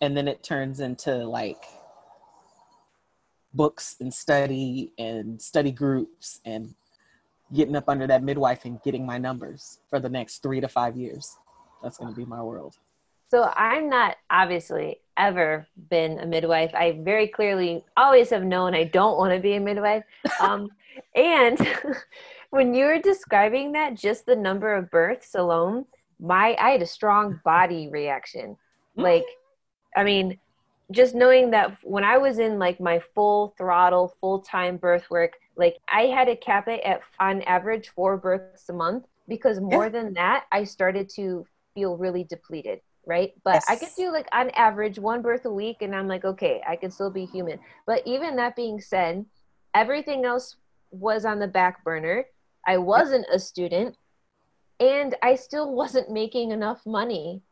And 0.00 0.16
then 0.16 0.28
it 0.28 0.42
turns 0.42 0.80
into 0.80 1.14
like 1.26 1.62
books 3.52 3.96
and 4.00 4.12
study 4.12 4.92
and 4.98 5.40
study 5.40 5.72
groups 5.72 6.40
and 6.44 6.74
getting 7.52 7.76
up 7.76 7.88
under 7.88 8.06
that 8.06 8.22
midwife 8.22 8.64
and 8.64 8.80
getting 8.82 9.04
my 9.04 9.18
numbers 9.18 9.80
for 9.88 9.98
the 9.98 10.08
next 10.08 10.42
three 10.42 10.60
to 10.60 10.68
five 10.68 10.96
years. 10.96 11.36
That's 11.82 11.98
going 11.98 12.12
to 12.12 12.16
be 12.16 12.24
my 12.24 12.42
world. 12.42 12.76
So 13.30 13.44
I'm 13.54 13.88
not 13.88 14.16
obviously 14.28 14.98
ever 15.16 15.68
been 15.88 16.18
a 16.18 16.26
midwife. 16.26 16.74
I 16.74 16.98
very 17.02 17.28
clearly 17.28 17.84
always 17.96 18.30
have 18.30 18.42
known 18.42 18.74
I 18.74 18.84
don't 18.84 19.18
want 19.18 19.32
to 19.32 19.40
be 19.40 19.54
a 19.54 19.60
midwife. 19.60 20.02
Um, 20.40 20.68
and 21.14 21.56
when 22.50 22.74
you 22.74 22.86
were 22.86 22.98
describing 22.98 23.72
that, 23.72 23.94
just 23.94 24.26
the 24.26 24.34
number 24.34 24.74
of 24.74 24.90
births 24.90 25.36
alone, 25.36 25.84
my 26.18 26.56
I 26.58 26.70
had 26.70 26.82
a 26.82 26.86
strong 26.86 27.40
body 27.44 27.88
reaction. 27.88 28.56
Like, 28.96 29.24
I 29.96 30.02
mean, 30.02 30.38
just 30.90 31.14
knowing 31.14 31.52
that 31.52 31.76
when 31.84 32.02
I 32.02 32.18
was 32.18 32.40
in 32.40 32.58
like 32.58 32.80
my 32.80 33.00
full 33.14 33.54
throttle, 33.56 34.12
full 34.20 34.40
time 34.40 34.76
birth 34.76 35.08
work, 35.08 35.34
like 35.56 35.76
I 35.88 36.02
had 36.06 36.24
to 36.24 36.34
cap 36.34 36.66
it 36.66 36.80
at 36.84 37.00
on 37.20 37.42
average 37.42 37.90
four 37.90 38.16
births 38.16 38.68
a 38.68 38.72
month 38.72 39.04
because 39.28 39.60
more 39.60 39.84
yeah. 39.84 39.90
than 39.90 40.14
that, 40.14 40.46
I 40.50 40.64
started 40.64 41.08
to 41.10 41.46
feel 41.74 41.96
really 41.96 42.24
depleted. 42.24 42.80
Right. 43.10 43.32
But 43.42 43.54
yes. 43.54 43.66
I 43.68 43.74
could 43.74 43.88
do 43.96 44.12
like 44.12 44.28
on 44.32 44.50
average 44.50 44.96
one 44.96 45.20
birth 45.20 45.44
a 45.44 45.52
week 45.52 45.78
and 45.82 45.96
I'm 45.96 46.06
like, 46.06 46.24
okay, 46.24 46.62
I 46.68 46.76
can 46.76 46.92
still 46.92 47.10
be 47.10 47.24
human. 47.24 47.58
But 47.84 48.06
even 48.06 48.36
that 48.36 48.54
being 48.54 48.80
said, 48.80 49.26
everything 49.74 50.24
else 50.24 50.54
was 50.92 51.24
on 51.24 51.40
the 51.40 51.48
back 51.48 51.82
burner. 51.82 52.26
I 52.68 52.76
wasn't 52.76 53.26
a 53.32 53.40
student 53.40 53.96
and 54.78 55.16
I 55.24 55.34
still 55.34 55.74
wasn't 55.82 56.12
making 56.12 56.52
enough 56.52 56.86
money 56.86 57.42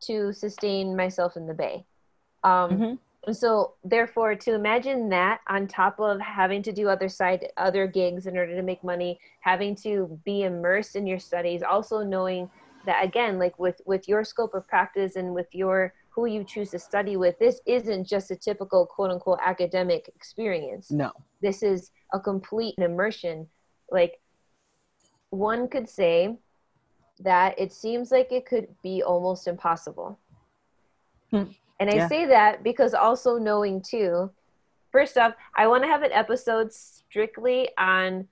to 0.00 0.34
sustain 0.34 0.94
myself 0.94 1.38
in 1.38 1.46
the 1.46 1.54
Bay. 1.54 1.86
Um, 2.44 2.70
mm-hmm. 2.70 3.32
So 3.32 3.76
therefore, 3.82 4.34
to 4.34 4.54
imagine 4.54 5.08
that 5.08 5.40
on 5.48 5.68
top 5.68 5.98
of 6.00 6.20
having 6.20 6.62
to 6.64 6.72
do 6.72 6.86
other 6.90 7.08
side, 7.08 7.48
other 7.56 7.86
gigs 7.86 8.26
in 8.26 8.36
order 8.36 8.54
to 8.54 8.62
make 8.62 8.84
money, 8.84 9.18
having 9.40 9.74
to 9.76 10.20
be 10.26 10.42
immersed 10.42 10.96
in 10.96 11.06
your 11.06 11.18
studies, 11.18 11.62
also 11.62 12.04
knowing 12.04 12.50
that 12.86 13.04
again, 13.04 13.38
like 13.38 13.58
with 13.58 13.80
with 13.86 14.08
your 14.08 14.24
scope 14.24 14.54
of 14.54 14.66
practice 14.66 15.16
and 15.16 15.34
with 15.34 15.48
your 15.52 15.94
who 16.10 16.26
you 16.26 16.44
choose 16.44 16.70
to 16.70 16.78
study 16.78 17.16
with, 17.16 17.38
this 17.38 17.60
isn't 17.66 18.06
just 18.06 18.30
a 18.30 18.36
typical 18.36 18.86
quote 18.86 19.10
unquote 19.10 19.38
academic 19.44 20.10
experience. 20.14 20.90
No, 20.90 21.12
this 21.42 21.62
is 21.62 21.90
a 22.12 22.20
complete 22.20 22.74
immersion. 22.78 23.46
Like 23.90 24.20
one 25.30 25.68
could 25.68 25.88
say 25.88 26.36
that 27.20 27.58
it 27.58 27.72
seems 27.72 28.10
like 28.10 28.32
it 28.32 28.46
could 28.46 28.68
be 28.82 29.02
almost 29.02 29.46
impossible. 29.46 30.18
Hmm. 31.30 31.44
And 31.80 31.90
I 31.90 31.96
yeah. 31.96 32.08
say 32.08 32.26
that 32.26 32.62
because 32.62 32.94
also 32.94 33.38
knowing 33.38 33.82
too, 33.82 34.30
first 34.90 35.16
off, 35.16 35.34
I 35.54 35.66
want 35.66 35.84
to 35.84 35.88
have 35.88 36.02
an 36.02 36.12
episode 36.12 36.72
strictly 36.72 37.68
on 37.78 38.26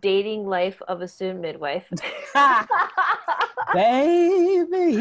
dating 0.00 0.46
life 0.46 0.80
of 0.88 1.00
a 1.00 1.08
soon 1.08 1.40
midwife. 1.40 1.86
Baby. 3.74 4.96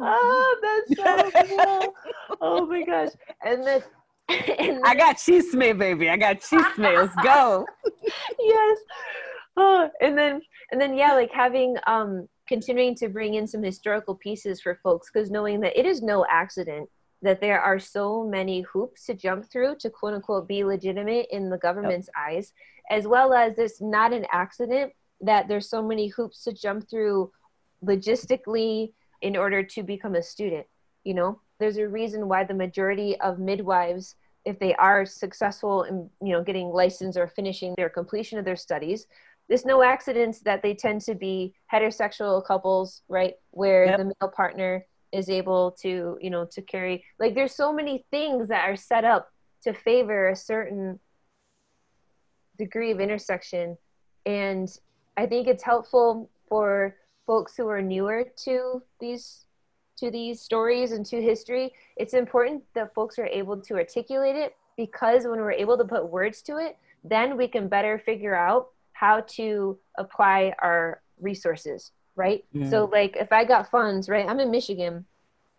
oh, 0.00 0.56
that's 0.62 1.00
so 1.00 1.30
cool. 1.46 1.94
oh 2.40 2.66
my 2.66 2.82
gosh. 2.82 3.10
And 3.44 3.66
then, 3.66 3.82
and 4.58 4.84
I 4.84 4.94
got 4.94 5.16
chisme, 5.16 5.78
baby. 5.78 6.08
I 6.08 6.16
got 6.16 6.40
chisme. 6.40 6.78
Let's 6.78 7.14
go. 7.22 7.66
yes. 8.38 8.78
Oh, 9.56 9.88
and 10.00 10.16
then 10.16 10.40
and 10.70 10.80
then 10.80 10.94
yeah 10.94 11.12
like 11.14 11.32
having 11.32 11.76
um 11.86 12.28
continuing 12.46 12.94
to 12.96 13.08
bring 13.08 13.34
in 13.34 13.46
some 13.46 13.62
historical 13.62 14.14
pieces 14.14 14.60
for 14.60 14.78
folks 14.82 15.08
because 15.12 15.30
knowing 15.30 15.60
that 15.60 15.78
it 15.78 15.86
is 15.86 16.02
no 16.02 16.24
accident 16.30 16.88
that 17.22 17.40
there 17.40 17.60
are 17.60 17.78
so 17.78 18.24
many 18.24 18.62
hoops 18.62 19.04
to 19.06 19.14
jump 19.14 19.44
through 19.50 19.76
to 19.78 19.90
quote 19.90 20.14
unquote 20.14 20.48
be 20.48 20.64
legitimate 20.64 21.26
in 21.30 21.50
the 21.50 21.58
government's 21.58 22.08
yep. 22.16 22.34
eyes 22.34 22.52
as 22.90 23.06
well 23.06 23.32
as 23.32 23.58
it's 23.58 23.80
not 23.80 24.12
an 24.12 24.26
accident 24.32 24.92
that 25.20 25.48
there's 25.48 25.68
so 25.68 25.82
many 25.82 26.08
hoops 26.08 26.44
to 26.44 26.52
jump 26.52 26.88
through 26.88 27.30
logistically 27.84 28.92
in 29.22 29.36
order 29.36 29.62
to 29.62 29.82
become 29.82 30.14
a 30.14 30.22
student 30.22 30.66
you 31.04 31.14
know 31.14 31.40
there's 31.58 31.78
a 31.78 31.88
reason 31.88 32.28
why 32.28 32.44
the 32.44 32.54
majority 32.54 33.18
of 33.20 33.38
midwives 33.38 34.16
if 34.44 34.58
they 34.58 34.74
are 34.74 35.06
successful 35.06 35.84
in 35.84 36.10
you 36.22 36.32
know 36.32 36.42
getting 36.42 36.68
licensed 36.68 37.18
or 37.18 37.28
finishing 37.28 37.74
their 37.76 37.88
completion 37.88 38.38
of 38.38 38.44
their 38.44 38.56
studies 38.56 39.06
there's 39.50 39.66
no 39.66 39.82
accidents 39.82 40.38
that 40.40 40.62
they 40.62 40.74
tend 40.74 41.00
to 41.02 41.14
be 41.16 41.52
heterosexual 41.70 42.42
couples, 42.46 43.02
right? 43.08 43.34
Where 43.50 43.84
yep. 43.84 43.98
the 43.98 44.04
male 44.04 44.30
partner 44.30 44.86
is 45.12 45.28
able 45.28 45.72
to, 45.82 46.16
you 46.20 46.30
know, 46.30 46.44
to 46.52 46.62
carry 46.62 47.04
like 47.18 47.34
there's 47.34 47.54
so 47.54 47.72
many 47.72 48.06
things 48.12 48.48
that 48.48 48.70
are 48.70 48.76
set 48.76 49.04
up 49.04 49.28
to 49.64 49.74
favor 49.74 50.28
a 50.28 50.36
certain 50.36 51.00
degree 52.64 52.90
of 52.92 53.00
intersection 53.00 53.76
and 54.26 54.68
I 55.16 55.26
think 55.26 55.48
it's 55.48 55.62
helpful 55.62 56.30
for 56.48 56.96
folks 57.26 57.56
who 57.56 57.68
are 57.68 57.82
newer 57.82 58.24
to 58.44 58.82
these 59.00 59.44
to 59.98 60.10
these 60.10 60.40
stories 60.40 60.92
and 60.92 61.04
to 61.06 61.20
history. 61.20 61.72
It's 61.96 62.14
important 62.14 62.62
that 62.74 62.94
folks 62.94 63.18
are 63.18 63.26
able 63.26 63.60
to 63.60 63.74
articulate 63.74 64.34
it 64.34 64.56
because 64.76 65.26
when 65.26 65.40
we're 65.40 65.52
able 65.52 65.76
to 65.76 65.84
put 65.84 66.08
words 66.08 66.40
to 66.42 66.56
it, 66.56 66.78
then 67.04 67.36
we 67.36 67.46
can 67.48 67.68
better 67.68 67.98
figure 67.98 68.34
out 68.34 68.68
how 68.92 69.20
to 69.36 69.78
apply 69.98 70.54
our 70.62 71.02
resources, 71.20 71.92
right? 72.16 72.44
Mm. 72.54 72.70
So 72.70 72.86
like 72.86 73.14
if 73.16 73.30
I 73.30 73.44
got 73.44 73.70
funds, 73.70 74.08
right? 74.08 74.26
I'm 74.26 74.40
in 74.40 74.50
Michigan. 74.50 75.04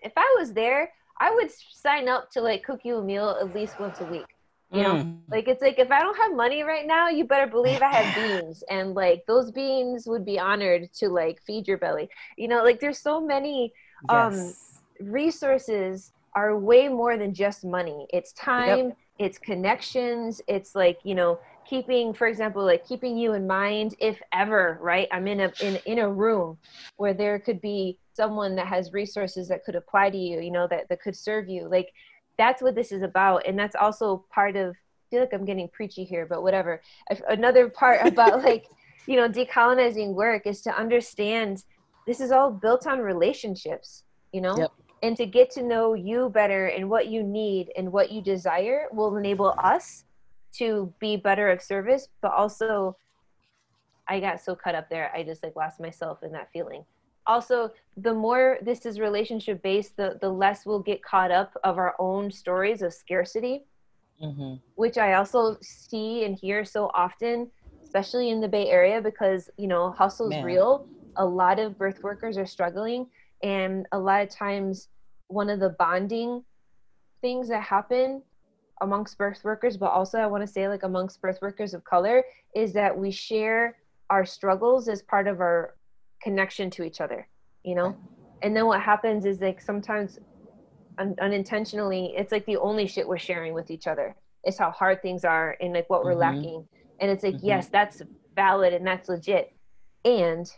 If 0.02 0.14
I 0.18 0.36
was 0.40 0.54
there, 0.54 0.92
I 1.20 1.30
would 1.36 1.52
sign 1.72 2.10
up 2.10 2.32
to 2.32 2.42
like 2.42 2.64
cook 2.64 2.82
you 2.84 2.98
a 2.98 3.04
meal 3.04 3.30
at 3.40 3.54
least 3.54 3.80
once 3.80 4.02
a 4.02 4.06
week. 4.06 4.30
You 4.74 4.84
know, 4.84 4.94
mm. 4.96 5.18
like 5.30 5.50
it's 5.50 5.62
like 5.62 5.80
if 5.80 5.92
I 5.92 6.02
don't 6.02 6.16
have 6.18 6.34
money 6.34 6.64
right 6.64 6.88
now, 6.88 7.10
you 7.10 7.26
better 7.26 7.46
believe 7.50 7.82
I 7.82 7.94
have 7.94 8.16
beans, 8.42 8.64
and 8.70 8.94
like 8.94 9.26
those 9.28 9.52
beans 9.52 10.08
would 10.08 10.26
be 10.26 10.40
honored 10.40 10.94
to 10.94 11.10
like 11.10 11.42
feed 11.46 11.68
your 11.68 11.78
belly. 11.78 12.10
You 12.38 12.48
know, 12.48 12.64
like 12.64 12.80
there's 12.80 13.00
so 13.00 13.20
many 13.20 13.74
um 14.08 14.54
resources 15.02 16.14
are 16.36 16.58
way 16.58 16.88
more 16.88 17.18
than 17.18 17.34
just 17.34 17.66
money. 17.66 18.08
It's 18.14 18.32
time, 18.34 18.88
yep. 18.88 18.98
it's 19.20 19.38
connections, 19.38 20.42
it's 20.48 20.76
like, 20.76 21.00
you 21.04 21.16
know, 21.16 21.40
keeping 21.66 22.14
for 22.14 22.28
example 22.28 22.66
like 22.66 22.86
keeping 22.86 23.16
you 23.16 23.34
in 23.34 23.46
mind 23.48 23.96
if 24.00 24.20
ever 24.34 24.78
right 24.82 25.08
i'm 25.12 25.28
in 25.28 25.42
a 25.42 25.54
in, 25.62 25.76
in 25.86 26.00
a 26.00 26.12
room 26.12 26.58
where 26.98 27.14
there 27.14 27.40
could 27.40 27.62
be 27.62 27.98
someone 28.14 28.56
that 28.56 28.68
has 28.68 28.92
resources 28.92 29.48
that 29.48 29.64
could 29.64 29.76
apply 29.76 30.10
to 30.10 30.18
you 30.18 30.42
you 30.42 30.52
know 30.52 30.68
that, 30.68 30.90
that 30.90 31.00
could 31.02 31.16
serve 31.16 31.48
you 31.48 31.70
like 31.70 31.94
that's 32.42 32.62
what 32.62 32.74
this 32.74 32.92
is 32.92 33.04
about. 33.04 33.46
And 33.48 33.58
that's 33.58 33.76
also 33.76 34.26
part 34.34 34.56
of 34.56 34.72
I 34.72 35.16
feel 35.16 35.20
like 35.20 35.34
i'm 35.34 35.44
getting 35.44 35.68
preachy 35.68 36.04
here 36.04 36.26
but 36.26 36.42
whatever. 36.42 36.82
Another 37.28 37.70
part 37.70 38.00
about 38.08 38.44
like 38.44 38.66
you 39.06 39.16
know 39.16 39.30
decolonizing 39.30 40.14
work 40.14 40.48
is 40.48 40.62
to 40.62 40.76
understand 40.76 41.64
this 42.08 42.20
is 42.20 42.32
all 42.32 42.50
built 42.52 42.88
on 42.88 43.00
relationships 43.00 44.04
you 44.32 44.40
know? 44.42 44.56
Yep. 44.58 44.72
and 45.04 45.18
to 45.18 45.26
get 45.26 45.50
to 45.52 45.62
know 45.62 45.94
you 45.94 46.30
better 46.30 46.68
and 46.68 46.90
what 46.90 47.08
you 47.08 47.22
need 47.22 47.70
and 47.76 47.92
what 47.92 48.12
you 48.12 48.22
desire 48.22 48.88
will 48.94 49.18
enable 49.18 49.54
us 49.62 50.06
to 50.54 50.94
be 51.00 51.18
better 51.18 51.50
of 51.50 51.62
service. 51.62 52.08
But 52.22 52.32
also 52.32 52.96
i 54.08 54.20
got 54.20 54.42
so 54.42 54.56
cut 54.56 54.74
up 54.74 54.90
there 54.90 55.12
i 55.16 55.22
just 55.24 55.44
like 55.44 55.56
lost 55.56 55.80
myself 55.80 56.24
in 56.24 56.32
that 56.32 56.50
feeling 56.52 56.84
also 57.28 57.72
the 57.98 58.14
more 58.14 58.58
this 58.62 58.86
is 58.86 59.00
relationship 59.00 59.62
based 59.62 59.96
the 59.98 60.18
the 60.22 60.30
less 60.30 60.66
we'll 60.66 60.80
get 60.80 61.04
caught 61.04 61.32
up 61.32 61.56
of 61.64 61.78
our 61.78 61.96
own 62.00 62.32
stories 62.32 62.82
of 62.82 62.94
scarcity 62.94 63.66
mm-hmm. 64.22 64.56
which 64.76 64.98
i 64.98 65.14
also 65.14 65.58
see 65.62 66.26
and 66.26 66.38
hear 66.38 66.64
so 66.66 66.90
often 66.94 67.50
especially 67.84 68.30
in 68.30 68.40
the 68.40 68.48
bay 68.48 68.68
area 68.70 69.02
because 69.02 69.50
you 69.58 69.68
know 69.68 69.92
hustle's 69.92 70.32
Man. 70.32 70.44
real 70.44 70.88
a 71.18 71.26
lot 71.26 71.60
of 71.60 71.78
birth 71.78 72.02
workers 72.04 72.38
are 72.38 72.46
struggling 72.46 73.06
and 73.44 73.86
a 73.92 74.00
lot 74.00 74.22
of 74.22 74.30
times 74.30 74.90
one 75.28 75.50
of 75.50 75.60
the 75.60 75.70
bonding 75.80 76.44
things 77.22 77.48
that 77.50 77.64
happen 77.64 78.22
amongst 78.82 79.18
birth 79.18 79.44
workers, 79.44 79.78
but 79.78 79.92
also 79.92 80.20
I 80.20 80.28
want 80.28 80.42
to 80.46 80.52
say 80.52 80.68
like 80.68 80.84
amongst 80.84 81.22
birth 81.22 81.40
workers 81.42 81.74
of 81.74 81.84
color 81.84 82.24
is 82.56 82.74
that 82.74 82.96
we 82.96 83.12
share 83.12 83.78
our 84.10 84.26
struggles 84.26 84.90
as 84.90 85.02
part 85.04 85.28
of 85.28 85.40
our 85.40 85.76
connection 86.24 86.70
to 86.72 86.84
each 86.84 87.02
other, 87.02 87.28
you 87.64 87.76
know? 87.76 87.96
And 88.42 88.56
then 88.56 88.66
what 88.66 88.82
happens 88.82 89.26
is 89.26 89.42
like 89.42 89.62
sometimes 89.62 90.20
un- 90.98 91.16
unintentionally, 91.22 92.14
it's 92.18 92.32
like 92.32 92.46
the 92.46 92.58
only 92.58 92.88
shit 92.88 93.08
we're 93.08 93.18
sharing 93.18 93.54
with 93.54 93.70
each 93.72 93.88
other 93.88 94.16
is 94.46 94.58
how 94.58 94.72
hard 94.72 95.02
things 95.02 95.24
are 95.24 95.56
and 95.62 95.74
like 95.74 95.90
what 95.90 96.04
we're 96.04 96.12
mm-hmm. 96.12 96.38
lacking. 96.38 96.68
And 97.00 97.12
it's 97.12 97.24
like, 97.24 97.36
mm-hmm. 97.36 97.48
yes, 97.48 97.68
that's 97.70 98.02
valid 98.36 98.74
and 98.74 98.86
that's 98.86 99.10
legit. 99.10 99.54
And 100.06 100.52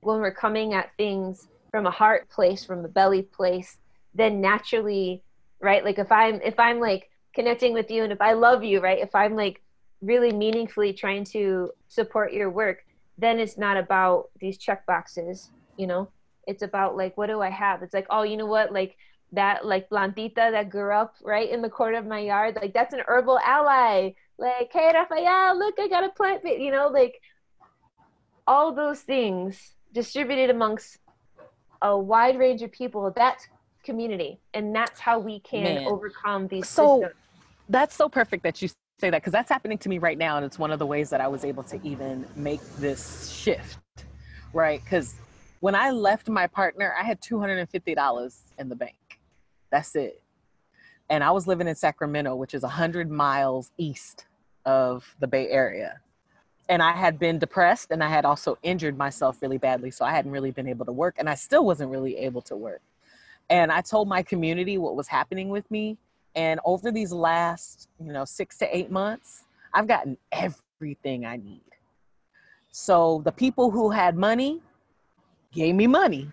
when 0.00 0.20
we're 0.20 0.34
coming 0.34 0.74
at 0.74 0.90
things 0.96 1.48
from 1.70 1.86
a 1.86 1.90
heart 1.90 2.28
place, 2.30 2.64
from 2.64 2.84
a 2.84 2.88
belly 2.88 3.22
place, 3.22 3.78
then 4.14 4.40
naturally, 4.40 5.22
right? 5.60 5.84
Like 5.84 5.98
if 5.98 6.10
I'm 6.10 6.40
if 6.42 6.58
I'm 6.58 6.80
like 6.80 7.10
connecting 7.36 7.74
with 7.74 7.90
you 7.90 8.02
and 8.02 8.12
if 8.12 8.20
i 8.20 8.32
love 8.32 8.64
you 8.64 8.80
right 8.80 8.98
if 8.98 9.14
i'm 9.14 9.36
like 9.36 9.62
really 10.00 10.32
meaningfully 10.32 10.92
trying 10.92 11.22
to 11.22 11.70
support 11.86 12.32
your 12.32 12.50
work 12.50 12.85
then 13.18 13.38
it's 13.38 13.56
not 13.56 13.76
about 13.76 14.30
these 14.40 14.58
check 14.58 14.86
boxes 14.86 15.50
you 15.76 15.86
know? 15.86 16.08
It's 16.46 16.62
about 16.62 16.96
like 16.96 17.16
what 17.16 17.26
do 17.26 17.40
i 17.40 17.50
have? 17.50 17.82
It's 17.82 17.94
like 17.94 18.06
oh 18.10 18.22
you 18.22 18.36
know 18.36 18.46
what? 18.46 18.72
Like 18.72 18.96
that 19.32 19.66
like 19.66 19.90
plantita 19.90 20.34
that 20.52 20.70
grew 20.70 20.92
up 20.92 21.14
right 21.22 21.50
in 21.50 21.60
the 21.60 21.68
corner 21.68 21.98
of 21.98 22.06
my 22.06 22.20
yard 22.20 22.56
like 22.60 22.72
that's 22.72 22.94
an 22.94 23.02
herbal 23.06 23.38
ally. 23.40 24.12
Like 24.38 24.70
hey 24.72 24.90
rafael 24.94 25.58
look 25.58 25.74
i 25.78 25.88
got 25.88 26.04
a 26.04 26.10
plant 26.10 26.42
you 26.44 26.70
know? 26.70 26.88
Like 26.88 27.20
all 28.46 28.72
those 28.72 29.00
things 29.00 29.74
distributed 29.92 30.50
amongst 30.50 30.98
a 31.82 31.98
wide 31.98 32.38
range 32.38 32.62
of 32.62 32.70
people 32.72 33.12
that's 33.14 33.46
community 33.84 34.40
and 34.54 34.74
that's 34.74 35.00
how 35.00 35.18
we 35.18 35.40
can 35.40 35.76
Man. 35.76 35.86
overcome 35.86 36.48
these 36.48 36.68
so 36.68 37.00
systems. 37.00 37.14
that's 37.68 37.94
so 37.94 38.08
perfect 38.08 38.42
that 38.42 38.60
you 38.62 38.68
say 38.98 39.10
that 39.10 39.20
because 39.20 39.32
that's 39.32 39.50
happening 39.50 39.78
to 39.78 39.88
me 39.88 39.98
right 39.98 40.16
now. 40.16 40.36
And 40.36 40.46
it's 40.46 40.58
one 40.58 40.70
of 40.70 40.78
the 40.78 40.86
ways 40.86 41.10
that 41.10 41.20
I 41.20 41.28
was 41.28 41.44
able 41.44 41.62
to 41.64 41.80
even 41.82 42.26
make 42.34 42.62
this 42.78 43.30
shift, 43.30 43.78
right? 44.52 44.82
Because 44.82 45.14
when 45.60 45.74
I 45.74 45.90
left 45.90 46.28
my 46.28 46.46
partner, 46.46 46.94
I 46.98 47.04
had 47.04 47.20
$250 47.20 48.36
in 48.58 48.68
the 48.68 48.76
bank. 48.76 48.94
That's 49.70 49.94
it. 49.96 50.22
And 51.10 51.22
I 51.22 51.30
was 51.30 51.46
living 51.46 51.68
in 51.68 51.74
Sacramento, 51.74 52.34
which 52.34 52.54
is 52.54 52.62
100 52.62 53.10
miles 53.10 53.70
east 53.76 54.26
of 54.64 55.14
the 55.20 55.26
Bay 55.26 55.48
Area. 55.48 56.00
And 56.68 56.82
I 56.82 56.92
had 56.92 57.18
been 57.18 57.38
depressed 57.38 57.92
and 57.92 58.02
I 58.02 58.08
had 58.08 58.24
also 58.24 58.58
injured 58.62 58.98
myself 58.98 59.40
really 59.40 59.58
badly. 59.58 59.90
So 59.92 60.04
I 60.04 60.10
hadn't 60.10 60.32
really 60.32 60.50
been 60.50 60.66
able 60.66 60.84
to 60.86 60.92
work 60.92 61.16
and 61.18 61.28
I 61.28 61.34
still 61.34 61.64
wasn't 61.64 61.90
really 61.90 62.16
able 62.16 62.42
to 62.42 62.56
work. 62.56 62.82
And 63.48 63.70
I 63.70 63.82
told 63.82 64.08
my 64.08 64.22
community 64.22 64.76
what 64.78 64.96
was 64.96 65.06
happening 65.06 65.50
with 65.50 65.70
me. 65.70 65.96
And 66.36 66.60
over 66.66 66.92
these 66.92 67.12
last, 67.12 67.88
you 67.98 68.12
know, 68.12 68.26
six 68.26 68.58
to 68.58 68.76
eight 68.76 68.90
months, 68.90 69.44
I've 69.72 69.88
gotten 69.88 70.18
everything 70.30 71.24
I 71.24 71.38
need. 71.38 71.62
So 72.70 73.22
the 73.24 73.32
people 73.32 73.70
who 73.70 73.90
had 73.90 74.16
money 74.16 74.60
gave 75.50 75.74
me 75.74 75.86
money. 75.86 76.30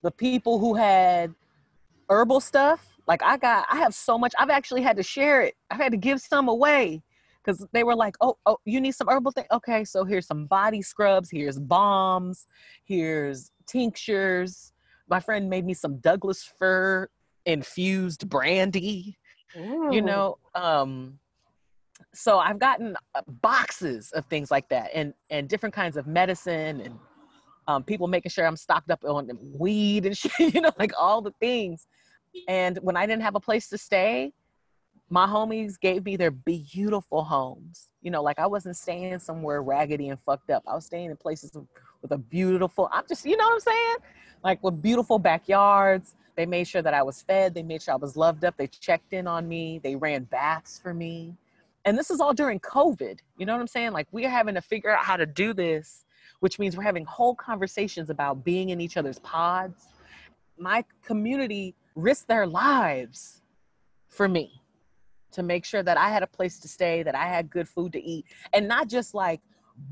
The 0.00 0.10
people 0.10 0.58
who 0.58 0.74
had 0.74 1.34
herbal 2.08 2.40
stuff, 2.40 2.88
like 3.06 3.22
I 3.22 3.36
got, 3.36 3.66
I 3.70 3.76
have 3.76 3.94
so 3.94 4.16
much. 4.16 4.32
I've 4.38 4.50
actually 4.50 4.80
had 4.80 4.96
to 4.96 5.02
share 5.02 5.42
it. 5.42 5.54
I've 5.70 5.78
had 5.78 5.92
to 5.92 5.98
give 5.98 6.20
some 6.20 6.48
away 6.48 7.02
because 7.44 7.66
they 7.72 7.84
were 7.84 7.94
like, 7.94 8.16
"Oh, 8.20 8.38
oh, 8.46 8.56
you 8.64 8.80
need 8.80 8.92
some 8.92 9.08
herbal 9.08 9.32
thing? 9.32 9.44
Okay, 9.52 9.84
so 9.84 10.04
here's 10.04 10.26
some 10.26 10.46
body 10.46 10.80
scrubs. 10.80 11.30
Here's 11.30 11.58
balms. 11.58 12.46
Here's 12.84 13.52
tinctures. 13.66 14.72
My 15.08 15.20
friend 15.20 15.50
made 15.50 15.66
me 15.66 15.74
some 15.74 15.98
Douglas 15.98 16.42
fir 16.58 17.08
infused 17.46 18.28
brandy 18.28 19.18
Ooh. 19.56 19.88
you 19.92 20.02
know 20.02 20.38
um 20.54 21.18
so 22.14 22.38
i've 22.38 22.58
gotten 22.58 22.96
uh, 23.14 23.22
boxes 23.26 24.12
of 24.12 24.24
things 24.26 24.50
like 24.50 24.68
that 24.68 24.90
and 24.94 25.12
and 25.30 25.48
different 25.48 25.74
kinds 25.74 25.96
of 25.96 26.06
medicine 26.06 26.80
and 26.80 26.98
um, 27.68 27.82
people 27.84 28.08
making 28.08 28.30
sure 28.30 28.46
i'm 28.46 28.56
stocked 28.56 28.90
up 28.90 29.04
on 29.04 29.30
weed 29.58 30.06
and 30.06 30.16
shit 30.18 30.54
you 30.54 30.60
know 30.60 30.72
like 30.78 30.92
all 30.98 31.20
the 31.22 31.32
things 31.40 31.86
and 32.48 32.78
when 32.82 32.96
i 32.96 33.06
didn't 33.06 33.22
have 33.22 33.34
a 33.34 33.40
place 33.40 33.68
to 33.68 33.78
stay 33.78 34.32
my 35.12 35.26
homies 35.26 35.78
gave 35.78 36.06
me 36.06 36.16
their 36.16 36.30
beautiful 36.30 37.22
homes 37.22 37.88
you 38.00 38.10
know 38.10 38.22
like 38.22 38.38
i 38.38 38.46
wasn't 38.46 38.74
staying 38.74 39.18
somewhere 39.18 39.62
raggedy 39.62 40.08
and 40.08 40.18
fucked 40.24 40.48
up 40.48 40.62
i 40.66 40.74
was 40.74 40.86
staying 40.86 41.10
in 41.10 41.16
places 41.18 41.52
with 42.00 42.12
a 42.12 42.16
beautiful 42.16 42.88
i'm 42.90 43.04
just 43.06 43.26
you 43.26 43.36
know 43.36 43.44
what 43.44 43.52
i'm 43.52 43.60
saying 43.60 43.96
like 44.42 44.62
with 44.62 44.80
beautiful 44.80 45.18
backyards 45.18 46.14
they 46.34 46.46
made 46.46 46.66
sure 46.66 46.80
that 46.80 46.94
I 46.94 47.02
was 47.02 47.20
fed. 47.20 47.54
They 47.54 47.62
made 47.62 47.82
sure 47.82 47.92
I 47.92 47.98
was 47.98 48.16
loved 48.16 48.44
up. 48.44 48.56
They 48.56 48.66
checked 48.66 49.12
in 49.12 49.26
on 49.26 49.46
me. 49.46 49.80
They 49.82 49.96
ran 49.96 50.24
baths 50.24 50.78
for 50.78 50.94
me. 50.94 51.36
And 51.84 51.98
this 51.98 52.10
is 52.10 52.20
all 52.20 52.32
during 52.32 52.58
COVID. 52.60 53.18
You 53.36 53.44
know 53.44 53.52
what 53.52 53.60
I'm 53.60 53.66
saying? 53.66 53.92
Like 53.92 54.06
we're 54.12 54.30
having 54.30 54.54
to 54.54 54.62
figure 54.62 54.90
out 54.90 55.04
how 55.04 55.18
to 55.18 55.26
do 55.26 55.52
this, 55.52 56.06
which 56.40 56.58
means 56.58 56.74
we're 56.74 56.84
having 56.84 57.04
whole 57.04 57.34
conversations 57.34 58.08
about 58.08 58.44
being 58.44 58.70
in 58.70 58.80
each 58.80 58.96
other's 58.96 59.18
pods. 59.18 59.88
My 60.56 60.84
community 61.04 61.74
risked 61.96 62.28
their 62.28 62.46
lives 62.46 63.42
for 64.08 64.26
me 64.26 64.61
to 65.32 65.42
make 65.42 65.64
sure 65.64 65.82
that 65.82 65.96
I 65.96 66.08
had 66.08 66.22
a 66.22 66.26
place 66.26 66.58
to 66.60 66.68
stay, 66.68 67.02
that 67.02 67.14
I 67.14 67.26
had 67.26 67.50
good 67.50 67.68
food 67.68 67.92
to 67.92 68.02
eat, 68.02 68.26
and 68.52 68.68
not 68.68 68.88
just 68.88 69.14
like 69.14 69.40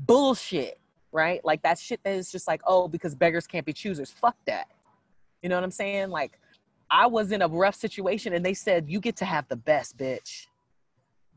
bullshit, 0.07 0.79
right? 1.11 1.43
Like 1.43 1.61
that 1.63 1.77
shit 1.77 1.99
that 2.03 2.13
is 2.13 2.31
just 2.31 2.47
like, 2.47 2.61
oh, 2.65 2.87
because 2.87 3.15
beggars 3.15 3.47
can't 3.47 3.65
be 3.65 3.73
choosers. 3.73 4.11
Fuck 4.11 4.37
that. 4.47 4.67
You 5.41 5.49
know 5.49 5.55
what 5.55 5.63
I'm 5.63 5.71
saying? 5.71 6.09
Like 6.09 6.39
I 6.89 7.07
was 7.07 7.31
in 7.31 7.41
a 7.41 7.47
rough 7.47 7.75
situation 7.75 8.33
and 8.33 8.45
they 8.45 8.53
said, 8.53 8.89
you 8.89 8.99
get 8.99 9.15
to 9.17 9.25
have 9.25 9.47
the 9.47 9.55
best 9.55 9.97
bitch. 9.97 10.47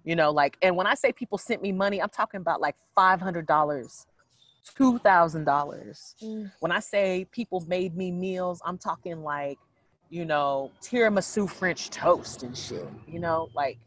You 0.04 0.16
know, 0.16 0.30
like, 0.30 0.58
and 0.60 0.76
when 0.76 0.86
I 0.86 0.94
say 0.94 1.12
people 1.12 1.38
sent 1.38 1.62
me 1.62 1.72
money, 1.72 2.02
I'm 2.02 2.10
talking 2.10 2.40
about 2.40 2.60
like 2.60 2.76
$500, 2.96 3.46
$2,000. 3.46 6.14
Mm. 6.22 6.52
When 6.60 6.72
I 6.72 6.80
say 6.80 7.26
people 7.30 7.64
made 7.66 7.96
me 7.96 8.10
meals, 8.10 8.60
I'm 8.66 8.76
talking 8.76 9.22
like, 9.22 9.58
you 10.10 10.26
know, 10.26 10.70
tiramisu 10.82 11.48
French 11.48 11.88
toast 11.88 12.42
and 12.42 12.56
shit, 12.56 12.86
you 13.08 13.18
know, 13.18 13.48
like, 13.54 13.78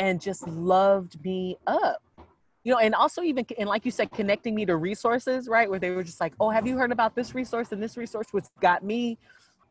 and 0.00 0.20
just 0.20 0.48
loved 0.48 1.22
me 1.22 1.58
up. 1.66 2.02
you 2.64 2.72
know, 2.72 2.78
and 2.78 2.94
also 2.94 3.22
even 3.22 3.46
and 3.58 3.68
like 3.68 3.84
you 3.84 3.90
said, 3.90 4.10
connecting 4.10 4.54
me 4.54 4.64
to 4.66 4.76
resources, 4.76 5.46
right? 5.48 5.68
Where 5.70 5.78
they 5.78 5.90
were 5.90 6.02
just 6.02 6.20
like, 6.20 6.32
oh, 6.40 6.50
have 6.50 6.66
you 6.66 6.76
heard 6.76 6.90
about 6.90 7.14
this 7.14 7.34
resource 7.34 7.72
and 7.72 7.82
this 7.82 7.96
resource, 7.96 8.28
which 8.32 8.46
got 8.60 8.82
me 8.82 9.18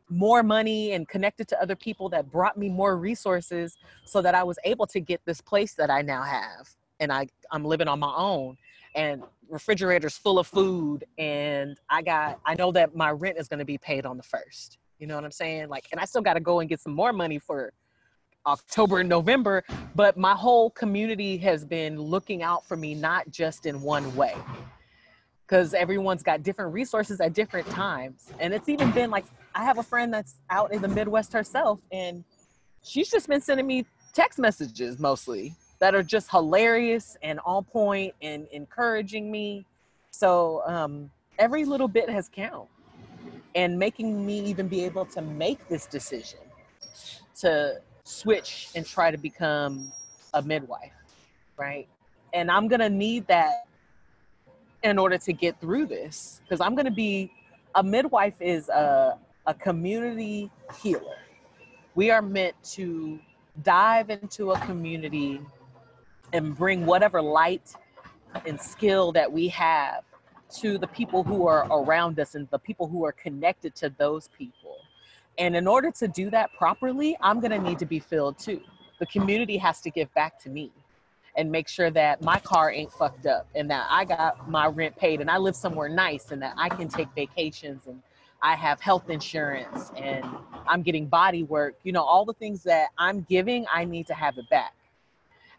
more 0.10 0.42
money 0.44 0.94
and 0.94 1.08
connected 1.08 1.48
to 1.50 1.62
other 1.62 1.76
people 1.76 2.10
that 2.10 2.32
brought 2.32 2.58
me 2.58 2.70
more 2.70 2.98
resources 2.98 3.78
so 4.06 4.22
that 4.22 4.36
I 4.36 4.44
was 4.44 4.58
able 4.66 4.88
to 4.88 5.00
get 5.00 5.22
this 5.26 5.42
place 5.42 5.74
that 5.76 5.90
I 5.90 6.02
now 6.02 6.24
have. 6.24 6.70
And 7.00 7.12
I, 7.12 7.28
I'm 7.52 7.64
living 7.64 7.88
on 7.88 8.00
my 8.00 8.14
own 8.16 8.58
and 8.96 9.24
refrigerators 9.50 10.18
full 10.18 10.40
of 10.40 10.48
food. 10.48 11.06
And 11.20 11.80
I 11.90 12.02
got, 12.02 12.40
I 12.46 12.56
know 12.56 12.72
that 12.72 12.96
my 12.96 13.12
rent 13.12 13.38
is 13.38 13.48
going 13.48 13.60
to 13.60 13.66
be 13.66 13.78
paid 13.78 14.06
on 14.06 14.18
the 14.18 14.24
first. 14.24 14.80
You 14.98 15.08
know 15.08 15.16
what 15.16 15.26
I'm 15.26 15.32
saying? 15.32 15.70
Like, 15.70 15.88
and 15.92 16.02
I 16.02 16.06
still 16.06 16.24
got 16.24 16.34
to 16.34 16.40
go 16.40 16.60
and 16.60 16.68
get 16.68 16.80
some 16.82 16.94
more 16.94 17.14
money 17.14 17.40
for 17.40 17.72
October 18.46 19.00
and 19.00 19.10
November, 19.10 19.64
but 19.96 20.18
my 20.18 20.34
whole 20.34 20.70
community 20.72 21.38
has 21.38 21.66
been 21.66 22.00
looking 22.00 22.42
out 22.44 22.66
for 22.66 22.76
me, 22.78 22.96
not 22.96 23.30
just 23.30 23.66
in 23.66 23.82
one 23.82 24.16
way. 24.16 24.36
Because 25.48 25.74
everyone's 25.74 26.24
got 26.24 26.44
different 26.44 26.74
resources 26.74 27.20
at 27.20 27.34
different 27.34 27.68
times. 27.68 28.32
And 28.40 28.54
it's 28.54 28.70
even 28.70 28.92
been 28.92 29.10
like, 29.10 29.26
I 29.56 29.64
have 29.64 29.80
a 29.80 29.84
friend 29.84 30.14
that's 30.14 30.36
out 30.50 30.72
in 30.72 30.82
the 30.82 30.88
Midwest 30.88 31.34
herself, 31.34 31.80
and 31.92 32.24
she's 32.84 33.10
just 33.10 33.28
been 33.28 33.42
sending 33.42 33.68
me 33.68 33.86
text 34.14 34.40
messages 34.40 35.00
mostly 35.00 35.56
that 35.80 35.96
are 35.96 36.04
just 36.04 36.30
hilarious 36.30 37.18
and 37.24 37.40
on 37.46 37.64
point 37.64 38.14
and 38.22 38.48
encouraging 38.52 39.32
me. 39.32 39.66
So 40.12 40.62
um, 40.66 41.10
every 41.38 41.66
little 41.66 41.88
bit 41.88 42.10
has 42.10 42.30
count 42.30 42.68
and 43.56 43.80
making 43.80 44.26
me 44.26 44.40
even 44.42 44.68
be 44.68 44.84
able 44.84 45.06
to 45.06 45.22
make 45.22 45.68
this 45.68 45.86
decision 45.86 46.40
to 47.40 47.82
switch 48.10 48.70
and 48.76 48.86
try 48.86 49.12
to 49.12 49.18
become 49.18 49.92
a 50.34 50.42
midwife, 50.42 50.94
right? 51.58 51.88
And 52.34 52.50
I'm 52.52 52.68
gonna 52.68 52.90
need 52.90 53.28
that 53.28 53.68
in 54.84 54.98
order 54.98 55.18
to 55.18 55.34
get 55.34 55.60
through 55.60 55.86
this 55.86 56.42
because 56.44 56.62
I'm 56.62 56.76
gonna 56.76 56.92
be 56.92 57.32
a 57.76 57.84
midwife 57.84 58.34
is 58.40 58.70
a, 58.70 59.18
a 59.46 59.54
community 59.54 60.50
healer. 60.82 61.18
We 61.96 62.12
are 62.12 62.22
meant 62.22 62.56
to 62.76 63.20
dive 63.64 64.10
into 64.10 64.52
a 64.52 64.60
community 64.62 65.42
and 66.34 66.58
bring 66.58 66.86
whatever 66.86 67.22
light 67.22 67.74
and 68.46 68.60
skill 68.60 69.12
that 69.12 69.32
we 69.32 69.48
have 69.50 70.04
to 70.58 70.78
the 70.78 70.88
people 70.88 71.24
who 71.24 71.48
are 71.48 71.68
around 71.72 72.20
us 72.20 72.36
and 72.36 72.48
the 72.50 72.60
people 72.60 72.88
who 72.88 73.04
are 73.04 73.12
connected 73.12 73.76
to 73.76 73.90
those 73.98 74.30
people 74.30 74.59
and 75.40 75.56
in 75.56 75.68
order 75.68 75.90
to 75.92 76.08
do 76.08 76.30
that 76.30 76.54
properly, 76.54 77.18
I'm 77.22 77.40
going 77.40 77.52
to 77.52 77.60
need 77.60 77.80
to 77.80 77.86
be 77.86 78.00
filled 78.00 78.38
too. 78.38 78.62
The 79.00 79.06
community 79.06 79.58
has 79.58 79.80
to 79.82 79.90
give 79.90 80.14
back 80.14 80.38
to 80.44 80.50
me 80.50 80.72
and 81.38 81.50
make 81.50 81.70
sure 81.70 81.90
that 81.92 82.22
my 82.22 82.38
car 82.40 82.70
ain't 82.72 82.92
fucked 82.92 83.26
up 83.26 83.48
and 83.56 83.72
that 83.72 83.88
I 83.90 84.04
got 84.04 84.50
my 84.50 84.68
rent 84.68 84.98
paid 84.98 85.22
and 85.22 85.32
I 85.32 85.38
live 85.38 85.56
somewhere 85.56 85.88
nice 85.88 86.32
and 86.32 86.42
that 86.42 86.54
I 86.58 86.68
can 86.68 86.90
take 86.90 87.08
vacations 87.16 87.88
and 87.88 88.02
I 88.42 88.56
have 88.56 88.82
health 88.82 89.10
insurance 89.10 89.92
and 89.96 90.26
I'm 90.68 90.82
getting 90.82 91.06
body 91.06 91.44
work. 91.44 91.76
You 91.84 91.94
know, 91.94 92.04
all 92.04 92.26
the 92.26 92.34
things 92.34 92.62
that 92.64 92.90
I'm 92.98 93.22
giving, 93.22 93.66
I 93.74 93.86
need 93.86 94.08
to 94.08 94.14
have 94.14 94.38
it 94.38 94.50
back. 94.50 94.74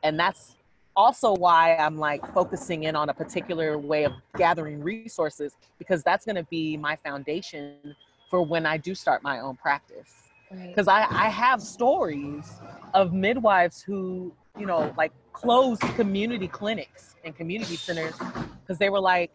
And 0.02 0.20
that's 0.20 0.56
also 0.94 1.34
why 1.34 1.76
I'm 1.76 1.96
like 1.96 2.30
focusing 2.34 2.84
in 2.84 2.94
on 2.94 3.08
a 3.08 3.14
particular 3.14 3.78
way 3.78 4.04
of 4.04 4.12
gathering 4.36 4.82
resources 4.82 5.56
because 5.78 6.02
that's 6.02 6.26
going 6.26 6.36
to 6.36 6.44
be 6.44 6.76
my 6.76 6.96
foundation 6.96 7.96
for 8.30 8.40
when 8.42 8.64
I 8.64 8.76
do 8.76 8.94
start 8.94 9.22
my 9.22 9.40
own 9.40 9.56
practice. 9.56 10.14
Because 10.50 10.86
right. 10.86 11.06
I, 11.10 11.26
I 11.26 11.28
have 11.28 11.60
stories 11.60 12.48
of 12.94 13.12
midwives 13.12 13.82
who, 13.82 14.32
you 14.58 14.66
know, 14.66 14.94
like 14.96 15.12
closed 15.32 15.82
community 15.96 16.48
clinics 16.48 17.16
and 17.24 17.36
community 17.36 17.76
centers 17.76 18.14
because 18.62 18.78
they 18.78 18.88
were 18.88 19.00
like, 19.00 19.30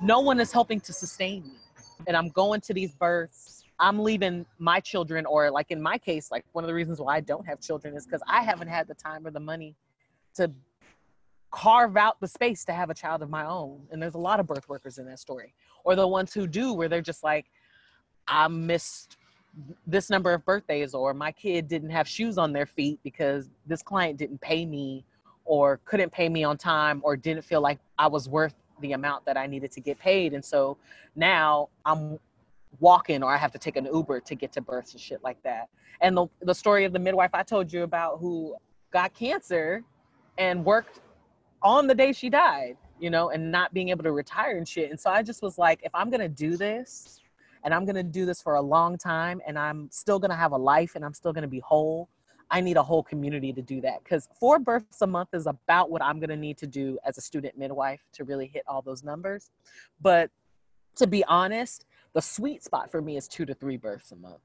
no 0.00 0.20
one 0.20 0.40
is 0.40 0.50
helping 0.50 0.80
to 0.80 0.92
sustain 0.92 1.44
me. 1.44 1.56
And 2.06 2.16
I'm 2.16 2.28
going 2.30 2.60
to 2.62 2.74
these 2.74 2.92
births. 2.92 3.64
I'm 3.78 3.98
leaving 3.98 4.46
my 4.58 4.80
children, 4.80 5.26
or 5.26 5.50
like 5.50 5.70
in 5.70 5.80
my 5.80 5.98
case, 5.98 6.30
like 6.30 6.44
one 6.52 6.64
of 6.64 6.68
the 6.68 6.74
reasons 6.74 7.00
why 7.00 7.16
I 7.16 7.20
don't 7.20 7.46
have 7.46 7.60
children 7.60 7.96
is 7.96 8.04
because 8.04 8.22
I 8.28 8.42
haven't 8.42 8.68
had 8.68 8.86
the 8.88 8.94
time 8.94 9.26
or 9.26 9.30
the 9.30 9.40
money 9.40 9.74
to 10.34 10.50
carve 11.50 11.96
out 11.96 12.20
the 12.20 12.28
space 12.28 12.64
to 12.64 12.72
have 12.72 12.90
a 12.90 12.94
child 12.94 13.22
of 13.22 13.30
my 13.30 13.44
own. 13.44 13.82
And 13.90 14.02
there's 14.02 14.14
a 14.14 14.18
lot 14.18 14.40
of 14.40 14.46
birth 14.46 14.68
workers 14.68 14.98
in 14.98 15.06
that 15.06 15.18
story 15.18 15.54
or 15.84 15.96
the 15.96 16.06
ones 16.06 16.32
who 16.32 16.46
do 16.46 16.72
where 16.72 16.88
they're 16.88 17.00
just 17.00 17.22
like 17.22 17.46
i 18.28 18.46
missed 18.48 19.16
this 19.86 20.08
number 20.08 20.32
of 20.32 20.44
birthdays 20.44 20.94
or 20.94 21.12
my 21.12 21.30
kid 21.30 21.68
didn't 21.68 21.90
have 21.90 22.08
shoes 22.08 22.38
on 22.38 22.52
their 22.52 22.66
feet 22.66 22.98
because 23.02 23.50
this 23.66 23.82
client 23.82 24.18
didn't 24.18 24.40
pay 24.40 24.64
me 24.64 25.04
or 25.44 25.80
couldn't 25.84 26.10
pay 26.10 26.28
me 26.28 26.44
on 26.44 26.56
time 26.56 27.00
or 27.04 27.16
didn't 27.16 27.42
feel 27.42 27.60
like 27.60 27.78
i 27.98 28.06
was 28.06 28.28
worth 28.28 28.54
the 28.80 28.92
amount 28.92 29.24
that 29.24 29.36
i 29.36 29.46
needed 29.46 29.70
to 29.70 29.80
get 29.80 29.98
paid. 29.98 30.32
And 30.34 30.44
so 30.44 30.76
now 31.16 31.68
i'm 31.84 32.18
walking 32.80 33.22
or 33.22 33.32
i 33.32 33.36
have 33.36 33.52
to 33.52 33.58
take 33.58 33.76
an 33.76 33.86
uber 33.92 34.20
to 34.20 34.34
get 34.34 34.52
to 34.52 34.60
births 34.60 34.92
and 34.92 35.00
shit 35.00 35.22
like 35.22 35.42
that. 35.42 35.68
And 36.00 36.16
the, 36.16 36.26
the 36.40 36.54
story 36.54 36.84
of 36.84 36.92
the 36.92 36.98
midwife 36.98 37.30
i 37.34 37.42
told 37.42 37.72
you 37.72 37.82
about 37.82 38.18
who 38.20 38.56
got 38.92 39.14
cancer 39.14 39.82
and 40.38 40.64
worked 40.64 41.00
on 41.62 41.86
the 41.86 41.94
day 41.94 42.12
she 42.12 42.30
died 42.30 42.76
you 43.02 43.10
know, 43.10 43.30
and 43.30 43.50
not 43.50 43.74
being 43.74 43.88
able 43.88 44.04
to 44.04 44.12
retire 44.12 44.56
and 44.56 44.66
shit. 44.66 44.90
And 44.90 44.98
so 44.98 45.10
I 45.10 45.24
just 45.24 45.42
was 45.42 45.58
like, 45.58 45.80
if 45.82 45.92
I'm 45.92 46.08
gonna 46.08 46.28
do 46.28 46.56
this 46.56 47.18
and 47.64 47.74
I'm 47.74 47.84
gonna 47.84 48.04
do 48.04 48.24
this 48.24 48.40
for 48.40 48.54
a 48.54 48.62
long 48.62 48.96
time 48.96 49.40
and 49.44 49.58
I'm 49.58 49.88
still 49.90 50.20
gonna 50.20 50.36
have 50.36 50.52
a 50.52 50.56
life 50.56 50.94
and 50.94 51.04
I'm 51.04 51.12
still 51.12 51.32
gonna 51.32 51.48
be 51.48 51.58
whole, 51.58 52.08
I 52.48 52.60
need 52.60 52.76
a 52.76 52.82
whole 52.82 53.02
community 53.02 53.52
to 53.54 53.60
do 53.60 53.80
that. 53.80 54.04
Because 54.04 54.28
four 54.38 54.60
births 54.60 55.02
a 55.02 55.06
month 55.08 55.30
is 55.32 55.48
about 55.48 55.90
what 55.90 56.00
I'm 56.00 56.20
gonna 56.20 56.36
need 56.36 56.58
to 56.58 56.66
do 56.68 56.96
as 57.04 57.18
a 57.18 57.20
student 57.20 57.58
midwife 57.58 58.04
to 58.12 58.22
really 58.22 58.46
hit 58.46 58.62
all 58.68 58.82
those 58.82 59.02
numbers. 59.02 59.50
But 60.00 60.30
to 60.94 61.08
be 61.08 61.24
honest, 61.24 61.86
the 62.12 62.22
sweet 62.22 62.62
spot 62.62 62.92
for 62.92 63.02
me 63.02 63.16
is 63.16 63.26
two 63.26 63.44
to 63.46 63.54
three 63.54 63.78
births 63.78 64.12
a 64.12 64.16
month 64.16 64.42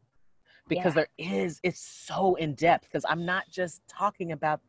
because 0.68 0.96
yeah. 0.96 1.06
there 1.06 1.08
is 1.20 1.60
it's 1.62 1.80
so 1.80 2.36
in 2.36 2.54
depth 2.54 2.88
because 2.90 3.06
i'm 3.08 3.26
not 3.26 3.46
just 3.50 3.82
talking 3.88 4.34
about 4.34 4.60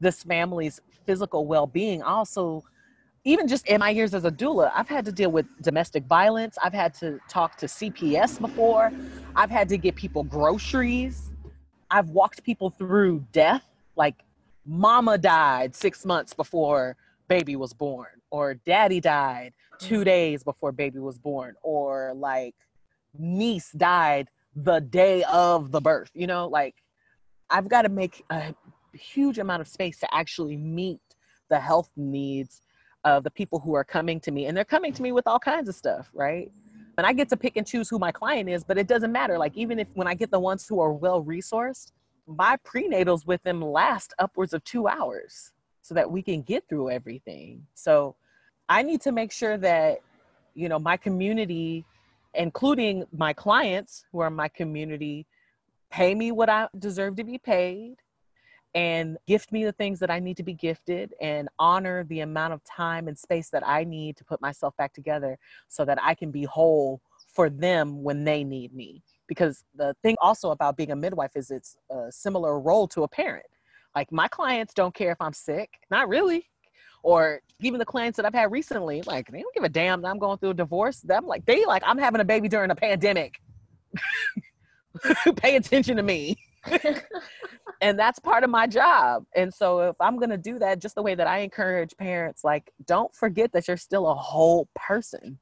this 0.00 0.22
family's 0.22 0.80
physical 1.04 1.46
well-being 1.46 2.02
also 2.02 2.64
even 3.24 3.46
just 3.46 3.66
in 3.68 3.78
my 3.80 3.90
years 3.90 4.14
as 4.14 4.24
a 4.24 4.30
doula, 4.30 4.72
I've 4.74 4.88
had 4.88 5.04
to 5.04 5.12
deal 5.12 5.30
with 5.30 5.46
domestic 5.62 6.04
violence. 6.04 6.58
I've 6.62 6.72
had 6.72 6.92
to 6.94 7.20
talk 7.28 7.56
to 7.58 7.66
CPS 7.66 8.40
before. 8.40 8.90
I've 9.36 9.50
had 9.50 9.68
to 9.68 9.76
get 9.76 9.94
people 9.94 10.24
groceries. 10.24 11.30
I've 11.90 12.08
walked 12.10 12.42
people 12.42 12.70
through 12.70 13.24
death, 13.32 13.64
like 13.96 14.16
mama 14.64 15.18
died 15.18 15.74
six 15.74 16.04
months 16.04 16.32
before 16.32 16.96
baby 17.28 17.54
was 17.54 17.72
born, 17.72 18.08
or 18.30 18.54
daddy 18.54 18.98
died 18.98 19.52
two 19.78 19.96
mm-hmm. 19.96 20.04
days 20.04 20.42
before 20.42 20.72
baby 20.72 20.98
was 20.98 21.18
born, 21.18 21.54
or 21.62 22.12
like 22.16 22.54
niece 23.16 23.70
died 23.72 24.28
the 24.56 24.80
day 24.80 25.22
of 25.24 25.70
the 25.70 25.80
birth. 25.80 26.10
You 26.14 26.26
know, 26.26 26.48
like 26.48 26.74
I've 27.50 27.68
got 27.68 27.82
to 27.82 27.88
make 27.88 28.24
a 28.30 28.54
huge 28.94 29.38
amount 29.38 29.60
of 29.60 29.68
space 29.68 30.00
to 30.00 30.14
actually 30.14 30.56
meet 30.56 31.00
the 31.50 31.60
health 31.60 31.90
needs 31.96 32.62
of 33.04 33.24
the 33.24 33.30
people 33.30 33.58
who 33.58 33.74
are 33.74 33.84
coming 33.84 34.20
to 34.20 34.30
me 34.30 34.46
and 34.46 34.56
they're 34.56 34.64
coming 34.64 34.92
to 34.92 35.02
me 35.02 35.12
with 35.12 35.26
all 35.26 35.38
kinds 35.38 35.68
of 35.68 35.74
stuff 35.74 36.10
right? 36.12 36.50
And 36.98 37.06
i 37.06 37.12
get 37.12 37.28
to 37.30 37.36
pick 37.36 37.56
and 37.56 37.66
choose 37.66 37.88
who 37.88 37.98
my 37.98 38.12
client 38.12 38.48
is 38.48 38.64
but 38.64 38.78
it 38.78 38.86
doesn't 38.86 39.12
matter. 39.12 39.38
Like 39.38 39.56
even 39.56 39.78
if 39.78 39.88
when 39.94 40.06
i 40.06 40.14
get 40.14 40.30
the 40.30 40.40
ones 40.40 40.66
who 40.66 40.80
are 40.80 40.92
well 40.92 41.22
resourced 41.22 41.92
my 42.26 42.56
prenatals 42.64 43.26
with 43.26 43.42
them 43.42 43.60
last 43.60 44.14
upwards 44.18 44.52
of 44.52 44.62
two 44.64 44.86
hours 44.86 45.52
so 45.82 45.92
that 45.94 46.08
we 46.08 46.22
can 46.22 46.40
get 46.42 46.68
through 46.68 46.90
everything. 46.90 47.66
So 47.74 48.16
i 48.68 48.82
need 48.82 49.00
to 49.02 49.12
make 49.12 49.32
sure 49.32 49.56
that 49.58 49.98
you 50.54 50.68
know 50.68 50.78
my 50.78 50.96
community 50.96 51.84
including 52.34 53.04
my 53.12 53.32
clients 53.32 54.04
who 54.10 54.20
are 54.20 54.30
my 54.30 54.48
community 54.48 55.26
pay 55.90 56.14
me 56.14 56.32
what 56.32 56.48
i 56.48 56.66
deserve 56.78 57.16
to 57.16 57.24
be 57.24 57.38
paid 57.38 57.96
and 58.74 59.18
gift 59.26 59.52
me 59.52 59.64
the 59.64 59.72
things 59.72 59.98
that 60.00 60.10
I 60.10 60.18
need 60.18 60.36
to 60.38 60.42
be 60.42 60.54
gifted 60.54 61.14
and 61.20 61.48
honor 61.58 62.04
the 62.04 62.20
amount 62.20 62.54
of 62.54 62.64
time 62.64 63.06
and 63.06 63.18
space 63.18 63.50
that 63.50 63.66
I 63.66 63.84
need 63.84 64.16
to 64.16 64.24
put 64.24 64.40
myself 64.40 64.76
back 64.76 64.92
together 64.94 65.38
so 65.68 65.84
that 65.84 65.98
I 66.02 66.14
can 66.14 66.30
be 66.30 66.44
whole 66.44 67.02
for 67.28 67.50
them 67.50 68.02
when 68.02 68.24
they 68.24 68.44
need 68.44 68.74
me. 68.74 69.02
Because 69.28 69.64
the 69.74 69.94
thing 70.02 70.16
also 70.20 70.50
about 70.50 70.76
being 70.76 70.90
a 70.90 70.96
midwife 70.96 71.36
is 71.36 71.50
it's 71.50 71.76
a 71.90 72.10
similar 72.10 72.58
role 72.60 72.88
to 72.88 73.02
a 73.02 73.08
parent. 73.08 73.46
Like 73.94 74.10
my 74.10 74.28
clients 74.28 74.72
don't 74.74 74.94
care 74.94 75.12
if 75.12 75.20
I'm 75.20 75.32
sick, 75.34 75.70
not 75.90 76.08
really. 76.08 76.48
Or 77.02 77.40
even 77.60 77.78
the 77.78 77.84
clients 77.84 78.16
that 78.16 78.24
I've 78.24 78.34
had 78.34 78.52
recently, 78.52 79.02
like 79.02 79.30
they 79.30 79.42
don't 79.42 79.54
give 79.54 79.64
a 79.64 79.68
damn 79.68 80.00
that 80.02 80.08
I'm 80.08 80.18
going 80.18 80.38
through 80.38 80.50
a 80.50 80.54
divorce. 80.54 81.04
I'm 81.10 81.26
like 81.26 81.44
they 81.44 81.64
like 81.66 81.82
I'm 81.84 81.98
having 81.98 82.20
a 82.20 82.24
baby 82.24 82.48
during 82.48 82.70
a 82.70 82.76
pandemic. 82.76 83.34
Pay 85.36 85.56
attention 85.56 85.96
to 85.96 86.02
me. 86.02 86.36
and 87.80 87.98
that's 87.98 88.18
part 88.18 88.44
of 88.44 88.50
my 88.50 88.66
job. 88.66 89.24
And 89.34 89.52
so 89.52 89.80
if 89.80 89.96
I'm 90.00 90.16
going 90.16 90.30
to 90.30 90.38
do 90.38 90.58
that 90.58 90.80
just 90.80 90.94
the 90.94 91.02
way 91.02 91.14
that 91.14 91.26
I 91.26 91.38
encourage 91.38 91.96
parents 91.96 92.44
like 92.44 92.72
don't 92.86 93.14
forget 93.14 93.52
that 93.52 93.68
you're 93.68 93.76
still 93.76 94.08
a 94.08 94.14
whole 94.14 94.68
person 94.74 95.38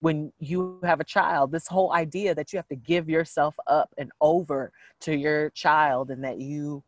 when 0.00 0.32
you 0.40 0.80
have 0.82 1.00
a 1.00 1.04
child. 1.04 1.52
This 1.52 1.68
whole 1.68 1.92
idea 1.92 2.34
that 2.34 2.52
you 2.52 2.56
have 2.56 2.68
to 2.68 2.76
give 2.76 3.08
yourself 3.08 3.54
up 3.66 3.94
and 3.98 4.10
over 4.20 4.72
to 5.00 5.16
your 5.16 5.50
child 5.50 6.10
and 6.10 6.24
that 6.24 6.38
you 6.38 6.82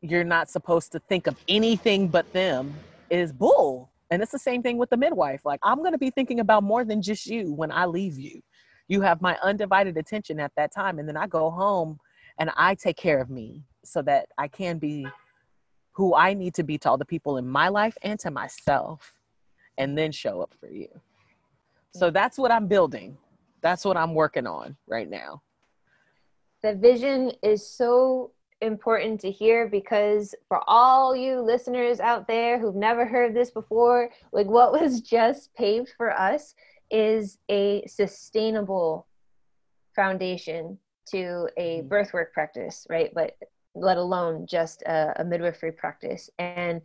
you're 0.00 0.24
not 0.24 0.50
supposed 0.50 0.92
to 0.92 0.98
think 1.00 1.26
of 1.26 1.36
anything 1.48 2.08
but 2.08 2.30
them 2.32 2.74
is 3.08 3.32
bull. 3.32 3.90
And 4.10 4.22
it's 4.22 4.32
the 4.32 4.38
same 4.38 4.62
thing 4.62 4.76
with 4.76 4.90
the 4.90 4.96
midwife. 4.96 5.40
Like, 5.44 5.60
I'm 5.62 5.78
going 5.78 5.92
to 5.92 5.98
be 5.98 6.10
thinking 6.10 6.40
about 6.40 6.62
more 6.62 6.84
than 6.84 7.00
just 7.00 7.26
you 7.26 7.52
when 7.52 7.72
I 7.72 7.86
leave 7.86 8.18
you. 8.18 8.42
You 8.86 9.00
have 9.00 9.22
my 9.22 9.38
undivided 9.42 9.96
attention 9.96 10.38
at 10.38 10.52
that 10.56 10.74
time. 10.74 10.98
And 10.98 11.08
then 11.08 11.16
I 11.16 11.26
go 11.26 11.50
home 11.50 11.98
and 12.38 12.50
I 12.56 12.74
take 12.74 12.96
care 12.96 13.20
of 13.20 13.30
me 13.30 13.62
so 13.84 14.02
that 14.02 14.28
I 14.38 14.48
can 14.48 14.78
be 14.78 15.06
who 15.92 16.14
I 16.14 16.34
need 16.34 16.54
to 16.54 16.64
be 16.64 16.76
to 16.78 16.90
all 16.90 16.98
the 16.98 17.04
people 17.04 17.36
in 17.36 17.46
my 17.46 17.68
life 17.68 17.96
and 18.02 18.18
to 18.20 18.30
myself, 18.30 19.14
and 19.78 19.96
then 19.96 20.10
show 20.10 20.42
up 20.42 20.52
for 20.58 20.68
you. 20.68 20.88
So 21.94 22.10
that's 22.10 22.36
what 22.36 22.50
I'm 22.50 22.66
building. 22.66 23.16
That's 23.60 23.84
what 23.84 23.96
I'm 23.96 24.14
working 24.14 24.46
on 24.46 24.76
right 24.88 25.08
now. 25.08 25.42
The 26.62 26.74
vision 26.74 27.32
is 27.42 27.66
so 27.66 28.32
important 28.60 29.20
to 29.20 29.30
hear 29.30 29.68
because 29.68 30.34
for 30.48 30.62
all 30.66 31.14
you 31.14 31.40
listeners 31.40 32.00
out 32.00 32.26
there 32.26 32.58
who've 32.58 32.74
never 32.74 33.06
heard 33.06 33.34
this 33.34 33.50
before, 33.50 34.10
like 34.32 34.46
what 34.46 34.72
was 34.72 35.00
just 35.16 35.54
paved 35.54 35.92
for 35.96 36.10
us 36.10 36.54
is 36.90 37.38
a 37.50 37.84
sustainable 37.86 39.06
foundation 39.94 40.78
to 41.06 41.48
a 41.56 41.78
mm-hmm. 41.78 41.88
birth 41.88 42.12
work 42.12 42.32
practice, 42.32 42.86
right? 42.88 43.12
But 43.14 43.36
let 43.74 43.96
alone 43.96 44.46
just 44.46 44.82
a, 44.82 45.20
a 45.20 45.24
midwifery 45.24 45.72
practice. 45.72 46.30
And 46.38 46.80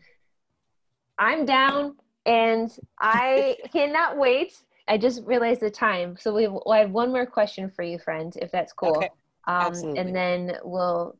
I'm 1.17 1.45
down 1.45 1.97
and 2.25 2.71
I 2.99 3.57
cannot 3.73 4.17
wait. 4.17 4.57
I 4.87 4.97
just 4.97 5.23
realized 5.25 5.61
the 5.61 5.69
time. 5.69 6.17
So 6.19 6.33
we 6.33 6.43
have, 6.43 6.57
I 6.69 6.79
have 6.79 6.91
one 6.91 7.11
more 7.11 7.25
question 7.25 7.69
for 7.69 7.83
you, 7.83 7.99
friend, 7.99 8.35
if 8.41 8.51
that's 8.51 8.73
cool. 8.73 8.97
Okay. 8.97 9.09
Um, 9.47 9.73
and 9.97 10.15
then 10.15 10.57
we'll 10.63 11.15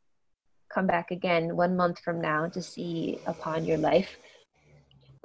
come 0.69 0.87
back 0.87 1.11
again 1.11 1.55
one 1.55 1.75
month 1.75 1.99
from 1.99 2.21
now 2.21 2.47
to 2.47 2.61
see 2.61 3.19
upon 3.25 3.65
your 3.65 3.77
life. 3.77 4.17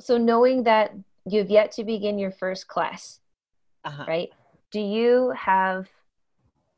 So, 0.00 0.16
knowing 0.16 0.64
that 0.64 0.94
you've 1.26 1.50
yet 1.50 1.72
to 1.72 1.84
begin 1.84 2.18
your 2.18 2.32
first 2.32 2.66
class, 2.66 3.20
uh-huh. 3.84 4.04
right? 4.08 4.30
Do 4.70 4.80
you 4.80 5.32
have 5.36 5.88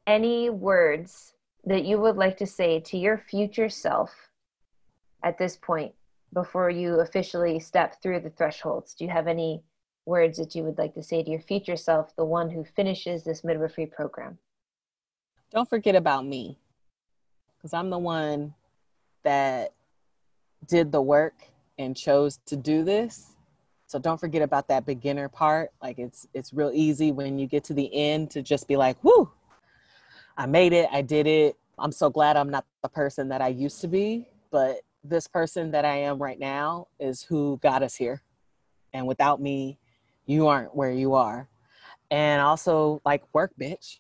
any 0.07 0.51
words 0.51 1.35
that 1.65 1.85
you 1.85 1.99
would 1.99 2.17
like 2.17 2.37
to 2.39 2.47
say 2.47 2.81
to 2.81 2.97
your 2.97 3.19
future 3.19 3.69
self 3.69 4.31
at 5.23 5.39
this 5.39 5.57
point 5.57 5.93
before 6.33 6.71
you 6.71 7.01
officially 7.01 7.59
step 7.59 8.01
through 8.03 8.21
the 8.21 8.31
thresholds? 8.31 8.95
Do 8.95 9.05
you 9.05 9.11
have 9.11 9.27
any 9.27 9.63
words 10.05 10.39
that 10.39 10.55
you 10.55 10.63
would 10.63 10.79
like 10.79 10.95
to 10.95 11.03
say 11.03 11.23
to 11.23 11.31
your 11.31 11.41
future 11.41 11.77
self, 11.77 12.15
the 12.15 12.25
one 12.25 12.51
who 12.51 12.65
finishes 12.65 13.25
this 13.25 13.43
midwifery 13.43 13.87
program? 13.87 14.39
Don't 15.51 15.69
forget 15.69 15.97
about 15.97 16.27
me 16.27 16.59
because 17.57 17.73
I'm 17.73 17.91
the 17.91 17.99
one 17.99 18.55
that 19.25 19.73
did 20.69 20.93
the 20.93 21.03
work 21.03 21.35
and 21.79 21.97
chose 21.97 22.39
to 22.47 22.57
do 22.57 22.85
this. 22.85 23.33
So 23.89 23.99
don't 23.99 24.19
forget 24.19 24.43
about 24.43 24.69
that 24.69 24.85
beginner 24.87 25.29
part. 25.29 25.71
Like 25.83 25.99
it's 25.99 26.27
it's 26.35 26.53
real 26.53 26.71
easy 26.75 27.13
when 27.13 27.39
you 27.39 27.47
get 27.47 27.65
to 27.65 27.75
the 27.75 27.93
end 27.95 28.31
to 28.33 28.43
just 28.43 28.67
be 28.67 28.77
like, 28.77 29.03
"Whoo, 29.05 29.31
I 30.37 30.47
made 30.47 30.73
it. 30.73 30.89
I 30.93 31.03
did 31.03 31.27
it. 31.27 31.57
I'm 31.79 31.93
so 31.93 32.11
glad 32.11 32.37
I'm 32.37 32.51
not 32.51 32.65
the 32.83 32.89
person 32.89 33.29
that 33.29 33.43
I 33.43 33.49
used 33.49 33.81
to 33.83 33.89
be, 33.89 34.29
but 34.51 34.81
this 35.05 35.27
person 35.27 35.71
that 35.73 35.85
I 35.85 35.97
am 35.97 36.23
right 36.23 36.39
now 36.39 36.89
is 36.99 37.23
who 37.23 37.59
got 37.63 37.83
us 37.83 37.95
here. 37.95 38.23
And 38.93 39.07
without 39.07 39.41
me, 39.41 39.79
you 40.27 40.47
aren't 40.47 40.75
where 40.75 40.91
you 40.91 41.15
are. 41.15 41.49
And 42.11 42.41
also 42.41 43.01
like 43.05 43.23
work, 43.33 43.53
bitch. 43.61 43.99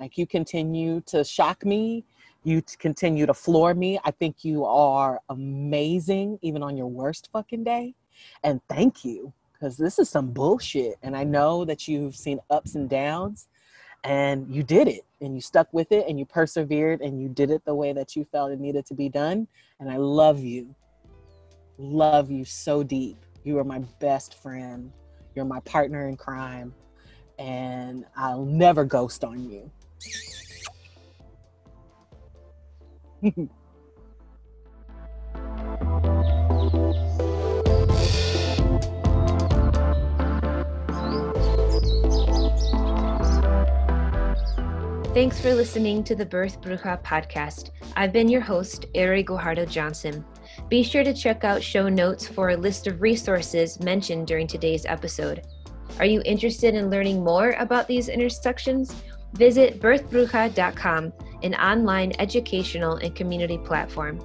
Like 0.00 0.18
you 0.18 0.26
continue 0.26 1.00
to 1.02 1.22
shock 1.22 1.64
me 1.64 2.04
you 2.44 2.62
continue 2.78 3.26
to 3.26 3.34
floor 3.34 3.74
me. 3.74 3.98
I 4.04 4.10
think 4.10 4.44
you 4.44 4.64
are 4.64 5.20
amazing, 5.28 6.38
even 6.42 6.62
on 6.62 6.76
your 6.76 6.88
worst 6.88 7.28
fucking 7.32 7.64
day. 7.64 7.94
And 8.42 8.60
thank 8.68 9.04
you, 9.04 9.32
because 9.52 9.76
this 9.76 9.98
is 9.98 10.08
some 10.08 10.32
bullshit. 10.32 10.96
And 11.02 11.16
I 11.16 11.24
know 11.24 11.64
that 11.64 11.86
you've 11.86 12.16
seen 12.16 12.40
ups 12.50 12.74
and 12.74 12.88
downs, 12.88 13.48
and 14.04 14.52
you 14.52 14.62
did 14.62 14.88
it, 14.88 15.04
and 15.20 15.34
you 15.34 15.40
stuck 15.40 15.72
with 15.72 15.92
it, 15.92 16.06
and 16.08 16.18
you 16.18 16.26
persevered, 16.26 17.00
and 17.00 17.20
you 17.20 17.28
did 17.28 17.50
it 17.50 17.64
the 17.64 17.74
way 17.74 17.92
that 17.92 18.16
you 18.16 18.24
felt 18.24 18.50
it 18.50 18.60
needed 18.60 18.86
to 18.86 18.94
be 18.94 19.08
done. 19.08 19.46
And 19.80 19.90
I 19.90 19.96
love 19.96 20.40
you. 20.40 20.74
Love 21.78 22.30
you 22.30 22.44
so 22.44 22.82
deep. 22.82 23.16
You 23.44 23.58
are 23.58 23.64
my 23.64 23.80
best 24.00 24.34
friend. 24.42 24.92
You're 25.34 25.44
my 25.44 25.60
partner 25.60 26.08
in 26.08 26.16
crime. 26.16 26.74
And 27.38 28.04
I'll 28.16 28.44
never 28.44 28.84
ghost 28.84 29.24
on 29.24 29.70
you. 33.22 33.48
Thanks 45.14 45.38
for 45.38 45.54
listening 45.54 46.04
to 46.04 46.14
the 46.14 46.24
Birth 46.24 46.62
Bruja 46.62 47.02
podcast. 47.02 47.68
I've 47.96 48.14
been 48.14 48.28
your 48.30 48.40
host, 48.40 48.86
Eri 48.94 49.22
Guajardo 49.22 49.68
Johnson. 49.70 50.24
Be 50.70 50.82
sure 50.82 51.04
to 51.04 51.12
check 51.12 51.44
out 51.44 51.62
show 51.62 51.86
notes 51.90 52.26
for 52.26 52.48
a 52.48 52.56
list 52.56 52.86
of 52.86 53.02
resources 53.02 53.78
mentioned 53.80 54.26
during 54.26 54.46
today's 54.46 54.86
episode. 54.86 55.46
Are 55.98 56.06
you 56.06 56.22
interested 56.24 56.74
in 56.74 56.88
learning 56.88 57.22
more 57.22 57.50
about 57.58 57.86
these 57.86 58.08
intersections? 58.08 58.94
Visit 59.34 59.80
birthbruja.com 59.80 61.12
an 61.42 61.54
online 61.56 62.12
educational 62.18 62.96
and 62.96 63.14
community 63.14 63.58
platform. 63.58 64.18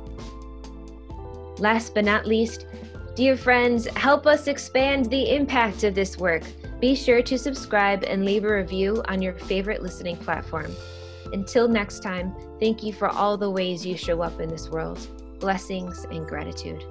Last 1.58 1.96
but 1.96 2.06
not 2.06 2.26
least, 2.26 2.66
dear 3.14 3.36
friends, 3.36 3.88
help 3.88 4.26
us 4.26 4.48
expand 4.48 5.10
the 5.10 5.36
impact 5.36 5.84
of 5.84 5.96
this 5.96 6.18
work. 6.18 6.44
Be 6.80 6.94
sure 6.94 7.24
to 7.24 7.40
subscribe 7.40 8.04
and 8.04 8.24
leave 8.24 8.44
a 8.44 8.54
review 8.54 9.02
on 9.08 9.22
your 9.22 9.34
favorite 9.34 9.82
listening 9.82 10.16
platform. 10.18 10.72
Until 11.34 11.68
next 11.68 12.04
time, 12.04 12.36
thank 12.60 12.84
you 12.84 12.94
for 12.94 13.10
all 13.10 13.36
the 13.36 13.50
ways 13.50 13.86
you 13.86 13.98
show 13.98 14.22
up 14.22 14.40
in 14.40 14.48
this 14.48 14.70
world. 14.70 15.00
Blessings 15.40 16.06
and 16.12 16.28
gratitude. 16.28 16.84